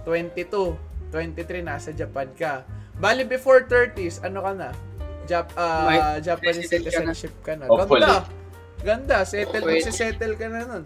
[0.04, 0.76] 22,
[1.10, 2.68] 23, nasa Japan ka.
[2.96, 4.70] Bali, before 30s, ano ka na?
[5.26, 7.14] Jap, ah, May- Japanese resident ka na.
[7.16, 7.66] citizenship ka na.
[7.66, 8.04] Hopefully.
[8.04, 8.18] Ganda.
[8.84, 9.18] Ganda.
[9.24, 9.82] Settle, Pwede.
[9.82, 10.84] magsisettle ka na nun.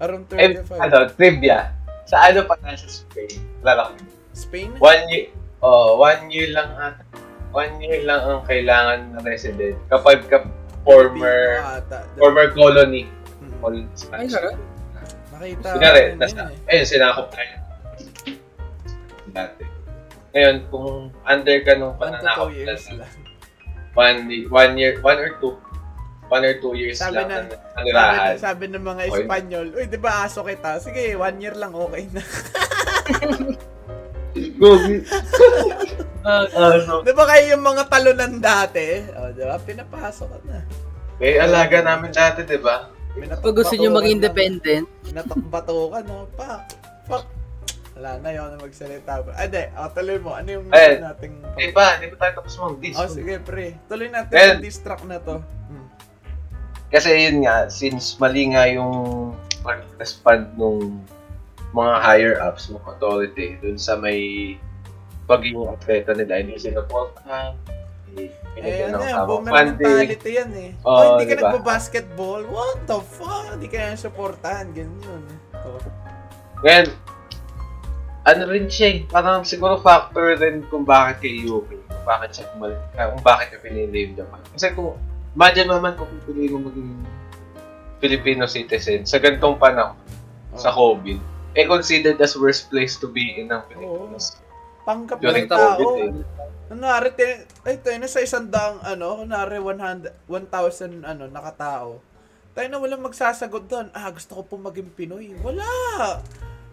[0.00, 0.80] Around Eh, 35.
[0.80, 1.58] ano, trivia.
[2.02, 3.38] Sa ano pa nasa Spain?
[3.62, 4.02] Lalaki.
[4.32, 4.70] Spain?
[4.80, 7.04] One year, oh, one year lang ata.
[7.50, 10.42] One year lang ang kailangan na resident kapag ka
[10.82, 11.98] former ata.
[12.16, 13.04] former colony.
[13.40, 13.52] Mm.
[13.60, 14.32] Colony Ay, Spanish.
[14.32, 14.56] sarap.
[15.30, 16.68] Nakita Kunyari, nasa, eh.
[16.68, 17.54] ayun, sinakop tayo.
[19.30, 19.64] Dati.
[20.30, 20.90] Ngayon, kung
[21.24, 22.74] under ka nung pananakop na,
[23.96, 25.56] one, one year, one or two,
[26.30, 28.34] one or two years Sabi lang na- na Sabi, nanirahan.
[28.38, 29.02] sabi ng mga.
[29.10, 30.78] Espanyol, uy, di ba aso kita?
[30.78, 32.22] Sige, one year lang okay na.
[36.20, 39.00] Ah, Ah, so, di ba kayo yung mga talunan dati?
[39.16, 39.56] O, di ba?
[39.56, 40.60] Pinapasok na.
[41.16, 42.92] may alaga namin dati, di ba?
[43.40, 46.28] Pag gusto nyo maging independent, Natakbato ka, no?
[46.36, 46.60] Pak!
[47.08, 47.24] Pak!
[47.96, 49.24] Wala na yun magsalita.
[49.32, 49.64] Ah, di.
[49.74, 50.32] O, tuloy mo.
[50.32, 51.00] Ano yung Ayun.
[51.02, 51.34] nating...
[51.56, 51.96] Di ba?
[51.96, 52.96] Di ba tayo tapos mong dis?
[52.96, 53.80] Oh, sige, pre.
[53.88, 55.40] Tuloy natin Well- yung diss track na to.
[55.40, 55.88] Hmm.
[56.88, 58.92] Kasi yun nga, since mali nga yung
[59.60, 61.00] pag-respond nung
[61.70, 64.54] mga higher ups, mga authority, dun sa may
[65.30, 67.54] pagiging atleta nila, hindi sila po, ah,
[68.58, 70.70] yan, tamang boomer mentality yan eh.
[70.82, 71.48] Oo, oh, hindi ka diba?
[71.54, 72.42] nagpa-basketball?
[72.50, 73.54] What the fuck?
[73.54, 74.66] Hindi ka yan supportahan.
[74.74, 75.22] Ganyan.
[75.54, 75.78] Oh.
[76.66, 76.86] Ngayon,
[78.26, 82.44] ano rin siya eh, parang siguro factor rin kung bakit kay Yuki, kung bakit siya
[82.52, 84.40] kumal- ah, kung bakit niya pinili yung Japan.
[84.52, 84.98] Kasi kung,
[85.32, 86.90] imagine naman kung pipiliin mo maging
[88.02, 89.96] Filipino citizen sa gantong panahon,
[90.58, 94.38] sa COVID, eh considered as worst place to be in ng Pilipinas.
[94.86, 95.78] Panggap During ng tao.
[95.98, 96.12] Eh.
[96.70, 97.10] Kunwari,
[97.66, 101.98] ay, ito, yun, sa isang daang, ano, kunwari, 100, 1,000, ano, nakatao.
[102.54, 103.86] Tayo na walang magsasagot doon.
[103.94, 105.34] Ah, gusto ko po maging Pinoy.
[105.42, 105.66] Wala!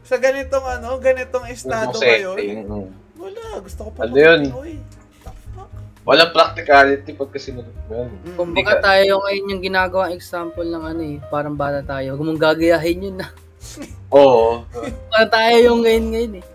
[0.02, 2.38] Sa ganitong ano, ganitong estado ngayon.
[2.66, 2.88] mm.
[3.18, 4.42] Wala, gusto ko po Ano maging yun?
[4.54, 4.74] Pinoy.
[6.08, 8.10] Walang practicality pagka sinunod mo yun.
[8.10, 8.38] Mm.
[8.40, 12.16] Kumbaga tayo ngayon yung ginagawa example ng ano eh, parang bata tayo.
[12.16, 13.28] Huwag mong gagayahin yun na.
[14.10, 14.64] Oo.
[15.10, 16.46] Parang tayo yung ngayon ngayon eh.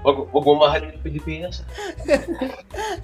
[0.00, 1.66] Wag, wag mo mahal yung Pilipinas.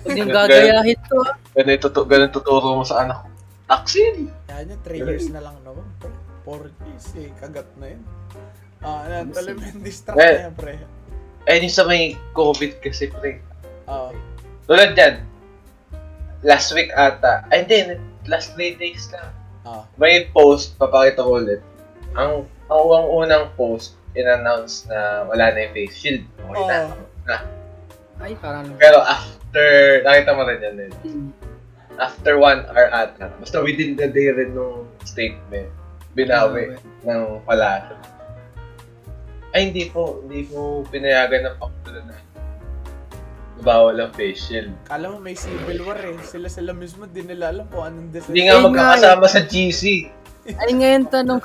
[0.02, 1.34] Huwag yung gagayahin to ah.
[1.52, 3.28] Ganun, tutu ganun tuturo mo sa anak ko.
[3.66, 4.30] Taksin!
[4.48, 5.82] Yan yun, 3 years na lang naman.
[5.98, 6.10] pre.
[6.44, 8.02] 4 years eh, kagat na yun.
[8.80, 10.34] Ah, yan, talagang distract Eh.
[10.36, 10.74] na yan, pre.
[11.44, 12.02] Eh, yung sa may
[12.32, 13.42] COVID kasi, pre.
[13.84, 14.14] Ah,
[14.62, 15.26] Tulad dyan,
[16.42, 19.30] last week ata, ay hindi, last 3 days lang.
[19.64, 21.62] ah, May post, papakita ko ulit.
[22.12, 26.24] Ang, ang ang unang post, in-announce na wala na yung face shield.
[26.38, 26.78] Okay na.
[26.86, 27.04] Oo.
[27.26, 27.36] na.
[28.22, 28.66] Ay, parang...
[28.78, 29.68] Pero after,
[30.06, 30.92] nakita mo rin yan din.
[31.98, 35.68] After one hour ata, basta within the day rin nung statement,
[36.14, 37.98] binawi ng palato.
[39.52, 40.24] Ay, hindi po.
[40.24, 42.16] Hindi po pinayagan ng Pangulo na
[43.62, 44.74] bawal ang face shield.
[44.90, 46.18] kala mo may civil war eh.
[46.26, 48.34] Sila sila mismo, di nila alam kung anong decision.
[48.34, 49.82] Hindi nga magkakasama sa GC.
[50.58, 51.40] Ay, ngayon tanong.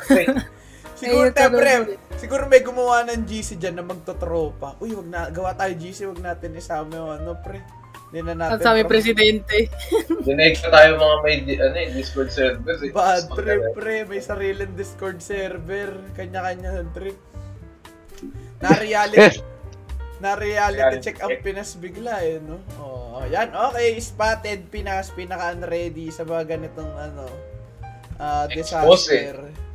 [0.98, 1.74] Siguro, Ayun, pre,
[2.18, 4.82] siguro may gumawa ng GC dyan na magtotropa.
[4.82, 7.62] Uy, wag na, gawa tayo GC, wag natin isama yung ano, pre.
[8.10, 8.58] Hindi na natin.
[8.58, 9.58] Ang sabi pro- presidente.
[10.26, 12.82] Dinig pa tayo mga may di- ano, eh, Discord servers.
[12.82, 12.90] Eh.
[12.90, 14.10] Bad trip, pre.
[14.10, 15.92] May sariling Discord server.
[16.18, 17.20] Kanya-kanya ng trip.
[18.58, 19.38] Na reality,
[20.18, 21.30] na reality Reality check ang.
[21.46, 22.58] Pinas bigla eh, no?
[22.82, 23.54] Oh, yan.
[23.54, 27.30] Okay, spotted Pinas, pinaka-unready sa mga ganitong ano,
[28.50, 29.30] Expose eh.
[29.30, 29.67] disaster.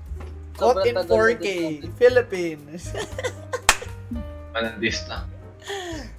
[0.55, 1.47] Caught in Sobrang tagal 4K,
[1.97, 2.83] Philippines.
[4.57, 5.25] Anong dista?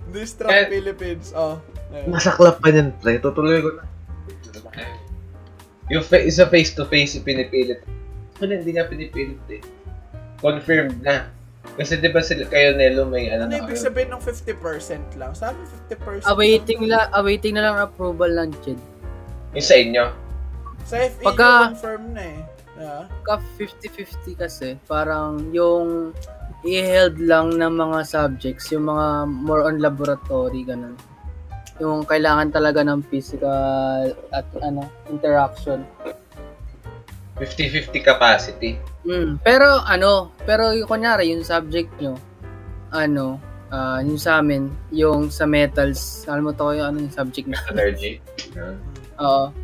[0.09, 1.31] Distract Eh, Philippines.
[1.31, 1.61] Oh.
[1.89, 2.09] ayun.
[2.09, 3.17] Masaklap pa yan, pre.
[3.17, 3.83] Tutuloy ko na.
[5.91, 7.83] Yung fa- sa face-to-face, pinipilit.
[8.39, 9.61] Ano, hindi nga pinipilit eh.
[10.39, 11.29] Confirmed na.
[11.73, 15.31] Kasi di ba sila, kayo Nelo may ano Ano na ibig sabihin ng 50% lang?
[15.31, 15.57] Sabi
[15.89, 16.27] 50%.
[16.27, 18.79] Awaiting la, awaiting na lang approval ng CHED.
[19.53, 20.03] Yung sa inyo?
[20.83, 22.39] Sa FAQ Pagka- confirm na eh.
[23.23, 26.11] Ka 50-50 kasi, parang yung
[26.63, 30.95] i-held lang ng mga subjects, yung mga more on laboratory, ganun.
[31.81, 35.83] Yung kailangan talaga ng physical at ano, interaction.
[37.35, 38.77] 50-50 capacity.
[39.03, 42.15] Mm, pero ano, pero yung kunyari, yung subject nyo,
[42.93, 43.41] ano,
[43.73, 47.59] ah, yung sa amin, yung sa metals, alam mo to yung ano yung subject na.
[47.73, 48.21] Energy.
[48.55, 48.77] Yan.
[49.19, 49.62] Oo.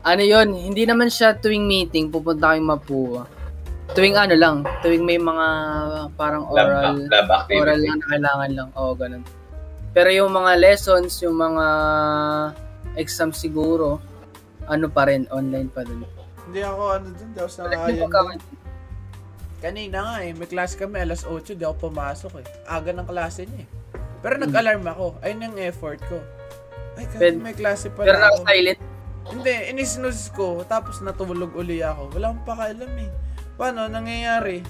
[0.00, 3.22] Ano yon hindi naman siya tuwing meeting, pupunta kayong Mapua.
[3.90, 5.46] Tuwing ano lang, tuwing may mga
[6.14, 7.58] parang Lab, oral, lab activity.
[7.58, 8.68] oral lang na kailangan lang.
[8.78, 9.22] Oo, ganun.
[9.90, 11.66] Pero yung mga lessons, yung mga
[12.94, 13.98] exam siguro,
[14.64, 16.06] ano pa rin, online pa din.
[16.46, 18.38] Hindi ako ano dun, di ako sa ayan.
[19.60, 22.46] Kanina nga eh, may klase kami alas 8, di ako pumasok eh.
[22.64, 23.68] Aga ng klase niya eh.
[24.22, 26.16] Pero nag-alarm ako, ayun yung effort ko.
[26.96, 28.40] Ay, kasi Pero- may klase Pero pala ako.
[28.40, 28.80] naka-silent.
[29.30, 32.10] Hindi, inisnooze ko, tapos natulog uli ako.
[32.18, 33.10] Wala akong pakialam eh.
[33.54, 34.60] Paano, nangyayari?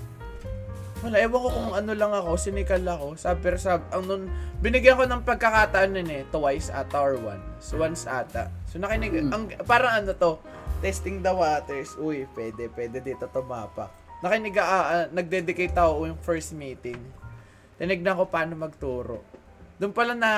[1.00, 3.16] Wala, ewan ko kung ano lang ako, sinikal ako.
[3.16, 4.22] Sabi, sabi, ang nun,
[4.60, 7.72] binigyan ko ng pagkakataan nun eh, twice ata or once.
[7.72, 8.52] Once ata.
[8.68, 9.32] So nakinig, Hmm.
[9.32, 10.36] ang, parang ano to,
[10.84, 11.96] testing the waters.
[11.96, 13.88] Uy, pwede, pwede dito tumapak.
[14.20, 17.00] Nakinig, ah, ah, nagdedicate ako yung first meeting.
[17.80, 19.24] Tinignan ko paano magturo.
[19.80, 20.32] Doon pala na,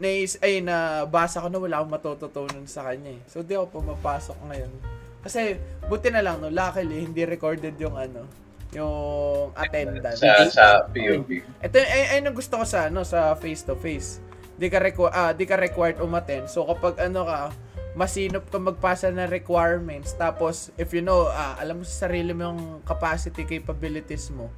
[0.00, 0.08] na
[0.40, 3.20] ay na basa ko na wala akong matututunan sa kanya eh.
[3.28, 4.72] So di ako pumapasok ngayon.
[5.20, 8.24] Kasi buti na lang no, luckily hindi recorded yung ano,
[8.72, 10.24] yung attendance.
[10.24, 11.44] Sa, sa POV.
[11.60, 14.24] Ito ay, ay ang gusto ko sa ano sa face to face.
[14.56, 16.48] Di ka requ- ah, di ka required umattend.
[16.48, 17.52] So kapag ano ka
[17.94, 22.50] masinop ka magpasa ng requirements tapos if you know ah, alam mo sa sarili mo
[22.50, 24.50] yung capacity capabilities mo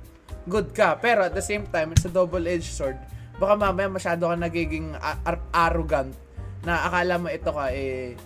[0.48, 2.96] good ka pero at the same time it's a double edged sword
[3.36, 6.12] baka mamaya masyado ka nagiging ar- arrogant
[6.62, 8.16] na akala mo ito ka eh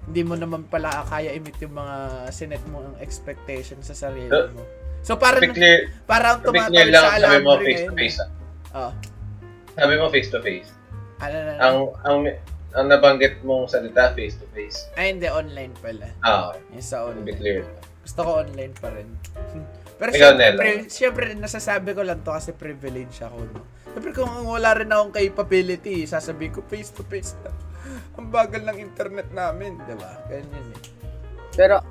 [0.00, 1.96] hindi mo naman pala kaya imit yung mga
[2.28, 4.62] sinet mo ang expectation sa sarili mo
[5.00, 8.18] so parang clear, parang tumatawid sa sabi mo face to ngayon face.
[8.18, 8.30] ah.
[8.80, 8.92] oh
[9.72, 10.68] Sabi mo face to face.
[11.18, 12.18] ano na Ang, ang,
[12.72, 14.86] ang nabanggit mong salita face to face.
[14.94, 16.62] ay hindi online pala Ah, okay.
[16.70, 17.60] yung sa To be online clear.
[18.00, 19.08] Gusto ko online pa rin.
[20.00, 23.36] Pero Ikaw, syempre, pri- syempre, nasasabi ko lang to kasi privilege ako.
[23.44, 23.60] No?
[23.90, 27.50] Syempre, kung wala rin akong capability, sasabihin ko face to face na.
[28.20, 30.20] Ang bagal ng internet namin, di ba?
[30.26, 30.80] Ganyan eh.
[31.52, 31.82] Pero,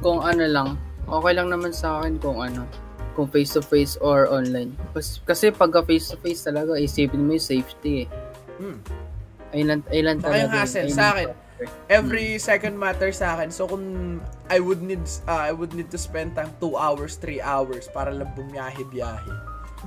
[0.00, 0.68] kung ano lang,
[1.06, 2.66] okay lang naman sa akin kung ano,
[3.14, 4.74] kung face to face or online.
[4.90, 8.08] Kasi, kasi pagka face to face talaga, isipin mo yung safety eh.
[8.58, 8.78] Hmm.
[9.50, 10.62] Ayun lang, ayun lang Baka yung talaga.
[10.62, 11.28] hassle Ayun sa akin.
[11.92, 13.52] every second matter sa akin.
[13.52, 13.84] So kung
[14.48, 18.08] I would need uh, I would need to spend time 2 hours, 3 hours para
[18.08, 19.28] lang bumiyahe-biyahe.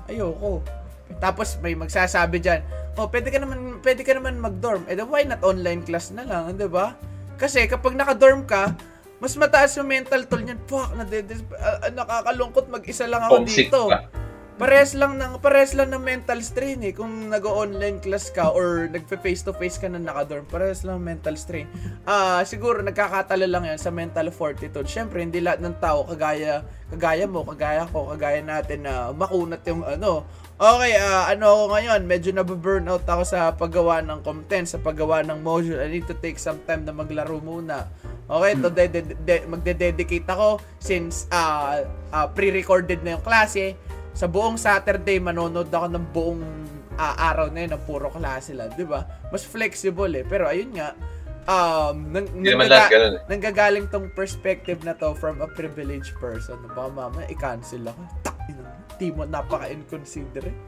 [0.06, 0.62] Ayoko.
[1.20, 2.62] Tapos may magsasabi diyan,
[3.00, 6.56] "Oh, pwede ka naman pwede ka naman mag-dorm." Eh, why not online class na lang,
[6.56, 6.96] 'di ba?
[7.40, 8.76] Kasi kapag naka-dorm ka,
[9.24, 10.60] mas mataas yung mental toll niyan.
[10.68, 13.88] Fuck, na uh, nakakalungkot mag-isa lang ako Homesick dito.
[13.88, 14.00] ka.
[14.54, 19.42] Pares lang ng pares lang ng mental strain eh kung nag-online class ka or nagfe-face
[19.42, 20.46] to face ka na naka-dorm.
[20.46, 21.66] Pares lang ng mental strain.
[22.06, 24.86] Ah, siguro nagkakatalo lang 'yan sa mental fortitude.
[24.86, 26.62] Syempre, hindi lahat ng tao kagaya
[26.94, 30.22] kagaya mo, kagaya ko, kagaya natin na makunat yung ano.
[30.64, 35.44] Okay, ah, ano ako ngayon, medyo nababurnout ako sa paggawa ng content, sa paggawa ng
[35.44, 35.76] module.
[35.84, 37.92] I need to take some time na maglaro muna.
[38.32, 41.84] Okay, to de- de- de- magde-dedicate ako since ah
[42.16, 43.76] ah, pre-recorded na yung klase
[44.16, 46.44] sa buong Saturday, manonood ako ng buong
[46.96, 49.04] uh, araw na yun, ng puro klase lang, di ba?
[49.36, 50.24] Mas flexible eh.
[50.24, 50.96] Pero ayun nga,
[51.44, 53.22] um, nang, naman lahat ganun eh.
[53.28, 56.56] nanggagaling tong perspective na to from a privileged person.
[56.72, 58.23] Baka mama, i-cancel ako.
[58.94, 60.54] Tak, di mo napaka-inconsiderate.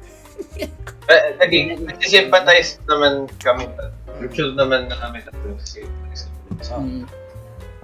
[1.06, 3.70] Eh, Naging, nag-sympathize naman kami.
[4.18, 5.86] Mutual naman na kami tatlo kasi
[6.74, 6.82] Oh.
[6.82, 7.06] Mm.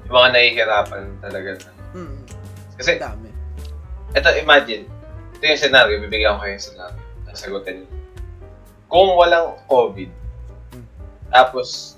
[0.03, 1.49] yung mga nahihirapan talaga.
[1.93, 2.18] Mm,
[2.76, 3.30] Kasi, dami.
[4.11, 4.84] ito imagine,
[5.38, 6.99] ito yung scenario, bibigyan ko kayo yung scenario.
[7.23, 7.89] Nasagutin niyo.
[8.89, 10.09] Kung walang COVID,
[10.73, 10.85] Hmm.
[11.30, 11.95] tapos,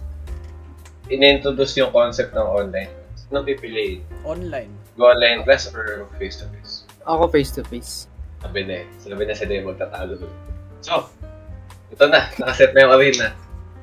[1.08, 2.92] in-introduce yung concept ng online,
[3.32, 4.04] anong pipiliin?
[4.22, 4.70] Online.
[5.00, 6.84] Go online class or face-to-face?
[7.08, 8.12] Ako face to face.
[8.44, 8.86] Sabi na eh.
[9.00, 10.34] Sabi na sila yung magtatalo doon.
[10.84, 11.08] So,
[11.90, 12.28] ito na.
[12.36, 13.28] Nakaset na yung arena.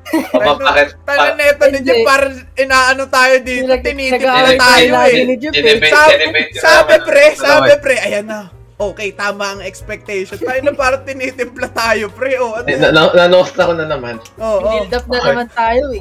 [0.33, 0.97] Papapakit.
[1.05, 1.79] Tayo na ito ni.
[1.81, 5.25] Jeff, parang inaano tayo dito, Nag- tinitip nag-aaway na tayo eh.
[5.37, 5.91] eh.
[5.91, 6.15] Sabi,
[6.57, 8.41] sabi pre, sabi pre, ayan na.
[8.81, 10.41] Okay, tama ang expectation.
[10.41, 12.41] Tayo na parang tinitimpla tayo, pre.
[12.41, 12.65] Oh, ano?
[12.65, 14.17] Eh, na- na- Nanost ako na naman.
[14.41, 14.73] Oh, oh.
[14.81, 15.29] Build up na Okay.
[15.29, 16.01] naman tayo eh.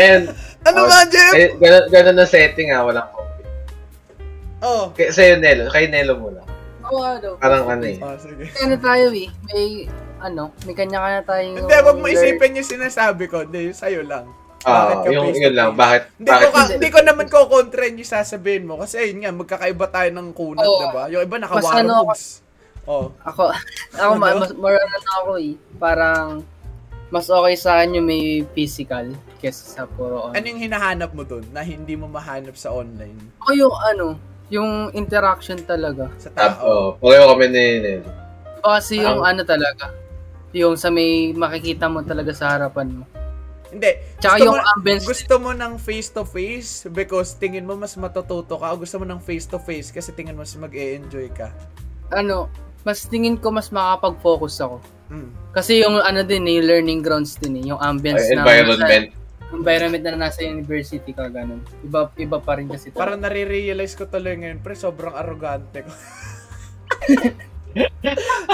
[0.00, 0.24] And,
[0.66, 1.36] Ano oh, ba, Jeff?
[1.36, 3.44] eh, ganun, ganun na setting ha, walang COVID.
[4.64, 4.84] Oh.
[4.96, 5.68] Kaya sa'yo, Nelo.
[5.68, 6.40] Kay Nelo muna.
[6.94, 7.28] Oo, ano.
[7.36, 7.98] Parang ano eh.
[7.98, 8.44] Oh, sige.
[8.56, 9.28] Ano tayo eh.
[9.44, 9.64] May,
[10.18, 11.56] ano, may kanya-kanya tayong...
[11.58, 13.42] Hindi, wag mo isipin yung sinasabi ko.
[13.42, 14.30] Hindi, sa'yo lang.
[14.64, 15.70] Bakit Ah, ka yung yun lang.
[15.76, 16.02] Bakit?
[16.16, 16.40] Hindi bakit?
[16.40, 18.80] ko, ka, hindi ko naman ko kontra yung sasabihin mo.
[18.80, 20.80] Kasi yun nga, magkakaiba tayo ng kunat, Oo.
[20.80, 21.02] diba?
[21.12, 22.08] Yung iba Mas ano.
[22.84, 23.12] Oh.
[23.24, 23.52] Ako,
[24.00, 24.40] ako, ma- Ano?
[24.40, 25.52] mas, more ano ako eh.
[25.76, 26.28] Parang,
[27.10, 30.48] mas okay sa akin yung may physical kesa sa puro Ano online.
[30.48, 33.20] yung hinahanap mo dun na hindi mo mahanap sa online?
[33.40, 34.16] O yung ano,
[34.48, 36.08] yung interaction talaga.
[36.16, 36.52] Sa tao?
[36.60, 38.10] oh, pareho kami ni Nelo.
[38.58, 39.92] Kasi yung Ang- ano talaga,
[40.50, 43.04] yung sa may makikita mo talaga sa harapan mo.
[43.68, 43.90] Hindi.
[44.16, 48.70] Tsaka Gusto yung mo- ambience, Gusto mo ng face-to-face because tingin mo mas matututo ka
[48.70, 51.50] o gusto mo ng face-to-face kasi tingin mo mas mag-e-enjoy ka?
[52.10, 52.46] ano,
[52.84, 54.78] mas tingin ko mas makapag-focus ako.
[55.10, 55.30] Mm.
[55.50, 59.06] Kasi yung ano din eh, yung learning grounds din eh, yung ambience Ay, na environment.
[59.54, 61.62] Environment na nasa university ka ganun.
[61.86, 62.90] Iba iba pa rin kasi.
[62.90, 65.92] Parang nare-realize ko tuloy ngayon, pre, sobrang arrogante ko.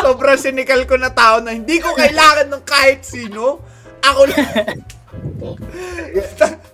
[0.04, 3.60] sobrang cynical ko na tao na hindi ko kailangan ng kahit sino.
[4.00, 4.80] Ako lang.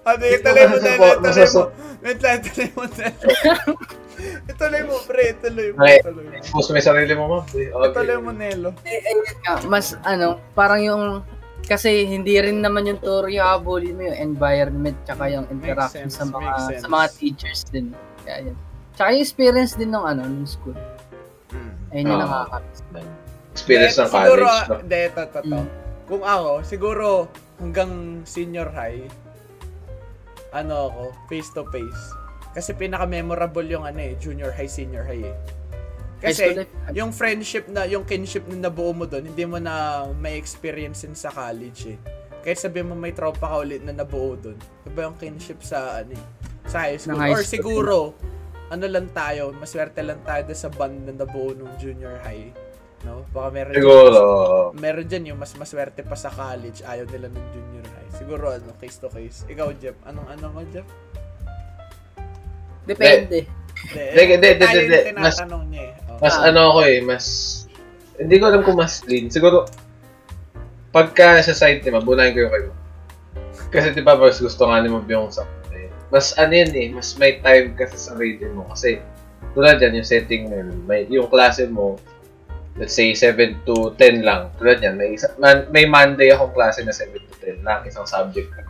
[0.07, 1.63] Ano, ituloy mo na, ituloy mo.
[2.05, 2.83] Wait lang, ituloy mo.
[4.49, 5.85] Ituloy mo, pre, ituloy mo.
[5.85, 6.01] Okay.
[6.09, 6.33] Mo.
[6.33, 7.45] Expose mo yung sarili mo, ma'am.
[7.53, 7.69] Okay.
[7.69, 8.71] Ituloy mo, Nelo.
[8.89, 9.13] Eh,
[9.45, 11.03] nga, mas ano, parang yung
[11.67, 16.23] kasi hindi rin naman yung turo yung habulin mo yung environment tsaka yung interaction sense,
[16.23, 17.91] sa mga sa mga teachers din.
[18.23, 18.57] Kaya yun.
[18.95, 20.79] Tsaka yung experience din ng ano, ng school.
[21.91, 22.47] Ayun yung Ah.
[22.47, 22.81] nakakamiss.
[23.53, 24.69] Experience ng Siguro, college.
[24.69, 24.77] No?
[24.81, 25.59] Hindi, ito, ito, ito.
[25.59, 25.69] Mm.
[26.07, 27.07] Kung ako, siguro
[27.59, 29.03] hanggang senior high,
[30.55, 32.03] ano ako, face to face.
[32.55, 35.37] Kasi pinaka-memorable yung ano eh, junior high, senior high eh.
[36.27, 40.35] Kasi life, yung friendship na, yung kinship na nabuo mo doon, hindi mo na may
[40.35, 41.99] experience sa college eh.
[42.43, 44.59] Kahit sabihin mo may tropa ka ulit na nabuo doon.
[44.87, 46.25] Iba yung kinship sa ano eh,
[46.67, 47.19] sa high school.
[47.19, 47.51] High Or school.
[47.59, 47.97] siguro,
[48.71, 52.51] ano lang tayo, maswerte lang tayo doon sa band na nabuo nung junior high.
[53.07, 53.23] No?
[53.31, 54.21] Baka meron Siguro.
[54.75, 58.11] meron dyan yung mas maswerte pa sa college, ayaw nila ng junior high.
[58.19, 59.47] Siguro ano, case to case.
[59.47, 60.87] Ikaw, Jeff, anong ano mo, Jeff?
[62.87, 63.47] Depende.
[63.77, 64.99] Hindi, Hindi, hindi, hindi.
[65.15, 65.93] Mas- niya eh.
[66.21, 66.49] Mas Ah.
[66.49, 67.25] ano ako eh, mas...
[68.17, 69.29] Hindi ko alam kung mas clean.
[69.29, 69.69] Siguro,
[70.89, 72.71] pagka sa site, di ba, bunayin ko yung kayo.
[73.69, 75.45] Kasi di ba, mas gusto nga ni mo yung sa
[75.77, 75.93] eh.
[76.09, 78.65] Mas ano yun eh, mas may time ka sa sarili mo.
[78.73, 79.05] Kasi,
[79.53, 80.57] tulad yan, yung setting mo
[80.89, 82.01] may, yung klase mo,
[82.81, 84.49] let's say 7 to 10 lang.
[84.57, 88.09] Tulad yan, may, isa, man, may Monday akong klase na 7 to 10 lang, isang
[88.09, 88.69] subject lang.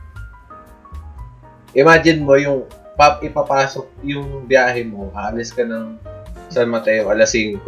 [1.77, 2.67] Imagine mo yung
[2.97, 6.01] pap ipapasok yung biyahe mo, aalis ka ng
[6.49, 7.63] San Mateo alas 5.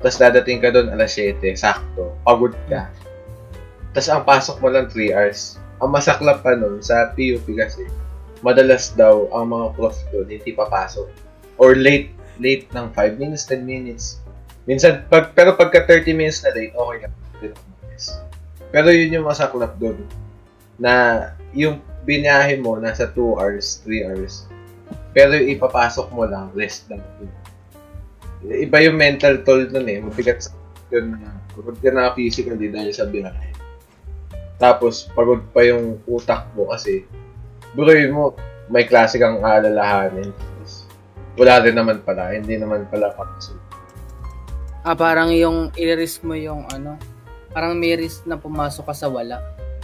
[0.00, 2.16] Tapos dadating ka doon alas 7, sakto.
[2.24, 2.88] Pagod ka.
[3.92, 5.60] Tapos ang pasok mo lang 3 hours.
[5.80, 7.88] Ang masaklap pa nun sa PUP kasi,
[8.44, 11.08] madalas daw ang mga prof doon hindi papasok.
[11.60, 14.20] Or late, late ng 5 minutes, 10 minutes.
[14.64, 17.08] Minsan, pag, pero pagka 30 minutes na late, okay na.
[18.70, 19.98] Pero yun yung masaklap doon.
[20.78, 20.92] Na
[21.52, 24.46] yung binahe mo nasa 2 hours, 3 hours.
[25.10, 27.39] Pero ipapasok mo lang, less than 2.
[28.46, 30.00] Iba yung mental toll nun eh.
[30.00, 30.56] Mabigat sa
[30.90, 33.52] yun na pagod ka na physically dahil sa biyahe.
[34.58, 37.06] Tapos, pagod pa yung utak mo kasi
[37.72, 38.34] buruin mo,
[38.68, 40.34] may klase kang aalalahanin.
[40.34, 40.84] Tapos,
[41.38, 42.34] Wala rin naman pala.
[42.34, 43.56] Hindi naman pala pakasok.
[44.82, 46.96] Ah, parang yung i-risk mo yung ano,
[47.52, 49.38] parang may risk na pumasok ka sa wala.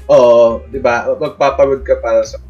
[0.09, 1.07] Oo, di ba?
[1.17, 2.41] Magpapagod ka para sa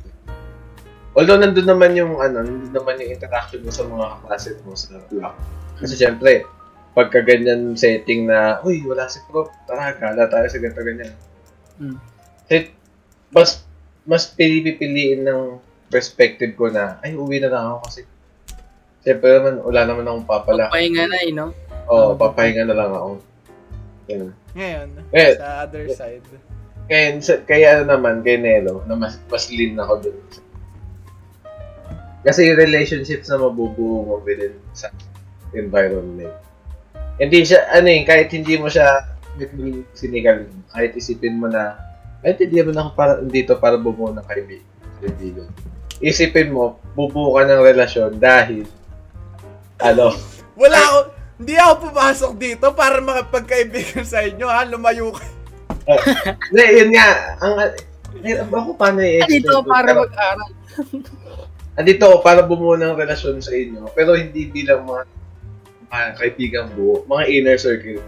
[1.16, 5.00] Although nandun naman yung ano, nandun naman yung interaction mo sa mga kaklase mo sa
[5.08, 5.32] block.
[5.76, 6.48] Kasi syempre,
[6.96, 11.12] pagka ganyan setting na, uy, wala si prof, tara, gala tayo sa ganito ganyan.
[11.76, 11.96] Hmm.
[12.48, 12.72] Kasi,
[13.32, 13.50] mas,
[14.08, 15.60] mas pinipiliin ng
[15.92, 18.00] perspective ko na, ay, uwi na lang ako kasi
[19.06, 20.66] Siyempre naman, wala naman akong papala.
[20.66, 21.54] Pahinga na eh, no?
[21.86, 23.22] Oo, papahinga na lang ako.
[24.10, 24.34] Yan.
[24.50, 26.26] Ngayon, Eh, sa other side.
[26.90, 30.18] Kaya, sa- kaya ano naman, kay Nelo, na mas, mas lean ako dun.
[32.26, 34.90] Kasi yung relationships na mabubuo mo within sa
[35.56, 36.34] environment.
[37.16, 39.16] Hindi siya, ano eh, kahit hindi mo siya
[39.92, 41.76] sinigal, kahit isipin mo na,
[42.24, 44.64] kahit hindi mo na ako para, dito para bumuo ng kaibig,
[45.00, 45.48] kaibigan.
[46.00, 48.64] Isipin mo, bubuo ka ng relasyon dahil,
[49.80, 50.12] ano,
[50.56, 50.98] Wala ako,
[51.36, 54.64] hindi ako pumasok dito para makapagkaibigan sa inyo, ha?
[54.64, 55.24] Lumayo ka.
[56.52, 57.08] hindi, yun nga,
[57.44, 57.54] ang,
[58.24, 59.68] eh, ako paano i-explain Dito ko?
[59.68, 60.50] para mag-aral.
[61.76, 65.04] andito ako para bumuo ng relasyon sa inyo, pero hindi bilang mga,
[65.96, 68.04] mga kaibigang buo, mga inner circle.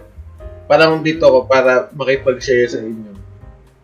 [0.68, 3.16] Parang dito ako para makipag-share sa inyo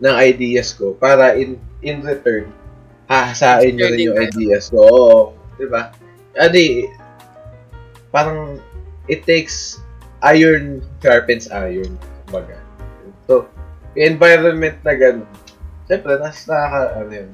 [0.05, 2.51] ng ideas ko para in in return
[3.09, 4.81] hahasain nyo rin yung ideas ko.
[4.81, 5.17] Oo,
[5.61, 5.93] di ba?
[6.37, 6.89] Adi,
[8.11, 8.59] parang
[9.07, 9.81] it takes
[10.25, 12.01] iron sharpens iron.
[12.27, 12.57] Kumbaga.
[13.29, 13.49] So,
[13.93, 15.29] yung environment na gano'n,
[15.87, 17.31] syempre, nas, nakaka, ano yun,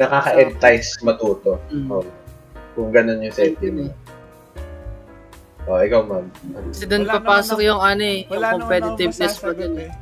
[0.00, 1.60] nakaka-entice matuto.
[1.68, 1.88] Mm.
[1.92, 2.04] Oh,
[2.72, 3.92] kung ganun yung setting.
[5.68, 6.26] Oh, ikaw, ma'am.
[6.72, 9.92] Kasi doon papasok yung ano eh, yung competitiveness pa dun eh.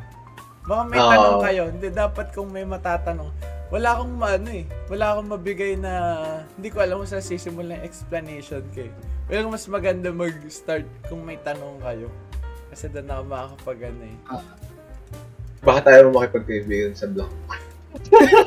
[0.67, 1.11] Baka may Oo.
[1.11, 1.63] tanong kayo.
[1.75, 3.31] Hindi, dapat kung may matatanong.
[3.75, 4.65] Wala akong ano eh.
[4.87, 5.93] Wala akong mabigay na...
[6.55, 8.93] Hindi ko alam kung saan sisimula yung explanation ko eh.
[9.27, 12.07] Pero mas maganda mag-start kung may tanong kayo.
[12.71, 14.17] Kasi doon ako makakapag ano eh.
[15.67, 17.31] Baka tayo makipagkaibigan sa blog.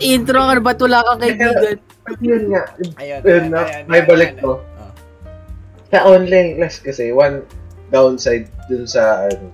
[0.00, 1.78] Intro ka na ba't wala kang kaibigan?
[2.18, 2.62] yun nga.
[2.98, 4.58] Ayun, Ayun na, may balik to.
[4.58, 4.60] Oh.
[5.90, 7.46] Sa online class kasi, one
[7.90, 9.50] downside dun sa, ano,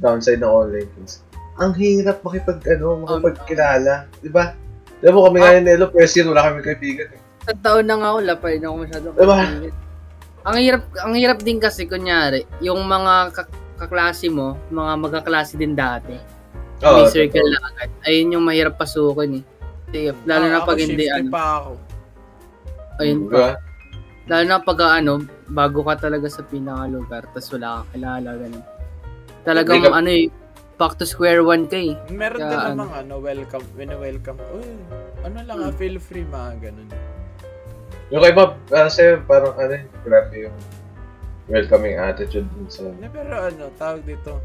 [0.00, 1.22] downside ng online class.
[1.60, 4.08] Ang hirap makipag, ano, makipagkilala.
[4.18, 4.54] Di ba?
[4.98, 7.08] Di ba kami nga ni Nelo, first year, wala kami kaibigan.
[7.12, 7.20] Eh.
[7.46, 9.36] Sa taon na nga ako, wala pa rin ako masyadong Diba?
[9.36, 9.74] kaibigan.
[10.40, 15.76] Ang hirap, ang hirap din kasi, kunyari, yung mga kak- kaklase mo, mga magkaklase din
[15.76, 16.16] dati,
[16.80, 17.52] Oo, may circle totoo.
[17.52, 17.90] na agad.
[18.04, 19.44] Ayun yung mahirap pasukin eh.
[19.90, 21.72] Kasi, lalo na Ah, pag hindi, ano, pa ako.
[23.00, 23.50] ayun Di ba?
[24.30, 25.12] Lalo na pag ano,
[25.50, 28.64] bago ka talaga sa pinakalugar, tapos wala ka kilala, ganun.
[29.42, 30.30] Talagang ka- ano eh,
[30.78, 31.98] back to square one ka eh.
[32.08, 32.68] Meron Kaya din ano.
[32.72, 34.38] namang ano, welcome, wini-welcome.
[34.54, 34.70] Uy,
[35.26, 36.88] ano lang ah, feel free mga ganun.
[38.10, 40.56] Yung kay Bob, kasi parang ano, eh, grabe yung
[41.50, 44.38] welcoming attitude dun sa pero ano, tawag dito.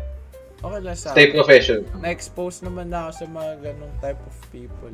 [0.66, 1.86] Okay lang sa stay profession.
[2.02, 4.94] na-expose naman na ako sa mga ganong type of people.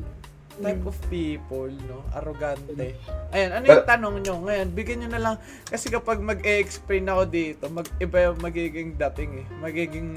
[0.60, 2.04] Type of people, no?
[2.12, 2.92] Arrogante.
[3.32, 4.34] Ayan, ano yung tanong nyo?
[4.44, 5.34] Ngayon, bigyan nyo na lang.
[5.64, 9.46] Kasi kapag mag-explain ako dito, mag iba yung magiging dating eh.
[9.64, 10.08] Magiging...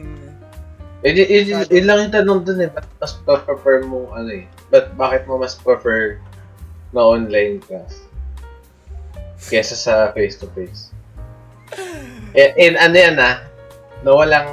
[1.07, 2.67] Eh, yun, yun, yun, yun lang yung tanong dun eh.
[2.67, 6.19] Ba't mas prefer mo, ano eh, ba't, bakit mo mas prefer
[6.91, 8.03] na online class
[9.47, 10.91] kesa sa face-to-face?
[12.35, 13.47] Eh, in ano yan ah,
[14.03, 14.51] na walang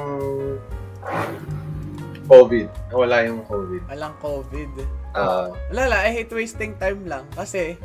[2.27, 2.67] COVID.
[2.89, 3.81] Wala yung COVID.
[3.91, 4.71] Alang COVID.
[5.13, 7.27] Ah, Wala lang, I hate wasting time lang.
[7.37, 7.77] Kasi,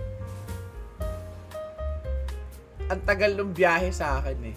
[2.88, 4.56] ang tagal ng biyahe sa akin eh.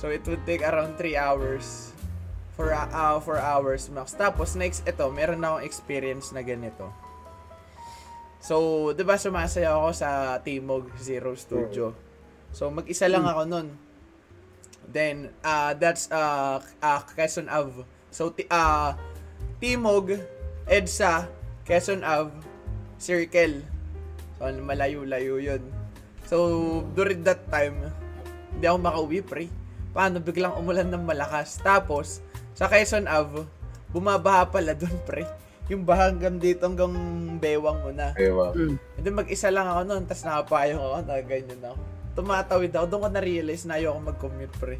[0.00, 1.92] So, it would take around 3 hours.
[2.54, 4.14] For, uh, for hours max.
[4.14, 6.86] Tapos, next, ito, meron na akong experience na ganito.
[8.38, 11.90] So, di ba sumasaya ako sa Timog Zero Studio.
[12.54, 13.68] So, mag-isa lang ako nun.
[14.90, 17.84] Then, uh, that's uh, uh, Quezon Ave.
[18.10, 18.94] So, ti- uh,
[19.58, 20.16] Timog,
[20.68, 21.28] EDSA,
[21.64, 22.32] Quezon Ave,
[23.00, 23.62] Circle.
[24.38, 25.62] So, malayo-layo yun.
[26.24, 26.36] So,
[26.96, 27.78] during that time,
[28.54, 29.46] hindi ako makauwi, pre.
[29.94, 30.18] Paano?
[30.18, 31.58] Biglang umulan ng malakas.
[31.60, 32.22] Tapos,
[32.54, 33.46] sa Quezon Ave,
[33.90, 35.26] bumabaha pala doon, pre.
[35.72, 36.92] yung bahanggang dito hanggang
[37.40, 38.12] bewang mo na.
[38.20, 38.52] Ewan.
[38.52, 38.76] Mm.
[39.00, 41.76] And then mag-isa lang ako noon, tapos nakapayong ako, na ganyan ako.
[42.14, 44.78] Tumatawid ako, doon ko na-realize na ayoko mag-commute, pre.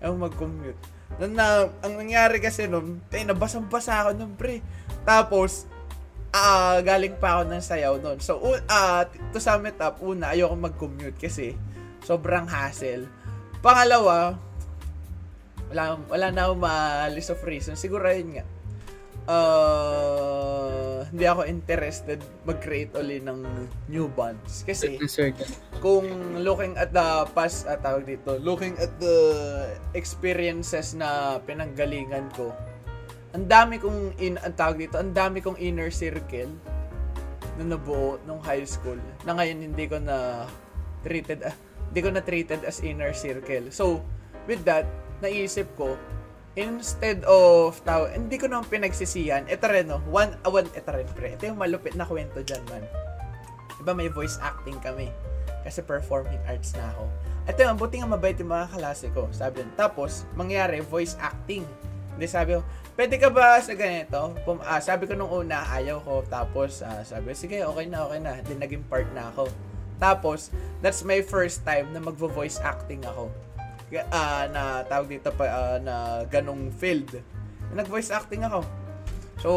[0.00, 0.80] Ayoko mag-commute.
[1.20, 4.64] Nung na, ang nangyari kasi noon, eh, nabasang-basa ako noon, pre.
[5.04, 5.68] Tapos,
[6.30, 8.18] ah galing pa ako ng sayaw noon.
[8.22, 8.38] So,
[8.70, 9.02] ah
[9.34, 11.58] to sum it up, una, ayoko mag-commute kasi
[12.06, 13.10] sobrang hassle.
[13.60, 14.38] Pangalawa,
[15.70, 17.78] wala, wala na akong ma-list of reasons.
[17.78, 18.46] Siguro yun nga.
[19.30, 23.46] Uh, hindi ako interested mag-create uli ng
[23.86, 24.66] new bonds.
[24.66, 24.98] Kasi,
[25.78, 26.06] kung
[26.42, 29.18] looking at the past, at tawag dito, looking at the
[29.94, 32.50] experiences na pinanggalingan ko,
[33.30, 36.50] ang dami kong, in, ang tawag dito, ang dami kong inner circle
[37.54, 40.46] na nabuo nung high school, na ngayon hindi ko na
[41.06, 41.54] treated, ah,
[41.90, 43.70] hindi ko na treated as inner circle.
[43.70, 44.02] So,
[44.50, 44.90] with that,
[45.22, 45.94] naisip ko,
[46.58, 49.46] instead of tao, hindi ko naman pinagsisihan.
[49.46, 50.02] Ito rin, no?
[50.10, 51.38] One, uh, one, ito rin, pre.
[51.38, 52.82] Ito yung malupit na kwento dyan, man.
[53.78, 55.14] Diba may voice acting kami?
[55.62, 57.04] Kasi performing arts na ako.
[57.46, 59.30] Ito yung, buti nga mabait yung mga kalase ko.
[59.30, 59.70] Sabi yun.
[59.78, 61.62] Tapos, mangyari, voice acting.
[62.18, 62.60] Hindi sabi ko,
[62.98, 64.34] pwede ka ba sa ganito?
[64.44, 66.26] Pum, ah, sabi ko nung una, ayaw ko.
[66.26, 68.36] Tapos, ah, sabi ko, sige, okay na, okay na.
[68.36, 69.48] Hindi naging part na ako.
[70.00, 70.50] Tapos,
[70.80, 73.30] that's my first time na magvo-voice acting ako.
[74.10, 77.18] Ah, na tawag dito pa ah, na ganong field.
[77.74, 78.62] Nag-voice acting ako.
[79.40, 79.50] So,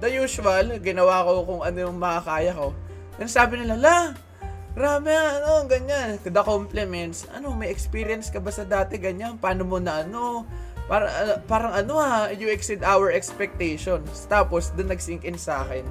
[0.00, 2.72] the usual, ginawa ko kung ano yung makakaya ko.
[3.20, 3.98] Then sabi nila, la,
[4.72, 6.16] grabe, ano, ganyan.
[6.22, 9.36] The compliments, ano, may experience ka ba sa dati, ganyan?
[9.36, 10.48] Paano mo na, ano,
[10.88, 14.24] para, ah, parang ano ha, you exceed our expectations.
[14.30, 15.84] Tapos, doon nag-sink in sa akin.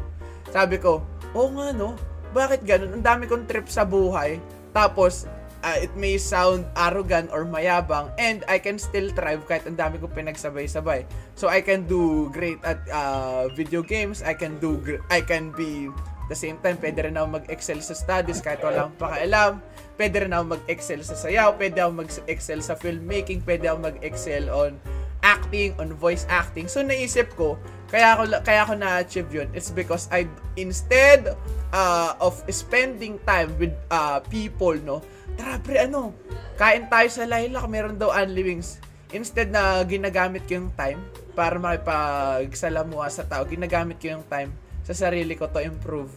[0.50, 1.02] Sabi ko,
[1.34, 1.98] oo nga no,
[2.34, 2.98] bakit ganun?
[2.98, 4.38] Ang dami kong trip sa buhay.
[4.74, 5.30] Tapos,
[5.64, 9.98] ah, it may sound arrogant or mayabang and I can still thrive kahit ang dami
[9.98, 11.08] kong pinagsabay-sabay.
[11.40, 15.56] So I can do great at uh, video games, I can do gr- I can
[15.56, 15.90] be
[16.32, 19.52] the same time pwede rin ako mag-excel sa studies kahit wala akong pakialam.
[20.00, 24.80] Pwede rin ako mag-excel sa sayaw, pwede ako mag-excel sa filmmaking, pwede ako mag-excel on
[25.24, 26.68] acting, on voice acting.
[26.68, 27.56] So naisip ko,
[27.88, 29.50] kaya ako kaya ako na-achieve 'yun.
[29.56, 30.28] It's because I
[30.60, 31.36] instead
[31.72, 36.14] uh, of spending time with uh, people, no, tara pre, ano,
[36.56, 38.80] kain tayo sa Lilac, meron daw Only Wings.
[39.14, 40.98] Instead na ginagamit ko yung time
[41.38, 44.50] para makipagsalamuha sa tao, ginagamit ko yung time
[44.82, 46.10] sa sarili ko to improve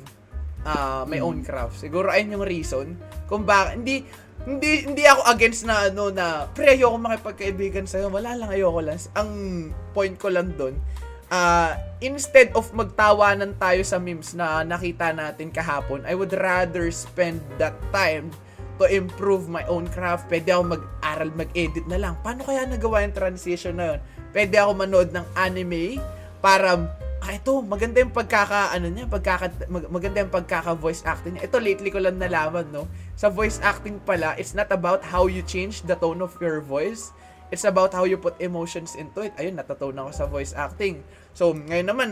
[0.66, 1.78] uh, my own craft.
[1.78, 2.86] Siguro ayun yung reason
[3.30, 3.96] kung bakit hindi
[4.46, 8.98] hindi hindi ako against na ano na pre ayoko makipagkaibigan sa Wala lang ayoko lang.
[9.16, 9.30] Ang
[9.94, 10.76] point ko lang doon,
[11.30, 11.72] uh,
[12.02, 17.74] instead of magtawanan tayo sa memes na nakita natin kahapon, I would rather spend that
[17.90, 18.30] time
[18.76, 20.28] to improve my own craft.
[20.28, 22.14] Pwede ako mag-aral, mag-edit na lang.
[22.20, 24.00] Paano kaya nagawa yung transition na yun?
[24.36, 26.00] Pwede ako manood ng anime
[26.44, 26.76] para
[27.26, 31.50] ah, ito, maganda yung pagkaka, ano niya, pagkaka, mag, maganda yung pagkaka voice acting niya.
[31.50, 32.86] Ito, lately ko lang nalaman, no?
[33.18, 37.10] Sa voice acting pala, it's not about how you change the tone of your voice.
[37.50, 39.34] It's about how you put emotions into it.
[39.38, 41.02] Ayun, natutunan ko sa voice acting.
[41.34, 42.10] So, ngayon naman,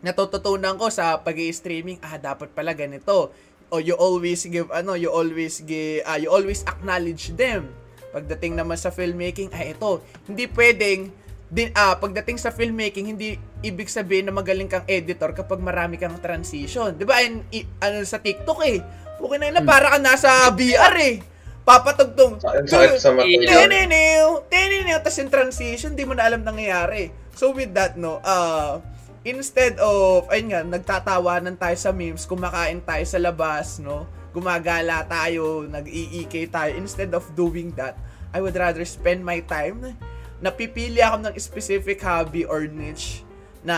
[0.00, 3.34] natututunan ko sa pag streaming ah, dapat pala ganito.
[3.70, 7.70] O you always give, ano, you always give, ah, you always acknowledge them.
[8.10, 11.14] Pagdating naman sa filmmaking, ay ito, hindi pwedeng,
[11.50, 16.18] din, ah, pagdating sa filmmaking, hindi ibig sabihin na magaling kang editor kapag marami kang
[16.18, 16.94] transition.
[16.98, 17.22] Di ba?
[17.22, 18.82] And, i, ano, sa TikTok eh,
[19.18, 21.16] okay na na, para ka nasa VR eh.
[21.62, 22.42] Papatugtong.
[22.42, 22.58] Sa-.
[23.54, 27.14] Tininiw, tininiw, tapos yung transition, di mo na alam nangyayari.
[27.38, 28.82] So with that, no, uh,
[29.24, 35.66] instead of, ayun nga, nagtatawanan tayo sa memes, kumakain tayo sa labas, no, gumagala tayo,
[35.68, 37.98] nag-iikay tayo, instead of doing that,
[38.30, 39.98] I would rather spend my time,
[40.40, 43.26] napipili ako ng specific hobby or niche
[43.60, 43.76] na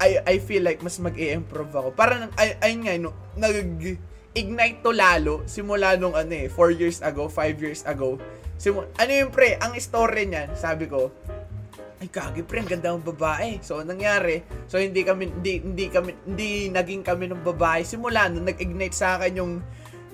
[0.00, 1.92] I, I feel like mas mag improve ako.
[1.92, 7.28] Para, ay, ayun nga, no, nag-ignite to lalo, simula nung ano eh, 4 years ago,
[7.28, 8.16] 5 years ago.
[8.56, 11.12] Simu- ano yung pre, ang story niyan, sabi ko,
[12.00, 13.60] ay kagi pre, ang ganda ng babae.
[13.60, 17.84] So, anong nangyari, so hindi kami, hindi, hindi kami, hindi naging kami ng babae.
[17.84, 19.52] Simula nung nag-ignite sa akin yung,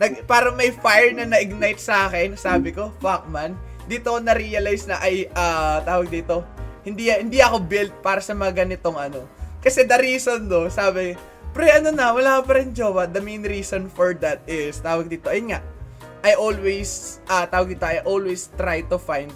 [0.02, 2.34] nag, parang may fire na na-ignite sa akin.
[2.34, 3.54] Sabi ko, fuck man,
[3.86, 6.42] dito ko na-realize na ay, ah, tawag dito,
[6.82, 9.22] hindi, hindi ako built para sa mga ganitong ano.
[9.62, 11.14] Kasi the reason do, sabi,
[11.54, 13.06] pre ano na, wala pa rin jowa.
[13.06, 15.62] The main reason for that is, tawag dito, ayun nga,
[16.26, 19.30] I always, ah, tawag dito, I always try to find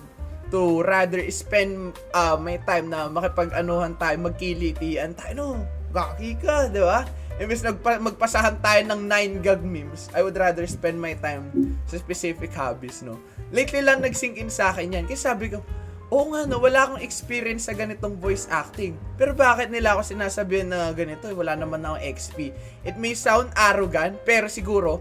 [0.51, 5.48] to rather spend uh, my time na makipag-anuhan tayo, magkilitian tayo, no,
[5.94, 7.06] gaki ka, di ba?
[7.40, 11.97] Imbes nagpa- magpasahan tayo ng 9 gag memes, I would rather spend my time sa
[11.97, 13.16] specific hobbies, no?
[13.48, 15.05] Lately lang nag-sink in sa akin yan.
[15.09, 15.64] Kasi sabi ko,
[16.10, 18.98] Oo nga, no, wala akong experience sa ganitong voice acting.
[19.14, 21.31] Pero bakit nila ako sinasabihan na ganito?
[21.31, 22.51] Wala naman akong XP.
[22.82, 24.98] It may sound arrogant, pero siguro,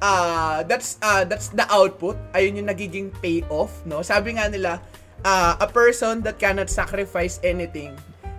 [0.00, 2.16] uh, that's, uh, that's the output.
[2.34, 4.02] Ayun yung nagiging payoff, no?
[4.02, 4.82] Sabi nga nila,
[5.24, 7.94] uh, a person that cannot sacrifice anything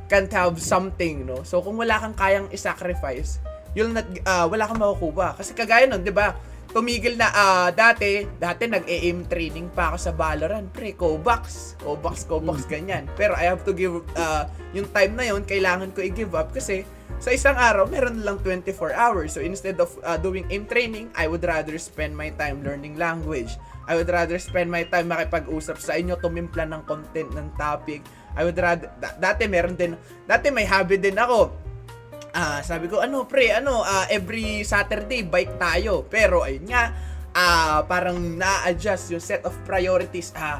[0.09, 1.45] can't have something, no?
[1.45, 3.37] So, kung wala kang kayang i-sacrifice,
[3.77, 5.37] you'll not, uh, wala kang makukuha.
[5.37, 6.33] Kasi kagaya nun, di ba?
[6.69, 12.69] tumigil na uh, dati, dati nag-aim training pa ako sa Valorant, pre, Kovacs, Kovacs, Kovacs,
[12.69, 13.09] ganyan.
[13.17, 14.45] Pero I have to give, uh,
[14.77, 16.85] yung time na yon kailangan ko i-give up kasi
[17.17, 19.33] sa isang araw, meron lang 24 hours.
[19.33, 23.57] So instead of uh, doing aim training, I would rather spend my time learning language.
[23.89, 28.05] I would rather spend my time makipag-usap sa inyo, tumimpla ng content, ng topic.
[28.37, 29.97] I would rather, d- dati meron din,
[30.29, 31.69] dati may hobby din ako
[32.33, 36.05] uh, sabi ko, ano pre, ano, uh, every Saturday bike tayo.
[36.07, 36.93] Pero ayun nga,
[37.33, 40.33] uh, parang na-adjust yung set of priorities.
[40.35, 40.59] Ah,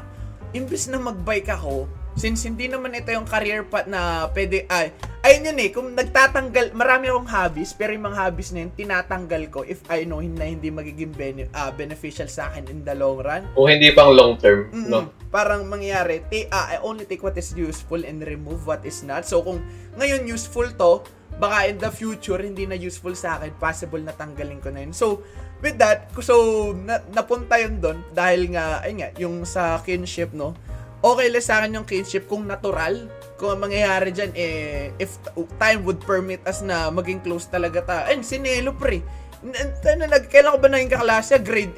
[0.56, 1.86] imbes na magbike ako,
[2.20, 4.92] since hindi naman ito yung career path na pwede, ay,
[5.24, 9.42] ayun yun eh, kung nagtatanggal, marami akong hobbies, pero yung mga hobbies na yun, tinatanggal
[9.48, 13.24] ko if I know na hindi magiging bene, uh, beneficial sa akin in the long
[13.24, 13.48] run.
[13.56, 15.08] O hindi pang long term, no?
[15.32, 19.24] Parang mangyayari, t- uh, I only take what is useful and remove what is not.
[19.24, 19.64] So kung
[19.96, 21.00] ngayon useful to,
[21.40, 24.92] baka in the future hindi na useful sa akin, possible na tanggalin ko na yun.
[24.92, 25.24] So,
[25.64, 26.36] with that, so
[26.76, 30.52] na, napunta yun doon dahil nga, ay nga, yung sa kinship, no,
[31.00, 33.08] okay lang sa akin yung kinship kung natural.
[33.40, 35.16] Kung ang mangyayari dyan, eh, if
[35.56, 37.96] time would permit us na maging close talaga ta.
[38.08, 39.00] Ayun, si Nelo, pre.
[39.40, 41.40] Ano, kailan ko ba naging kaklase?
[41.40, 41.72] Grade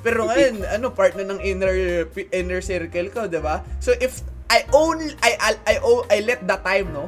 [0.00, 0.02] 8.
[0.02, 3.62] Pero ngayon, ano, part na ng inner inner circle ko, 'di ba?
[3.78, 7.06] So if I only I I I, I, I let the time, no,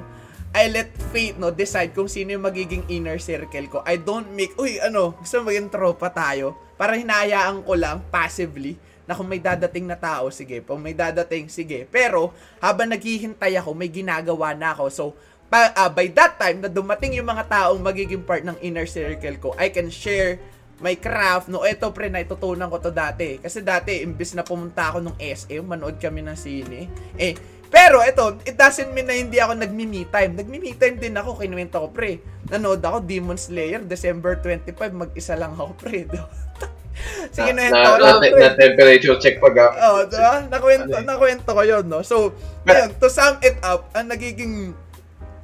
[0.54, 3.78] I let fate no decide kung sino yung magiging inner circle ko.
[3.82, 6.54] I don't make, uy, ano, gusto maging tropa tayo.
[6.78, 10.64] Para hinayaan ko lang passively na kung may dadating na tao, sige.
[10.64, 11.85] Kung may dadating, sige.
[11.89, 14.85] Pero, habang naghihintay ako, may ginagawa na ako.
[14.89, 15.05] So,
[15.52, 19.36] pa, uh, by that time, na dumating yung mga taong magiging part ng inner circle
[19.36, 20.40] ko, I can share
[20.81, 21.52] my craft.
[21.52, 23.39] No, eto pre, na itutunan ko to dati.
[23.39, 26.89] Kasi dati, imbis na pumunta ako ng SM, manood kami ng sine.
[27.20, 27.36] Eh,
[27.74, 30.39] pero ito, it doesn't mean na hindi ako nagmi-me time.
[30.39, 32.22] Nagmi-me time din ako, kinuwento ko pre.
[32.47, 36.06] Nanood ako Demon Slayer, December 25, mag-isa lang ako pre.
[37.34, 39.74] Sige na, na, na, na, na, temperature check pag ako.
[39.74, 40.34] Oo, oh, diba?
[40.52, 42.00] Nakwento, ano nakwento ko yun, no?
[42.06, 42.32] So,
[42.64, 44.72] ayun, to sum it up, ang nagiging,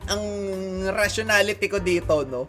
[0.06, 0.24] ang
[0.94, 2.47] rationality ko dito, no?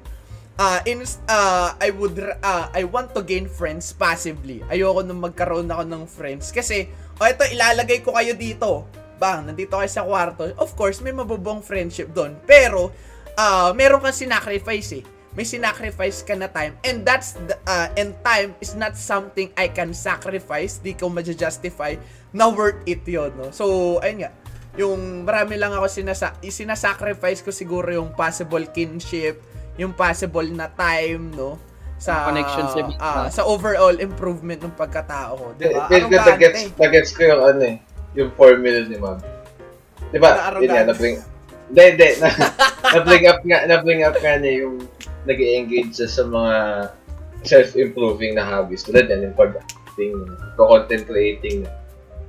[0.61, 4.61] Uh, in, uh, I would, uh, I want to gain friends passively.
[4.69, 6.53] Ayoko nung magkaroon ako ng friends.
[6.53, 6.85] Kasi,
[7.17, 8.85] oh, ito, ilalagay ko kayo dito
[9.21, 12.33] bang, nandito kayo sa kwarto, of course, may mabubong friendship doon.
[12.49, 12.89] Pero,
[13.37, 15.03] uh, meron kang sinacrifice eh.
[15.31, 16.75] May sinacrifice ka na time.
[16.83, 20.83] And that's, the, uh, and time is not something I can sacrifice.
[20.83, 21.95] Di ko ma-justify
[22.35, 23.51] na worth it yun, no?
[23.55, 24.31] So, ayun nga.
[24.79, 29.43] Yung marami lang ako sinasa sinasacrifice ko siguro yung possible kinship,
[29.75, 31.59] yung possible na time, no?
[32.01, 35.85] sa connection sa uh, sa overall improvement ng pagkatao ko, 'di ba?
[35.85, 37.77] Ano gets, gets ko yung ano eh
[38.15, 39.19] yung formula ni Ma'am.
[40.11, 40.51] Di ba?
[40.59, 41.15] Yun nga, na-bring...
[41.71, 42.09] Hindi, hindi.
[42.19, 42.27] Na,
[42.99, 44.75] na-bring up nga, na-bring up nga niya yung
[45.25, 46.55] nag engage sa, sa mga
[47.45, 48.85] self-improving na hobbies.
[48.85, 50.13] Tulad yan, yung pag-acting,
[50.57, 51.65] content creating.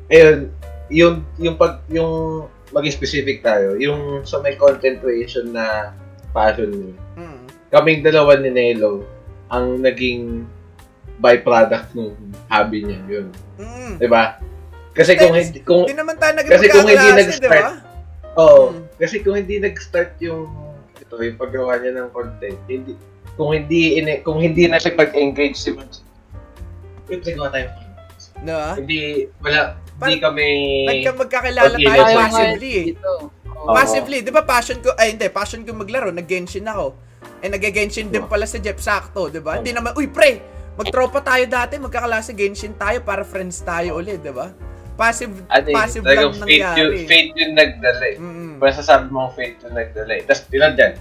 [0.09, 0.53] Ayun,
[0.89, 5.93] yung, yung pag, yung maging specific tayo, yung sa may content creation na
[6.33, 6.93] passion niyo.
[7.21, 7.43] Mm.
[7.69, 9.05] Kaming dalawa ni Nelo,
[9.53, 10.49] ang naging
[11.21, 12.17] byproduct ng
[12.49, 13.29] hobby niya, yun.
[13.61, 14.01] Mm.
[14.01, 14.41] 'Di ba?
[14.97, 17.53] Kasi kung hindi kung hindi naman tayo naging Kasi kung hindi nag-start.
[17.53, 17.73] Diba?
[18.41, 18.63] Oo.
[18.73, 18.85] Hmm.
[18.97, 20.49] Kasi kung hindi nag-start yung
[21.13, 22.97] ito yung paggawa niya ng content, hindi
[23.37, 26.01] kung hindi in, kung hindi na siya pag-engage si Mons.
[27.13, 27.69] Yung gawa tayo.
[28.41, 28.75] No, ah?
[28.81, 30.47] Hindi wala hindi kami
[30.89, 32.73] nagka magkakilala okay, tayo passively.
[32.73, 32.87] Eh.
[33.05, 33.77] Oh.
[33.77, 36.97] Passively, 'di ba passion ko ay hindi, passion ko maglaro, nag-Genshin ako.
[37.45, 39.61] Eh nag-Genshin din pala si Jeff Sakto, 'di ba?
[39.61, 40.43] Hindi naman, uy pre,
[40.75, 44.51] magtropa tayo dati, magkakalasa Genshin tayo para friends tayo ulit, 'di ba?
[44.93, 46.79] Passive, ano, passive lang fate nangyari.
[46.79, 48.17] Yung, fate yung nagdala eh.
[48.21, 48.53] Mm-hmm.
[48.61, 50.23] Kung sasabi mo fate yung nagdala eh.
[50.29, 50.93] Tapos, yun dyan.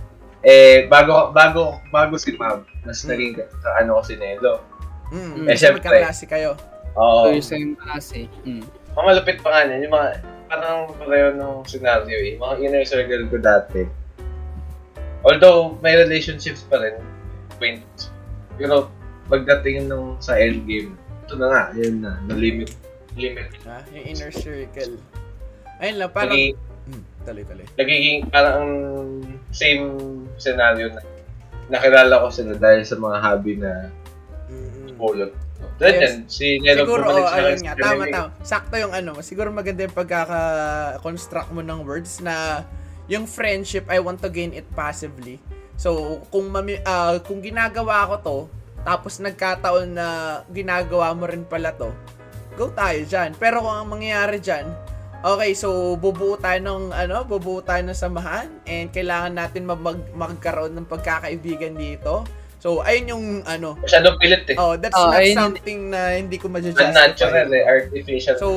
[0.41, 3.07] Eh, bago, bago, bago si Mab, mas mm.
[3.13, 3.45] naging ka,
[3.77, 4.65] ano ko si Nelo.
[5.13, 5.85] Mm, eh, syempre.
[5.85, 6.57] Magkaklase kayo.
[6.97, 7.29] Oo.
[7.29, 8.25] So, yung same klase.
[8.47, 8.65] Mm.
[8.65, 10.07] Mga malupit pa nga niyan, yung mga,
[10.49, 12.33] parang pareho ng scenario eh.
[12.41, 13.81] Mga inner circle ko dati.
[15.21, 16.97] Although, may relationships pa rin.
[17.53, 18.09] Acquaintance.
[18.57, 18.89] Pero,
[19.29, 20.97] pagdating nung sa endgame,
[21.27, 22.73] ito na nga, yun na, na-limit
[23.17, 23.49] limit.
[23.67, 23.83] Ha?
[23.91, 24.95] Yung inner circle.
[25.81, 26.35] Ayun lang, parang...
[26.35, 26.55] Lagi,
[26.87, 27.65] hmm, tuloy-tuloy.
[27.75, 28.65] Nagiging parang
[29.51, 29.83] same
[30.37, 31.01] scenario na
[31.71, 33.87] nakilala ko sila dahil sa mga hobby na
[34.51, 34.99] Mm-mm.
[34.99, 35.31] Bulot.
[35.81, 36.13] Then Yes.
[36.29, 38.29] si Nelo Siguro, oh, ayun nga, tama, tama.
[38.45, 42.65] Sakto yung ano, siguro maganda yung pagkaka-construct mo ng words na
[43.09, 45.41] yung friendship, I want to gain it passively.
[45.81, 48.37] So, kung mami, ah, kung ginagawa ko to,
[48.85, 50.07] tapos nagkataon na
[50.53, 51.89] ginagawa mo rin pala to,
[52.53, 53.33] go tayo dyan.
[53.35, 54.67] Pero kung ang mangyayari dyan,
[55.21, 60.73] okay, so bubuo tayo ng, ano, bubuo tayo ng samahan and kailangan natin mag- magkaroon
[60.73, 62.25] ng pagkakaibigan dito.
[62.57, 64.55] So, ayun yung, ano, Masyadong pilit eh.
[64.55, 65.37] oh, that's Oh, not ayun yun.
[65.49, 66.93] something na hindi ko Unnatural
[67.49, 67.57] ma-justify.
[67.57, 68.35] eh, artificial.
[68.37, 68.49] So,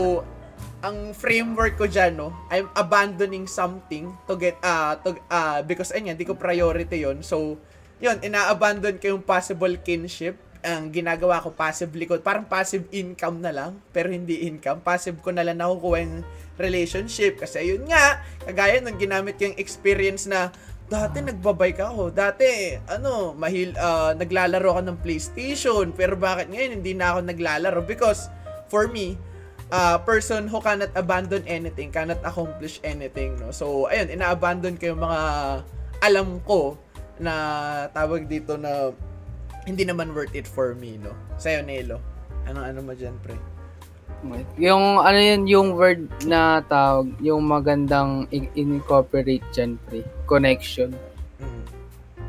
[0.80, 6.12] ang framework ko dyan, no, I'm abandoning something to get, ah, to, ah, because, ayun,
[6.12, 7.56] hindi ko priority yon So,
[7.96, 10.36] yun, ina-abandon ko yung possible kinship.
[10.64, 14.80] Ang ginagawa ko, passively ko, parang passive income na lang, pero hindi income.
[14.80, 16.24] Passive ko na lang nakukuha yung
[16.56, 17.36] relationship.
[17.36, 20.48] Kasi, ayun nga, kagaya nung ginamit yung experience na,
[20.88, 22.12] dati nagbabike ako.
[22.16, 25.92] Dati, ano, mahil, ah, naglalaro ako ng PlayStation.
[25.92, 27.80] Pero bakit ngayon hindi na ako naglalaro?
[27.84, 28.32] Because,
[28.72, 29.20] for me,
[29.72, 33.52] a person who cannot abandon anything, cannot accomplish anything, no?
[33.52, 35.20] So, ayun, ina-abandon ko yung mga
[36.04, 36.76] alam ko
[37.16, 37.34] na
[37.94, 38.92] tawag dito na
[39.64, 41.12] hindi naman worth it for me, no?
[41.40, 42.00] Sa'yo, Nelo.
[42.44, 43.36] Anong ano mo dyan, pre?
[44.56, 48.24] Yung ano yun, yung word na tawag, yung magandang
[48.56, 50.04] incorporate dyan, pre.
[50.24, 50.96] Connection.
[51.40, 51.64] Mm.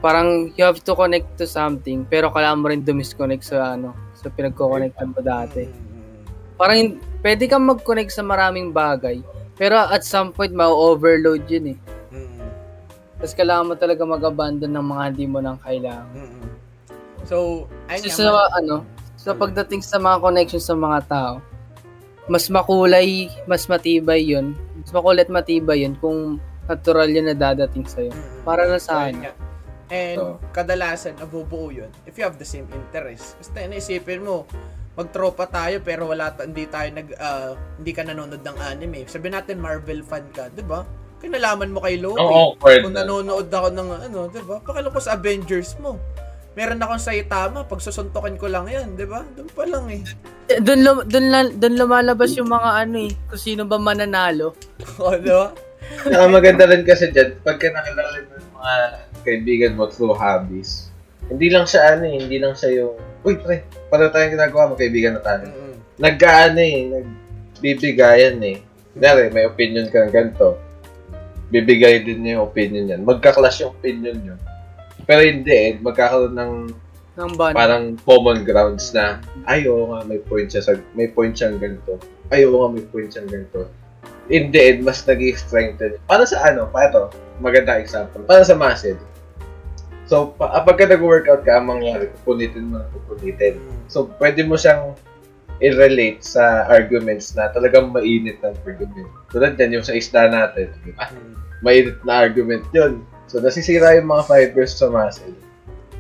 [0.03, 4.28] Parang you have to connect to something, pero kailangan mo rin dumisconnect sa ano, sa
[4.28, 5.64] pinagko-connectan mo dati.
[5.68, 6.24] Mm.
[6.60, 9.24] Parang pwede kang mag-connect sa maraming bagay,
[9.56, 11.78] pero at some point, ma-overload yun eh.
[12.12, 12.44] Mm.
[13.24, 16.12] Tapos kailangan mo talaga mag-abandon ng mga hindi mo nang kailangan.
[16.12, 16.44] Mm.
[17.26, 18.76] So, ayun Kasi nga, sa ano,
[19.18, 21.34] sa pagdating sa mga connections sa mga tao,
[22.26, 24.54] mas makulay, mas matibay yun.
[24.82, 28.14] Mas makulit matibay yun kung natural yun na dadating sa'yo.
[28.42, 29.44] Para na sa Ayun ano.
[29.86, 30.36] And Oo.
[30.50, 33.38] kadalasan nabubuo yun if you have the same interest.
[33.38, 34.50] Kasi naisipin mo,
[34.98, 39.06] magtropa tayo pero wala ta- hindi tayo nag ah, hindi ka nanonood ng anime.
[39.06, 40.82] Sabi natin Marvel fan ka, 'di ba?
[41.22, 42.18] Kinalaman mo kay Loki.
[42.18, 43.06] Oo, awkward Kung na.
[43.06, 44.58] nanonood ako ng ano, 'di ba?
[44.58, 46.02] Pakala ko sa Avengers mo.
[46.56, 49.27] Meron akong Saitama, pag susuntokin ko lang 'yan, 'di ba?
[49.36, 50.02] Doon pa lang eh.
[50.48, 54.56] Eh, Doon lum- doon la- doon lumalabas yung mga ano eh, kung sino ba mananalo.
[55.03, 55.52] o, 'di ba?
[56.02, 58.73] Saka maganda rin kasi dyan, pagka nakilala mo yung mga
[59.22, 60.90] kaibigan mo through hobbies,
[61.27, 63.61] hindi lang siya ano eh, hindi lang siya yung, uy pre,
[63.91, 65.45] paano tayong ginagawa mo, kaibigan na tayo.
[65.45, 65.76] Mm-mm.
[65.98, 68.57] Nagkaano eh, nagbibigayan eh.
[68.94, 70.57] Kunyari, may opinion ka ng ganito,
[71.49, 73.02] bibigay din niya yung opinion niyan.
[73.03, 74.36] Magka-clash yung opinion niyo.
[75.06, 76.53] Pero hindi eh, magkakaroon ng
[77.15, 77.53] Ng ban.
[77.56, 81.95] parang common grounds na, ay oo nga, may point siya, sa, may point siyang ganito.
[82.34, 83.69] Ay oo nga, may point siyang ganito.
[84.27, 88.26] In the end, mas nag strengthen Para sa ano, pa ito, maganda example.
[88.26, 88.98] Para sa muscle.
[90.06, 93.57] So, pa, ah, pagka nag-workout ka, ang mangyari, pupunitin mo na pupunitin.
[93.57, 93.90] Mm.
[93.90, 94.94] So, pwede mo siyang
[95.64, 99.10] i-relate sa arguments na talagang mainit ang argument.
[99.34, 100.69] Tulad yan, yung sa isda natin.
[100.86, 101.10] di ba?
[101.10, 101.34] Mm.
[101.65, 103.02] Mainit na argument yun.
[103.26, 105.34] So, nasisira yung mga fibers sa muscle.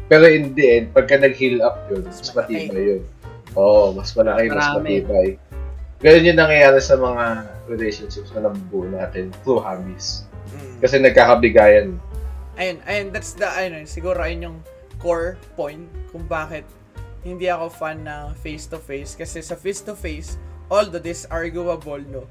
[0.05, 3.03] Pero in the end, pagka nag-heal up yun, mas matibay yun.
[3.57, 5.39] Oo, mas malaki, mas matibay.
[6.03, 10.29] Ganun yung nangyayari sa mga relationships na nabubuo natin through hobbies.
[10.53, 10.77] Mm.
[10.83, 11.97] Kasi nagkakabigayan.
[12.61, 14.57] ayun, ayun, that's the, ayun, siguro ayun yung
[15.01, 15.81] core point
[16.13, 16.63] kung bakit
[17.25, 19.17] hindi ako fan na face-to-face.
[19.17, 20.37] Kasi sa face-to-face,
[20.69, 22.29] although this arguable, no,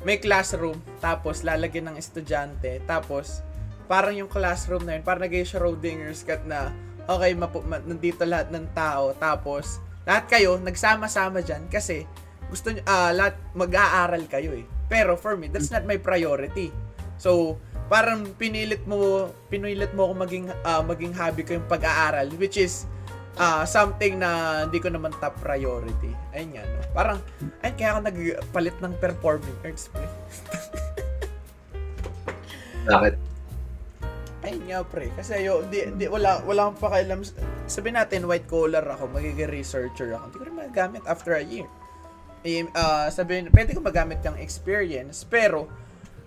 [0.00, 3.44] may classroom, tapos lalagyan ng estudyante, tapos
[3.90, 6.70] parang yung classroom na yun, parang naging Schrodinger's cat na,
[7.10, 12.06] okay, mapu- ma- nandito lahat ng tao, tapos lahat kayo, nagsama-sama dyan, kasi
[12.46, 14.62] gusto nyo, ah, lahat, mag-aaral kayo eh.
[14.86, 16.70] Pero for me, that's not my priority.
[17.18, 17.58] So,
[17.90, 22.86] parang pinilit mo pinilit mo ako maging ah, maging hobby ko yung pag-aaral which is
[23.34, 26.14] ah, something na hindi ko naman top priority.
[26.30, 26.78] Ayun nga, no?
[26.94, 27.18] Parang,
[27.62, 30.06] ayun, kaya ako nagpalit ng performing arts, pre.
[32.86, 33.29] Bakit?
[34.40, 35.12] Ayun nga, pre.
[35.12, 37.20] Kasi yo, di, di, wala, wala akong pakialam.
[37.68, 40.32] Sabi natin, white collar ako, magiging researcher ako.
[40.32, 41.68] Hindi ko rin magagamit after a year.
[42.40, 45.68] Eh, ah, sabihin, pwede ko magamit yung experience, pero,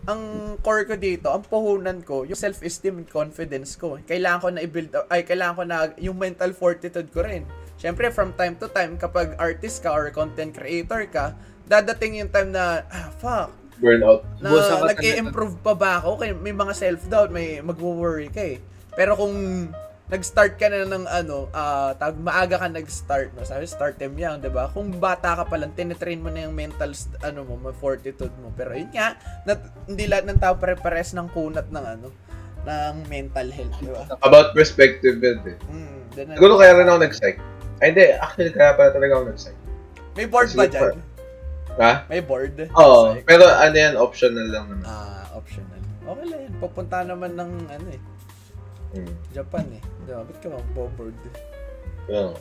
[0.05, 3.97] ang core ko dito, ang puhunan ko, yung self-esteem and confidence ko.
[4.05, 7.49] Kailangan ko na i-build, ay, kailangan ko na, yung mental fortitude ko rin.
[7.81, 11.33] Siyempre, from time to time, kapag artist ka or content creator ka,
[11.65, 13.49] dadating yung time na, ah, fuck,
[13.81, 14.21] Burnout.
[14.41, 14.49] na
[14.93, 16.21] nag-i-improve pa ba ako?
[16.21, 18.57] Kaya may mga self-doubt, may magwo-worry ka eh.
[18.93, 19.33] Pero kung
[20.13, 23.41] nag-start ka na ng ano, ah tawag, maaga ka nag-start, no?
[23.47, 24.69] sabi, start them young, di ba?
[24.69, 28.33] Kung bata ka pa lang, tinetrain mo na yung mental, st- ano mo, may fortitude
[28.43, 28.53] mo.
[28.53, 29.17] Pero yun nga,
[29.47, 32.07] nat- hindi lahat ng tao pare-pares ng kunat ng ano,
[32.63, 34.03] ng mental health, di ba?
[34.21, 35.57] About perspective yun eh.
[35.71, 35.99] Mm.
[36.37, 37.37] Siguro kaya rin ako nag-psych.
[37.81, 38.05] Ay, hindi.
[38.15, 39.59] Actually, kaya pala talaga ako nag-psych.
[40.13, 41.01] May board ba dyan?
[41.75, 42.05] Ha?
[42.05, 42.53] May board?
[42.71, 43.13] Oo.
[43.13, 43.25] Psych?
[43.25, 44.85] Pero ano yan, optional lang naman.
[44.85, 45.79] Ah, optional.
[46.03, 46.53] Okay lang yan.
[46.59, 48.01] Pupunta naman ng ano eh,
[48.93, 49.09] Hmm.
[49.33, 49.81] Japan eh.
[50.05, 50.21] Diba?
[50.21, 51.17] Ba't ka mag-board?
[52.05, 52.37] Yun.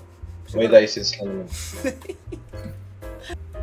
[0.52, 1.48] May license lang naman.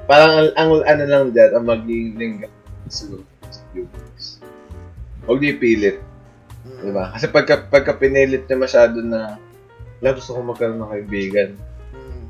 [0.09, 2.47] Parang ang, ang ano lang dyan, ang magiging lingga
[2.89, 4.41] siguro sa viewers.
[5.23, 5.97] Huwag niyo ipilit,
[6.59, 6.81] Mm.
[6.81, 7.13] di ba?
[7.13, 9.37] Kasi pagka, pagka pinilit niya masyado na,
[10.01, 11.49] wala gusto ko magkaroon ng kaibigan.
[11.93, 12.23] Mm.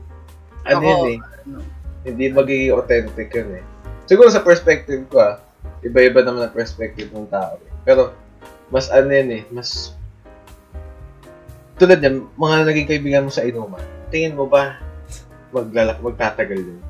[0.66, 1.18] Ano Ako, yun eh?
[1.18, 1.58] ano,
[2.10, 3.64] Hindi magiging authentic yun eh.
[4.10, 5.38] Siguro sa perspective ko ah,
[5.86, 7.72] iba-iba naman ang perspective ng tao eh.
[7.86, 8.18] Pero,
[8.74, 9.94] mas ano yun eh, mas
[11.80, 13.80] tulad yan, mga naging kaibigan mo sa inuman,
[14.12, 14.82] tingin mo ba
[15.56, 16.82] maglalak magtatagal yun?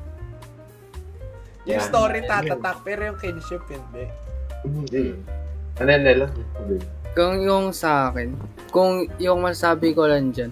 [1.68, 1.86] Yung Yan.
[1.86, 4.04] story tatatak, pero yung kinship hindi.
[4.66, 5.04] Hindi.
[5.78, 6.26] Ano yan nila?
[6.58, 6.76] Hindi.
[7.14, 8.34] Kung yung sa akin,
[8.74, 10.50] kung yung masabi ko lang dyan,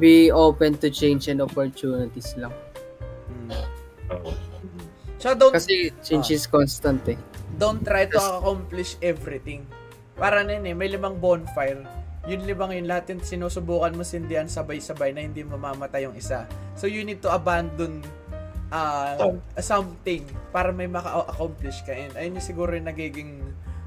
[0.00, 2.52] be open to change and opportunities lang.
[4.12, 4.32] Oo.
[5.16, 7.18] So don't Kasi change is constant eh.
[7.56, 9.64] don't try to accomplish everything.
[10.16, 11.80] Para na eh, may limang bonfire.
[12.28, 16.44] Yun limang yun, lahat yung sinusubukan mo sindihan sabay-sabay na hindi mamamatay yung isa.
[16.76, 18.04] So you need to abandon
[18.68, 19.38] uh, Some.
[19.62, 21.94] something para may maka-accomplish ka.
[21.94, 23.40] And ayun yung siguro yung nagiging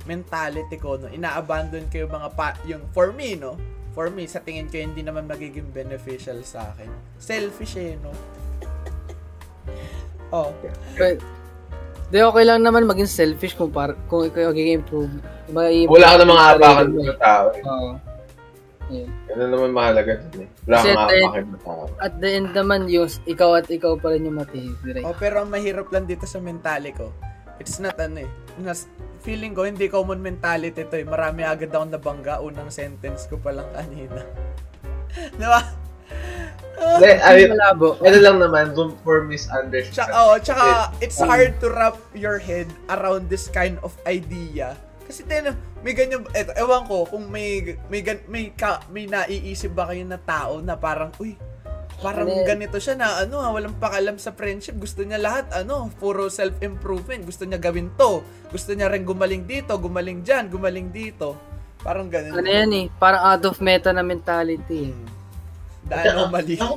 [0.07, 1.11] mentality ko, no?
[1.11, 3.59] Ina-abandon ko yung mga pa, yung for me, no?
[3.93, 6.89] For me, sa tingin ko, hindi naman magiging beneficial sa akin.
[7.19, 8.13] Selfish eh, no?
[10.29, 10.53] Oh.
[10.97, 11.21] But,
[12.09, 15.13] di okay lang naman maging selfish kung par kung ikaw magiging improve.
[15.49, 17.63] May Wala ka namang apakan ng tao eh.
[17.65, 17.91] Oo.
[18.89, 19.09] Ayun.
[19.29, 20.49] Ano naman mahalaga dun eh.
[20.65, 21.83] Wala kang at the- apakan ng tao.
[22.01, 25.05] At the end naman, yung ikaw at ikaw pa rin yung matitira.
[25.05, 27.13] Oh, pero ang mahirap lang dito sa mentality ko,
[27.61, 28.29] it's not ano eh.
[28.57, 28.89] Nas,
[29.21, 31.05] feeling ko, hindi common mentality to eh.
[31.05, 32.41] Marami agad akong nabangga.
[32.41, 34.25] Unang sentence ko pa lang kanina.
[35.39, 35.45] Di
[36.77, 36.99] ba?
[36.99, 37.97] Hindi, ay, malabo.
[37.99, 39.93] ano lang naman, room for misunderstanding.
[39.95, 40.65] Tsaka, oh, tsaka,
[40.99, 44.77] it's hard to wrap your head around this kind of idea.
[45.09, 45.49] Kasi tin,
[45.81, 50.05] may ganyan, eto, ewan ko, kung may, may, gan- may, ka, may naiisip ba kayo
[50.05, 51.33] na tao na parang, uy,
[51.99, 52.47] parang Ano?
[52.47, 54.77] ganito siya na ano ha, walang pakalam sa friendship.
[54.79, 57.27] Gusto niya lahat, ano, puro self-improvement.
[57.27, 58.23] Gusto niya gawin to.
[58.53, 61.35] Gusto niya rin gumaling dito, gumaling dyan, gumaling dito.
[61.79, 62.39] Parang ganun.
[62.39, 64.95] Ano yan eh, parang out of meta na mentality eh.
[64.95, 65.18] Hmm.
[65.89, 66.55] Dahil mali.
[66.55, 66.75] Ako,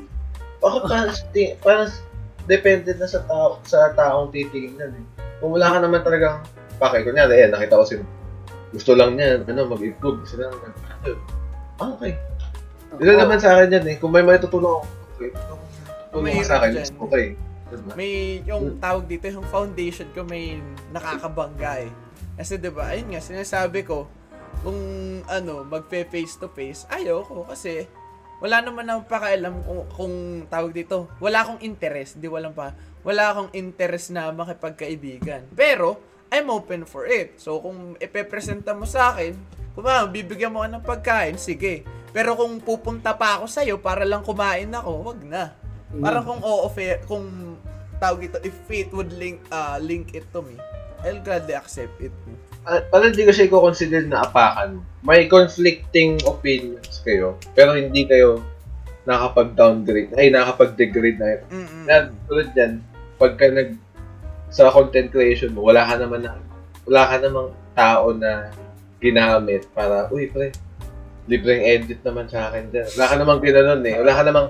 [0.65, 1.17] ako parang,
[1.61, 1.91] parang
[2.49, 5.05] depende na sa tao, sa taong titingnan eh.
[5.39, 6.41] Kung wala ka naman talagang
[6.81, 8.03] pake, kunyari, eh, nakita ko sin
[8.73, 10.73] gusto lang niya, ano, mag-improve, gusto lang, ano,
[11.77, 12.17] ah, okay.
[12.97, 15.31] Yun naman sa akin yan eh, kung may matutulong ako, okay,
[16.09, 17.27] tulong sa akin, Mahirap it's okay.
[17.73, 17.97] Diba?
[17.97, 20.61] may yung tawag dito yung foundation ko may
[20.93, 21.93] nakakabangga eh.
[22.37, 24.05] Kasi 'di ba, ayun nga sinasabi ko
[24.61, 24.77] kung
[25.25, 27.89] ano, magpe face to face, ayoko kasi
[28.43, 30.15] wala naman akong pakialam kung, kung
[30.51, 31.07] tawag dito.
[31.23, 32.75] Wala akong interest, di walang pa.
[33.07, 35.47] Wala akong interest na makipagkaibigan.
[35.55, 37.39] Pero I'm open for it.
[37.39, 39.39] So kung ipepresenta mo sa akin,
[39.79, 41.87] kung ah, bibigyan mo ka ng pagkain, sige.
[42.11, 45.55] Pero kung pupunta pa ako sa'yo para lang kumain ako, wag na.
[46.03, 47.57] Parang kung o-offer, kung
[48.03, 50.59] tawag ito, if fate would link uh, link it to me,
[51.07, 52.11] I'll gladly accept it.
[52.63, 54.79] Ah, parang hindi ko siya i-consider na apakan.
[55.03, 58.39] May conflicting opinions kayo, pero hindi kayo
[59.03, 61.43] nakapag-downgrade, ay nakapag-degrade na yun.
[61.51, 61.83] Mm-mm.
[61.91, 61.95] Na,
[62.31, 62.79] tulad yan,
[63.19, 63.75] pagka nag,
[64.47, 66.39] sa content creation mo, wala ka naman na,
[66.87, 68.55] wala ka namang tao na
[69.03, 70.55] ginamit para, uy pre,
[71.27, 72.87] libreng edit naman sa akin dyan.
[72.95, 73.95] Wala ka namang ginanon eh.
[73.99, 74.47] Wala ka namang,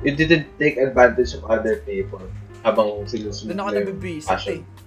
[0.00, 2.20] you didn't take advantage of other people
[2.64, 3.92] habang sinusunod Doon ako
[4.24, 4.64] passion.
[4.64, 4.83] eh.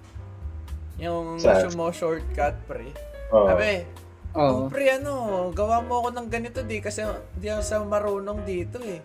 [0.98, 2.90] Yung Sa- mo shortcut, pre.
[3.30, 3.86] Sabi,
[4.34, 4.66] Oo.
[4.66, 5.14] oh, pre, ano,
[5.54, 7.06] gawa mo ako ng ganito di kasi
[7.38, 9.02] di ako sa marunong dito eh.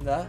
[0.00, 0.24] Diba?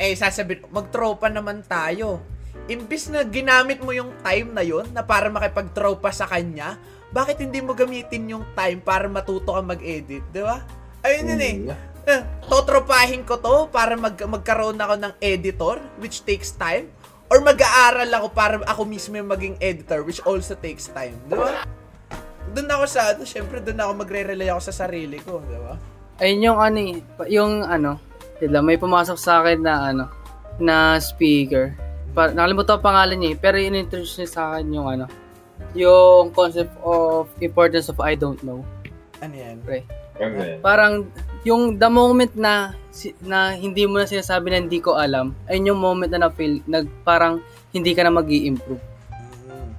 [0.00, 2.20] Eh, sasabihin, magtropa naman tayo.
[2.64, 6.80] Imbis na ginamit mo yung time na yon na para makipagtropa sa kanya,
[7.12, 10.64] bakit hindi mo gamitin yung time para matuto ka mag-edit, di ba?
[11.04, 11.56] Ayun yun eh.
[11.68, 11.92] Mm.
[12.04, 12.20] Eh,
[12.52, 16.92] totropahin ko to para mag magkaroon ako ng editor which takes time
[17.32, 21.64] or mag-aaral ako para ako mismo yung maging editor which also takes time, di ba?
[22.52, 25.74] Doon ako sa ano, syempre doon ako magre-rely ako sa sarili ko, di ba?
[26.20, 26.94] Ayun yung ano eh,
[27.32, 27.98] yung ano,
[28.44, 30.04] lang, may pumasok sa akin na ano,
[30.60, 31.74] na speaker.
[32.14, 35.06] Pa, nakalimutan ko ang pangalan niya eh, pero in-introduce niya sa akin yung ano,
[35.74, 38.62] yung concept of importance of I don't know.
[39.18, 39.58] Ano yan?
[40.20, 40.58] Ano yan?
[40.62, 41.08] Parang
[41.42, 45.68] yung the moment na si- na hindi mo na sinasabi na hindi ko alam, ayun
[45.68, 48.78] yung moment na na-feel, nag, parang hindi ka na mag improve
[49.44, 49.70] Mm.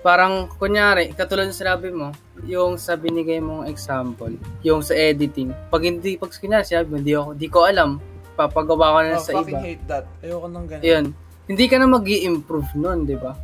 [0.00, 2.14] Parang, kunyari, katulad ng sinabi mo,
[2.44, 4.30] yung sa binigay mong example,
[4.62, 7.90] yung sa editing, pag hindi, pag kunyari, sinabi mo, hindi, ako, hindi ko alam,
[8.32, 9.60] papagawa ka na Oh, sa fucking iba.
[9.60, 10.04] hate that.
[10.20, 10.84] Ayoko nang ganun.
[10.84, 11.04] Yun.
[11.46, 13.34] Hindi ka na mag improve nun, di ba?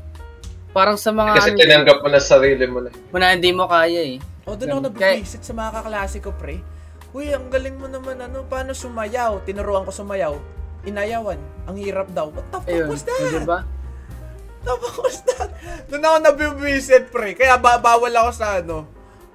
[0.70, 2.90] Parang sa mga Kasi ano, tinanggap mo na sa sarili mo na.
[3.10, 4.16] muna hindi mo kaya eh.
[4.42, 6.58] O, doon ako nabibisit sa mga kaklase ko, pre.
[7.12, 9.44] Uy, ang galing mo naman, ano, paano sumayaw?
[9.44, 10.32] Tinuruan ko sumayaw.
[10.82, 11.36] Inayawan.
[11.68, 12.32] Ang hirap daw.
[12.32, 12.88] What the fuck Ayun.
[12.88, 13.20] was that?
[13.20, 13.58] O, di ba?
[13.62, 15.48] What the fuck was that?
[15.92, 17.36] Doon ako nabibisit, pre.
[17.36, 18.88] Kaya ba bawal ako sa ano.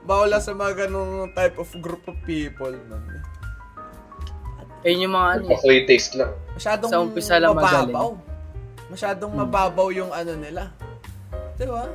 [0.03, 2.73] Bawal ako sa mga ganung type of group of people.
[2.89, 3.21] Man.
[4.81, 5.51] Ayun yung mga ano eh.
[5.53, 6.31] Pa-free taste lang.
[6.55, 8.09] Masyadong Sa umpisa lang mababaw.
[8.87, 9.41] Masyadong Hmm.
[9.45, 10.71] mababaw yung ano nila.
[11.59, 11.85] Di ba?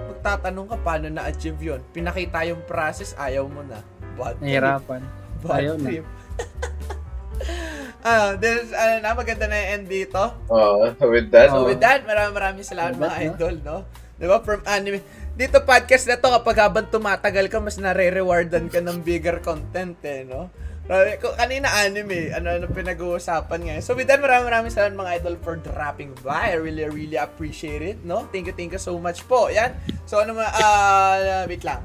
[0.00, 1.80] Magtatanong ka paano na-achieve yun.
[1.92, 3.80] Pinakita yung process, ayaw mo na.
[4.16, 5.19] Bad trip.
[5.40, 5.86] Bad Ayaw na.
[5.88, 6.06] trip.
[8.08, 10.22] ah, there's, ano na, maganda na yung end dito.
[10.52, 11.48] Oo, with that.
[11.52, 11.68] So Oo.
[11.72, 13.24] with that, maraming maraming salamat mga no?
[13.24, 13.76] idol, no?
[14.20, 14.38] Di ba?
[14.44, 15.00] From anime.
[15.32, 20.28] Dito podcast na to, kapag habang tumatagal ka, mas nare-rewardan ka ng bigger content, eh,
[20.28, 20.52] no?
[21.38, 23.82] Kanina anime, ano ano pinag-uusapan ngayon.
[23.84, 26.50] So with that, maraming maraming salamat mga idol for dropping by.
[26.50, 28.26] I really, really appreciate it, no?
[28.34, 29.46] Thank you, thank you so much po.
[29.54, 29.70] Yan.
[30.02, 31.78] So ano ma, ah, wait lang.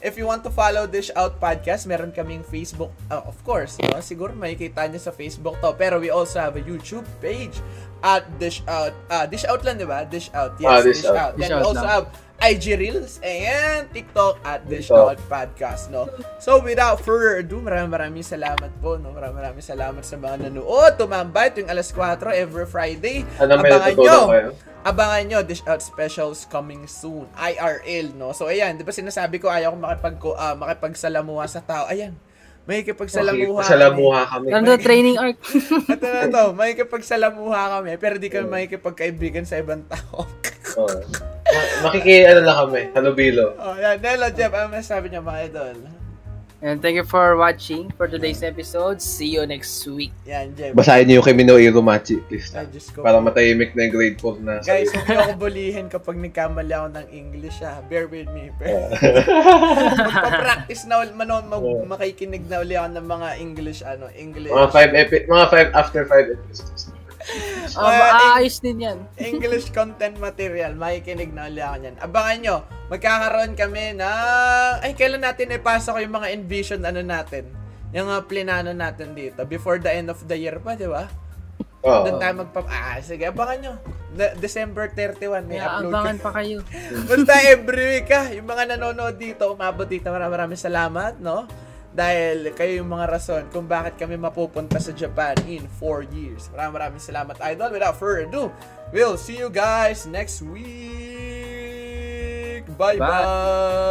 [0.00, 4.00] If you want to follow Dish Out Podcast, meron kaming Facebook, uh, of course, no?
[4.00, 5.76] siguro makikita nyo sa Facebook to.
[5.76, 7.60] Pero we also have a YouTube page
[8.00, 8.96] at Dish Out.
[9.12, 10.08] Ah, Dish Out lang, di ba?
[10.08, 10.56] Dish Out.
[10.56, 11.16] Yes, Ah, Dish, Dish Out.
[11.20, 11.32] Out.
[11.36, 11.92] Then Dish we Out also lang.
[11.92, 12.06] have
[12.40, 15.28] IG Reels and TikTok at Dish Out TikTok.
[15.28, 16.08] Podcast, no?
[16.40, 19.12] So, without further ado, maraming maraming salamat po, no?
[19.12, 20.96] Maraming maraming salamat sa mga nanood.
[20.96, 23.28] Tumambay tuwing alas 4 every Friday.
[23.36, 24.20] Ano may Abangan nyo.
[24.80, 27.28] Abangan nyo, Dish Out Specials coming soon.
[27.36, 28.32] IRL, no?
[28.32, 31.92] So, ayan, di ba sinasabi ko, ayaw ko makipag, ah, makipagsalamuha sa tao.
[31.92, 32.16] Ayan,
[32.64, 33.68] may kipagsalamuha.
[33.68, 34.48] Salamuha kami.
[34.48, 35.36] Nando training arc.
[35.92, 40.24] Ito na to, may kipagsalamuha kami, pero di kami makikipagkaibigan sa ibang tao.
[40.80, 41.38] Oo.
[41.50, 43.54] Ma- Makiki, ano lang kami, halubilo.
[43.56, 43.98] oh, yan.
[43.98, 45.76] Nelo, Jeff, ano masasabi niyo mga idol?
[46.60, 49.00] And thank you for watching for today's episode.
[49.00, 50.12] See you next week.
[50.28, 50.76] Yan, Jeff.
[50.76, 52.52] Basahin niyo yung Kimi no Irumachi, please.
[52.52, 53.00] Ay, Diyos ko.
[53.00, 54.60] Para matahimik na yung grade 4 na.
[54.60, 57.80] Guys, huwag niyo ako bulihin kapag nagkamali ako ng English, ha.
[57.82, 58.52] Bear with me.
[58.60, 58.92] Bear.
[60.04, 61.88] Magpa-practice na ulit, manon, mag, Yeah.
[61.88, 64.52] makikinig na ulit ako ng mga English, ano, English.
[64.52, 66.82] mga 5 epi- mga 5 after 5 episodes.
[67.76, 68.98] Oh, Mga maayos din yan.
[69.30, 70.72] English content material.
[70.74, 71.96] Makikinig na ulit ako niyan.
[72.00, 72.56] Abangan nyo,
[72.88, 74.08] magkakaroon kami na...
[74.80, 77.44] Ay, kailan natin ipasok yung mga envision ano natin?
[77.92, 79.44] Yung uh, plinano natin dito.
[79.44, 81.06] Before the end of the year pa, di ba?
[81.80, 82.04] Oo.
[82.08, 82.60] Doon tayo magpa...
[82.68, 83.74] Ah, sige, abangan nyo.
[84.10, 86.24] De- December 31, may Kaya upload abangan ka.
[86.24, 86.58] pa kayo.
[87.08, 91.46] Basta every week ha, yung mga nanonood dito, umabot dito, maraming maraming salamat, no?
[91.90, 96.46] Dahil kayo yung mga rason kung bakit kami mapupunta sa Japan in 4 years.
[96.54, 97.74] Maraming maraming salamat, Idol.
[97.74, 98.54] Without further ado,
[98.94, 100.70] we'll see you guys next week.
[102.78, 103.90] Bye-bye!